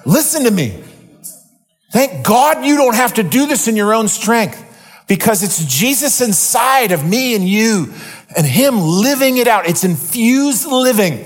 Listen 0.05 0.45
to 0.45 0.51
me. 0.51 0.81
Thank 1.91 2.25
God 2.25 2.65
you 2.65 2.77
don't 2.77 2.95
have 2.95 3.15
to 3.15 3.23
do 3.23 3.47
this 3.47 3.67
in 3.67 3.75
your 3.75 3.93
own 3.93 4.07
strength 4.07 5.03
because 5.07 5.43
it's 5.43 5.65
Jesus 5.65 6.21
inside 6.21 6.93
of 6.93 7.05
me 7.05 7.35
and 7.35 7.47
you 7.47 7.93
and 8.35 8.45
Him 8.45 8.79
living 8.79 9.37
it 9.37 9.47
out. 9.49 9.67
It's 9.67 9.83
infused 9.83 10.65
living. 10.65 11.25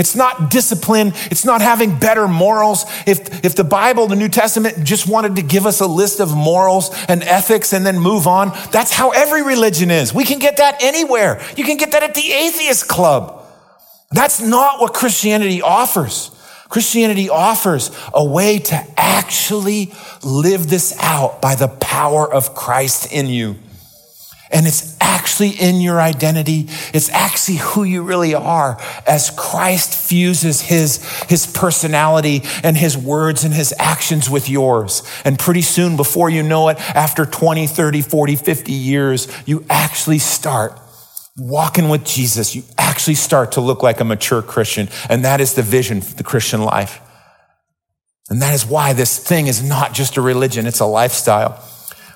It's 0.00 0.16
not 0.16 0.50
discipline. 0.50 1.12
It's 1.30 1.44
not 1.44 1.60
having 1.60 1.98
better 1.98 2.26
morals. 2.26 2.84
If, 3.06 3.44
if 3.44 3.54
the 3.54 3.64
Bible, 3.64 4.06
the 4.06 4.16
New 4.16 4.30
Testament 4.30 4.82
just 4.82 5.06
wanted 5.06 5.36
to 5.36 5.42
give 5.42 5.66
us 5.66 5.80
a 5.80 5.86
list 5.86 6.20
of 6.20 6.34
morals 6.34 6.90
and 7.06 7.22
ethics 7.22 7.74
and 7.74 7.84
then 7.84 7.98
move 7.98 8.26
on, 8.26 8.48
that's 8.72 8.92
how 8.92 9.10
every 9.10 9.42
religion 9.42 9.90
is. 9.90 10.14
We 10.14 10.24
can 10.24 10.38
get 10.38 10.56
that 10.56 10.82
anywhere. 10.82 11.40
You 11.54 11.64
can 11.64 11.76
get 11.76 11.92
that 11.92 12.02
at 12.02 12.14
the 12.14 12.32
atheist 12.32 12.88
club. 12.88 13.44
That's 14.10 14.40
not 14.40 14.80
what 14.80 14.94
Christianity 14.94 15.60
offers. 15.60 16.30
Christianity 16.70 17.28
offers 17.28 17.90
a 18.14 18.24
way 18.24 18.58
to 18.58 18.86
actually 18.96 19.92
live 20.22 20.70
this 20.70 20.96
out 20.98 21.42
by 21.42 21.56
the 21.56 21.68
power 21.68 22.32
of 22.32 22.54
Christ 22.54 23.12
in 23.12 23.26
you. 23.26 23.56
And 24.52 24.66
it's 24.66 24.96
actually 25.00 25.50
in 25.50 25.80
your 25.80 26.00
identity. 26.00 26.66
It's 26.92 27.08
actually 27.10 27.58
who 27.58 27.84
you 27.84 28.02
really 28.02 28.34
are 28.34 28.80
as 29.06 29.30
Christ 29.30 29.94
fuses 29.94 30.60
his, 30.60 31.04
his 31.28 31.46
personality 31.46 32.42
and 32.64 32.76
his 32.76 32.96
words 32.96 33.44
and 33.44 33.54
his 33.54 33.72
actions 33.78 34.28
with 34.28 34.48
yours. 34.48 35.02
And 35.24 35.38
pretty 35.38 35.62
soon, 35.62 35.96
before 35.96 36.30
you 36.30 36.42
know 36.42 36.68
it, 36.68 36.78
after 36.96 37.26
20, 37.26 37.68
30, 37.68 38.02
40, 38.02 38.36
50 38.36 38.72
years, 38.72 39.28
you 39.46 39.64
actually 39.70 40.18
start 40.18 40.78
walking 41.36 41.88
with 41.88 42.04
Jesus. 42.04 42.54
You 42.54 42.64
actually 42.76 43.14
start 43.14 43.52
to 43.52 43.60
look 43.60 43.82
like 43.82 44.00
a 44.00 44.04
mature 44.04 44.42
Christian. 44.42 44.88
And 45.08 45.24
that 45.24 45.40
is 45.40 45.54
the 45.54 45.62
vision 45.62 46.00
for 46.00 46.16
the 46.16 46.24
Christian 46.24 46.62
life. 46.62 47.00
And 48.28 48.42
that 48.42 48.54
is 48.54 48.66
why 48.66 48.92
this 48.92 49.18
thing 49.18 49.46
is 49.46 49.62
not 49.62 49.92
just 49.92 50.16
a 50.16 50.20
religion, 50.20 50.66
it's 50.66 50.80
a 50.80 50.86
lifestyle. 50.86 51.62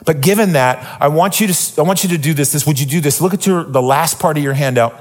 But 0.04 0.20
given 0.20 0.52
that, 0.52 1.00
I 1.00 1.08
want 1.08 1.40
you 1.40 1.46
to, 1.46 1.80
I 1.80 1.82
want 1.82 2.02
you 2.04 2.10
to 2.10 2.18
do 2.18 2.34
this. 2.34 2.52
This, 2.52 2.66
would 2.66 2.78
you 2.78 2.86
do 2.86 3.00
this? 3.00 3.20
Look 3.20 3.34
at 3.34 3.46
your, 3.46 3.64
the 3.64 3.82
last 3.82 4.18
part 4.18 4.36
of 4.36 4.42
your 4.42 4.54
handout. 4.54 5.00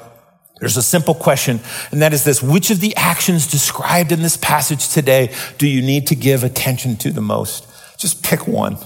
There's 0.60 0.78
a 0.78 0.84
simple 0.84 1.14
question, 1.14 1.60
and 1.92 2.02
that 2.02 2.14
is 2.14 2.24
this. 2.24 2.42
Which 2.42 2.70
of 2.72 2.80
the 2.80 2.96
actions 2.96 3.48
described 3.48 4.14
in 4.14 4.22
this 4.22 4.38
passage 4.38 4.90
today 4.90 5.34
do 5.58 5.68
you 5.68 5.82
need 5.82 6.08
to 6.08 6.16
give 6.16 6.44
attention 6.44 6.96
to 6.98 7.12
the 7.12 7.22
most? 7.22 7.68
Just 7.98 8.24
pick 8.24 8.48
one. 8.48 8.78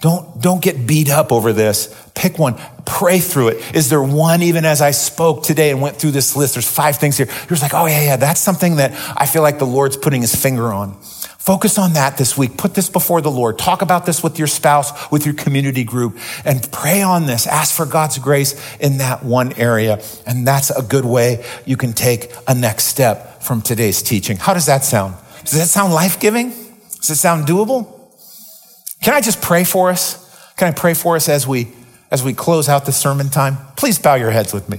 Don't, 0.00 0.42
don't 0.42 0.62
get 0.62 0.86
beat 0.86 1.08
up 1.08 1.32
over 1.32 1.52
this. 1.52 1.92
Pick 2.14 2.38
one. 2.38 2.60
Pray 2.84 3.20
through 3.20 3.48
it. 3.48 3.74
Is 3.74 3.88
there 3.88 4.02
one, 4.02 4.42
even 4.42 4.64
as 4.64 4.82
I 4.82 4.90
spoke 4.90 5.42
today 5.42 5.70
and 5.70 5.80
went 5.80 5.96
through 5.96 6.10
this 6.10 6.36
list? 6.36 6.54
There's 6.54 6.70
five 6.70 6.98
things 6.98 7.16
here. 7.16 7.26
You're 7.48 7.58
like, 7.58 7.74
oh, 7.74 7.86
yeah, 7.86 8.02
yeah, 8.02 8.16
that's 8.16 8.40
something 8.40 8.76
that 8.76 8.92
I 9.16 9.26
feel 9.26 9.42
like 9.42 9.58
the 9.58 9.64
Lord's 9.64 9.96
putting 9.96 10.20
his 10.20 10.34
finger 10.34 10.72
on. 10.72 11.00
Focus 11.44 11.76
on 11.76 11.92
that 11.92 12.16
this 12.16 12.38
week. 12.38 12.56
Put 12.56 12.72
this 12.72 12.88
before 12.88 13.20
the 13.20 13.30
Lord. 13.30 13.58
Talk 13.58 13.82
about 13.82 14.06
this 14.06 14.22
with 14.22 14.38
your 14.38 14.48
spouse, 14.48 15.10
with 15.10 15.26
your 15.26 15.34
community 15.34 15.84
group, 15.84 16.16
and 16.42 16.66
pray 16.72 17.02
on 17.02 17.26
this. 17.26 17.46
Ask 17.46 17.76
for 17.76 17.84
God's 17.84 18.16
grace 18.16 18.58
in 18.78 18.96
that 18.96 19.22
one 19.22 19.52
area. 19.58 20.02
And 20.26 20.46
that's 20.46 20.70
a 20.70 20.80
good 20.80 21.04
way 21.04 21.44
you 21.66 21.76
can 21.76 21.92
take 21.92 22.32
a 22.48 22.54
next 22.54 22.84
step 22.84 23.42
from 23.42 23.60
today's 23.60 24.00
teaching. 24.00 24.38
How 24.38 24.54
does 24.54 24.64
that 24.64 24.84
sound? 24.84 25.16
Does 25.42 25.58
that 25.58 25.66
sound 25.66 25.92
life 25.92 26.18
giving? 26.18 26.48
Does 26.48 27.10
it 27.10 27.16
sound 27.16 27.46
doable? 27.46 27.92
Can 29.02 29.12
I 29.12 29.20
just 29.20 29.42
pray 29.42 29.64
for 29.64 29.90
us? 29.90 30.16
Can 30.56 30.68
I 30.68 30.70
pray 30.70 30.94
for 30.94 31.14
us 31.14 31.28
as 31.28 31.46
we, 31.46 31.68
as 32.10 32.24
we 32.24 32.32
close 32.32 32.70
out 32.70 32.86
the 32.86 32.92
sermon 32.92 33.28
time? 33.28 33.58
Please 33.76 33.98
bow 33.98 34.14
your 34.14 34.30
heads 34.30 34.54
with 34.54 34.70
me. 34.70 34.78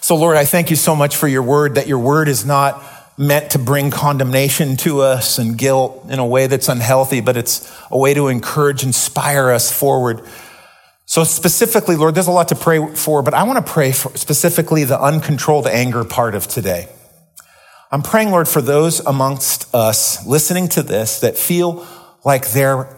So 0.00 0.14
Lord, 0.14 0.36
I 0.36 0.44
thank 0.44 0.70
you 0.70 0.76
so 0.76 0.94
much 0.94 1.16
for 1.16 1.26
your 1.26 1.42
word, 1.42 1.74
that 1.74 1.88
your 1.88 1.98
word 1.98 2.28
is 2.28 2.46
not 2.46 2.84
meant 3.16 3.52
to 3.52 3.58
bring 3.58 3.90
condemnation 3.90 4.76
to 4.78 5.00
us 5.00 5.38
and 5.38 5.56
guilt 5.56 6.06
in 6.08 6.18
a 6.18 6.26
way 6.26 6.46
that's 6.46 6.68
unhealthy, 6.68 7.20
but 7.20 7.36
it's 7.36 7.72
a 7.90 7.98
way 7.98 8.14
to 8.14 8.28
encourage, 8.28 8.82
inspire 8.82 9.50
us 9.50 9.72
forward. 9.72 10.20
So 11.06 11.22
specifically, 11.22 11.96
Lord, 11.96 12.14
there's 12.14 12.26
a 12.26 12.32
lot 12.32 12.48
to 12.48 12.56
pray 12.56 12.94
for, 12.94 13.22
but 13.22 13.34
I 13.34 13.44
want 13.44 13.64
to 13.64 13.72
pray 13.72 13.92
for 13.92 14.16
specifically 14.16 14.84
the 14.84 15.00
uncontrolled 15.00 15.66
anger 15.66 16.04
part 16.04 16.34
of 16.34 16.48
today. 16.48 16.88
I'm 17.92 18.02
praying, 18.02 18.30
Lord, 18.30 18.48
for 18.48 18.60
those 18.60 19.00
amongst 19.00 19.72
us 19.74 20.26
listening 20.26 20.68
to 20.70 20.82
this 20.82 21.20
that 21.20 21.36
feel 21.36 21.86
like 22.24 22.50
they're, 22.50 22.88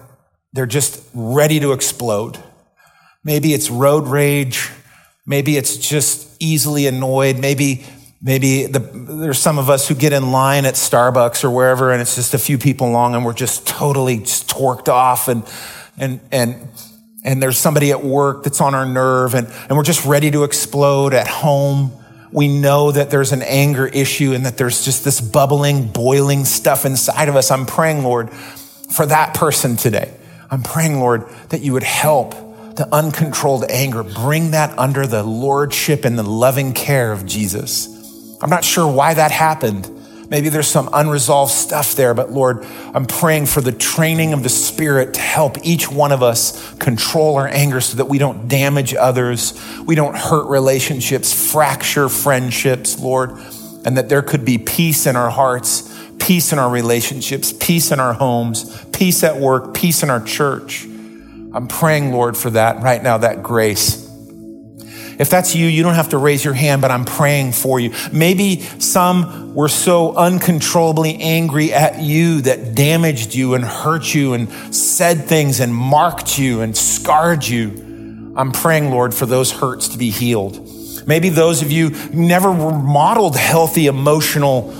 they're 0.54 0.64
just 0.64 1.04
ready 1.12 1.60
to 1.60 1.72
explode. 1.72 2.38
Maybe 3.22 3.52
it's 3.52 3.68
road 3.68 4.06
rage. 4.06 4.70
Maybe 5.26 5.56
it's 5.56 5.76
just 5.76 6.40
easily 6.40 6.86
annoyed. 6.86 7.38
Maybe 7.38 7.84
Maybe 8.22 8.66
the, 8.66 8.78
there's 8.78 9.38
some 9.38 9.58
of 9.58 9.68
us 9.68 9.86
who 9.86 9.94
get 9.94 10.12
in 10.12 10.32
line 10.32 10.64
at 10.64 10.74
Starbucks 10.74 11.44
or 11.44 11.50
wherever, 11.50 11.92
and 11.92 12.00
it's 12.00 12.14
just 12.14 12.32
a 12.32 12.38
few 12.38 12.56
people 12.56 12.90
long, 12.90 13.14
and 13.14 13.24
we're 13.24 13.34
just 13.34 13.66
totally 13.66 14.18
just 14.18 14.48
torqued 14.48 14.88
off, 14.88 15.28
and 15.28 15.44
and 15.98 16.20
and 16.32 16.68
and 17.24 17.42
there's 17.42 17.58
somebody 17.58 17.90
at 17.90 18.02
work 18.02 18.42
that's 18.44 18.60
on 18.60 18.74
our 18.74 18.86
nerve, 18.86 19.34
and 19.34 19.48
and 19.68 19.76
we're 19.76 19.84
just 19.84 20.06
ready 20.06 20.30
to 20.30 20.44
explode 20.44 21.12
at 21.12 21.28
home. 21.28 21.92
We 22.32 22.48
know 22.48 22.90
that 22.90 23.10
there's 23.10 23.32
an 23.32 23.42
anger 23.42 23.86
issue 23.86 24.32
and 24.32 24.44
that 24.46 24.58
there's 24.58 24.84
just 24.84 25.04
this 25.04 25.20
bubbling, 25.20 25.88
boiling 25.88 26.44
stuff 26.44 26.84
inside 26.84 27.28
of 27.28 27.36
us. 27.36 27.50
I'm 27.50 27.66
praying, 27.66 28.02
Lord, 28.02 28.30
for 28.30 29.06
that 29.06 29.34
person 29.34 29.76
today. 29.76 30.12
I'm 30.50 30.62
praying, 30.62 31.00
Lord, 31.00 31.28
that 31.50 31.62
you 31.62 31.72
would 31.72 31.82
help 31.82 32.32
the 32.76 32.88
uncontrolled 32.92 33.64
anger, 33.70 34.02
bring 34.02 34.50
that 34.50 34.78
under 34.78 35.06
the 35.06 35.22
lordship 35.22 36.04
and 36.04 36.18
the 36.18 36.22
loving 36.22 36.72
care 36.74 37.10
of 37.10 37.24
Jesus. 37.24 37.95
I'm 38.40 38.50
not 38.50 38.64
sure 38.64 38.90
why 38.90 39.14
that 39.14 39.30
happened. 39.30 39.90
Maybe 40.28 40.48
there's 40.48 40.66
some 40.66 40.88
unresolved 40.92 41.52
stuff 41.52 41.94
there, 41.94 42.12
but 42.12 42.32
Lord, 42.32 42.64
I'm 42.92 43.06
praying 43.06 43.46
for 43.46 43.60
the 43.60 43.70
training 43.70 44.32
of 44.32 44.42
the 44.42 44.48
Spirit 44.48 45.14
to 45.14 45.20
help 45.20 45.64
each 45.64 45.90
one 45.90 46.10
of 46.10 46.22
us 46.22 46.74
control 46.78 47.36
our 47.36 47.46
anger 47.46 47.80
so 47.80 47.98
that 47.98 48.06
we 48.06 48.18
don't 48.18 48.48
damage 48.48 48.92
others, 48.94 49.54
we 49.84 49.94
don't 49.94 50.16
hurt 50.16 50.48
relationships, 50.48 51.52
fracture 51.52 52.08
friendships, 52.08 52.98
Lord, 52.98 53.30
and 53.84 53.96
that 53.96 54.08
there 54.08 54.22
could 54.22 54.44
be 54.44 54.58
peace 54.58 55.06
in 55.06 55.14
our 55.14 55.30
hearts, 55.30 55.94
peace 56.18 56.52
in 56.52 56.58
our 56.58 56.70
relationships, 56.70 57.52
peace 57.52 57.92
in 57.92 58.00
our 58.00 58.12
homes, 58.12 58.84
peace 58.86 59.22
at 59.22 59.36
work, 59.36 59.74
peace 59.74 60.02
in 60.02 60.10
our 60.10 60.20
church. 60.20 60.84
I'm 60.84 61.68
praying, 61.68 62.12
Lord, 62.12 62.36
for 62.36 62.50
that 62.50 62.82
right 62.82 63.02
now, 63.02 63.18
that 63.18 63.44
grace. 63.44 64.05
If 65.18 65.30
that's 65.30 65.54
you, 65.54 65.66
you 65.66 65.82
don't 65.82 65.94
have 65.94 66.10
to 66.10 66.18
raise 66.18 66.44
your 66.44 66.54
hand, 66.54 66.82
but 66.82 66.90
I'm 66.90 67.04
praying 67.04 67.52
for 67.52 67.80
you. 67.80 67.92
Maybe 68.12 68.60
some 68.60 69.54
were 69.54 69.68
so 69.68 70.14
uncontrollably 70.14 71.16
angry 71.16 71.72
at 71.72 72.00
you 72.00 72.42
that 72.42 72.74
damaged 72.74 73.34
you 73.34 73.54
and 73.54 73.64
hurt 73.64 74.14
you 74.14 74.34
and 74.34 74.52
said 74.74 75.24
things 75.24 75.60
and 75.60 75.74
marked 75.74 76.38
you 76.38 76.60
and 76.60 76.76
scarred 76.76 77.46
you. 77.46 78.34
I'm 78.36 78.52
praying, 78.52 78.90
Lord, 78.90 79.14
for 79.14 79.24
those 79.24 79.50
hurts 79.50 79.88
to 79.88 79.98
be 79.98 80.10
healed. 80.10 80.60
Maybe 81.06 81.30
those 81.30 81.62
of 81.62 81.72
you 81.72 81.90
never 82.12 82.52
modeled 82.52 83.36
healthy 83.36 83.86
emotional, 83.86 84.70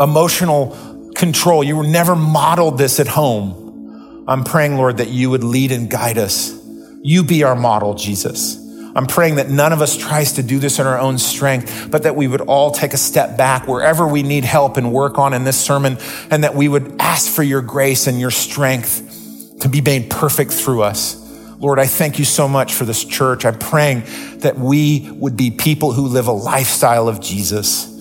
emotional 0.00 1.12
control. 1.14 1.62
You 1.62 1.76
were 1.76 1.86
never 1.86 2.16
modeled 2.16 2.78
this 2.78 3.00
at 3.00 3.08
home. 3.08 4.24
I'm 4.28 4.44
praying, 4.44 4.76
Lord, 4.76 4.96
that 4.98 5.08
you 5.08 5.30
would 5.30 5.44
lead 5.44 5.72
and 5.72 5.90
guide 5.90 6.18
us. 6.18 6.58
You 7.02 7.22
be 7.22 7.42
our 7.42 7.54
model, 7.54 7.94
Jesus. 7.94 8.65
I'm 8.96 9.06
praying 9.06 9.34
that 9.34 9.50
none 9.50 9.74
of 9.74 9.82
us 9.82 9.94
tries 9.94 10.32
to 10.32 10.42
do 10.42 10.58
this 10.58 10.78
in 10.78 10.86
our 10.86 10.98
own 10.98 11.18
strength, 11.18 11.88
but 11.90 12.04
that 12.04 12.16
we 12.16 12.26
would 12.26 12.40
all 12.40 12.70
take 12.70 12.94
a 12.94 12.96
step 12.96 13.36
back 13.36 13.68
wherever 13.68 14.08
we 14.08 14.22
need 14.22 14.44
help 14.44 14.78
and 14.78 14.90
work 14.90 15.18
on 15.18 15.34
in 15.34 15.44
this 15.44 15.60
sermon, 15.60 15.98
and 16.30 16.44
that 16.44 16.54
we 16.54 16.66
would 16.66 16.96
ask 16.98 17.30
for 17.30 17.42
your 17.42 17.60
grace 17.60 18.06
and 18.06 18.18
your 18.18 18.30
strength 18.30 19.58
to 19.60 19.68
be 19.68 19.82
made 19.82 20.08
perfect 20.08 20.50
through 20.50 20.82
us. 20.82 21.22
Lord, 21.58 21.78
I 21.78 21.86
thank 21.86 22.18
you 22.18 22.24
so 22.24 22.48
much 22.48 22.72
for 22.72 22.86
this 22.86 23.04
church. 23.04 23.44
I'm 23.44 23.58
praying 23.58 24.04
that 24.38 24.58
we 24.58 25.10
would 25.12 25.36
be 25.36 25.50
people 25.50 25.92
who 25.92 26.06
live 26.06 26.26
a 26.28 26.32
lifestyle 26.32 27.06
of 27.06 27.20
Jesus. 27.20 27.95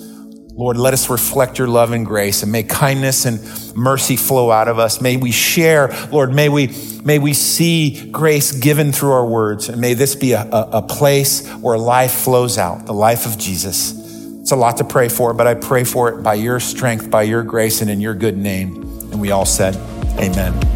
Lord, 0.58 0.78
let 0.78 0.94
us 0.94 1.10
reflect 1.10 1.60
your 1.60 1.68
love 1.68 1.92
and 1.92 2.06
grace 2.06 2.42
and 2.42 2.50
may 2.50 2.64
kindness 2.64 3.26
and 3.26 3.76
mercy 3.76 4.16
flow 4.16 4.52
out 4.52 4.70
of 4.70 4.80
us. 4.80 5.02
May 5.02 5.18
we 5.18 5.32
share, 5.32 5.94
Lord, 6.12 6.34
may 6.34 6.48
we, 6.48 6.74
may 7.04 7.20
we 7.20 7.34
see 7.34 8.10
grace 8.10 8.54
given 8.54 8.94
through 8.94 9.12
our 9.12 9.26
words. 9.26 9.68
And 9.68 9.82
may 9.82 9.96
this 9.96 10.16
be 10.16 10.32
a, 10.32 10.44
a, 10.44 10.70
a 10.74 10.82
place 10.82 11.46
where 11.56 11.78
life 11.78 12.14
flows 12.14 12.58
out, 12.58 12.86
the 12.86 12.94
life 12.94 13.26
of 13.26 13.38
Jesus. 13.38 14.02
It's 14.40 14.52
a 14.52 14.56
lot 14.56 14.78
to 14.78 14.86
pray 14.86 15.10
for, 15.10 15.34
but 15.34 15.46
I 15.46 15.56
pray 15.56 15.84
for 15.84 16.08
it 16.08 16.24
by 16.24 16.36
your 16.36 16.62
strength, 16.62 17.12
by 17.12 17.24
your 17.24 17.44
grace, 17.44 17.82
and 17.82 17.90
in 17.90 18.00
your 18.00 18.14
good 18.14 18.38
name. 18.38 18.76
And 19.12 19.20
we 19.20 19.32
all 19.32 19.46
said, 19.46 19.76
Amen. 20.20 20.75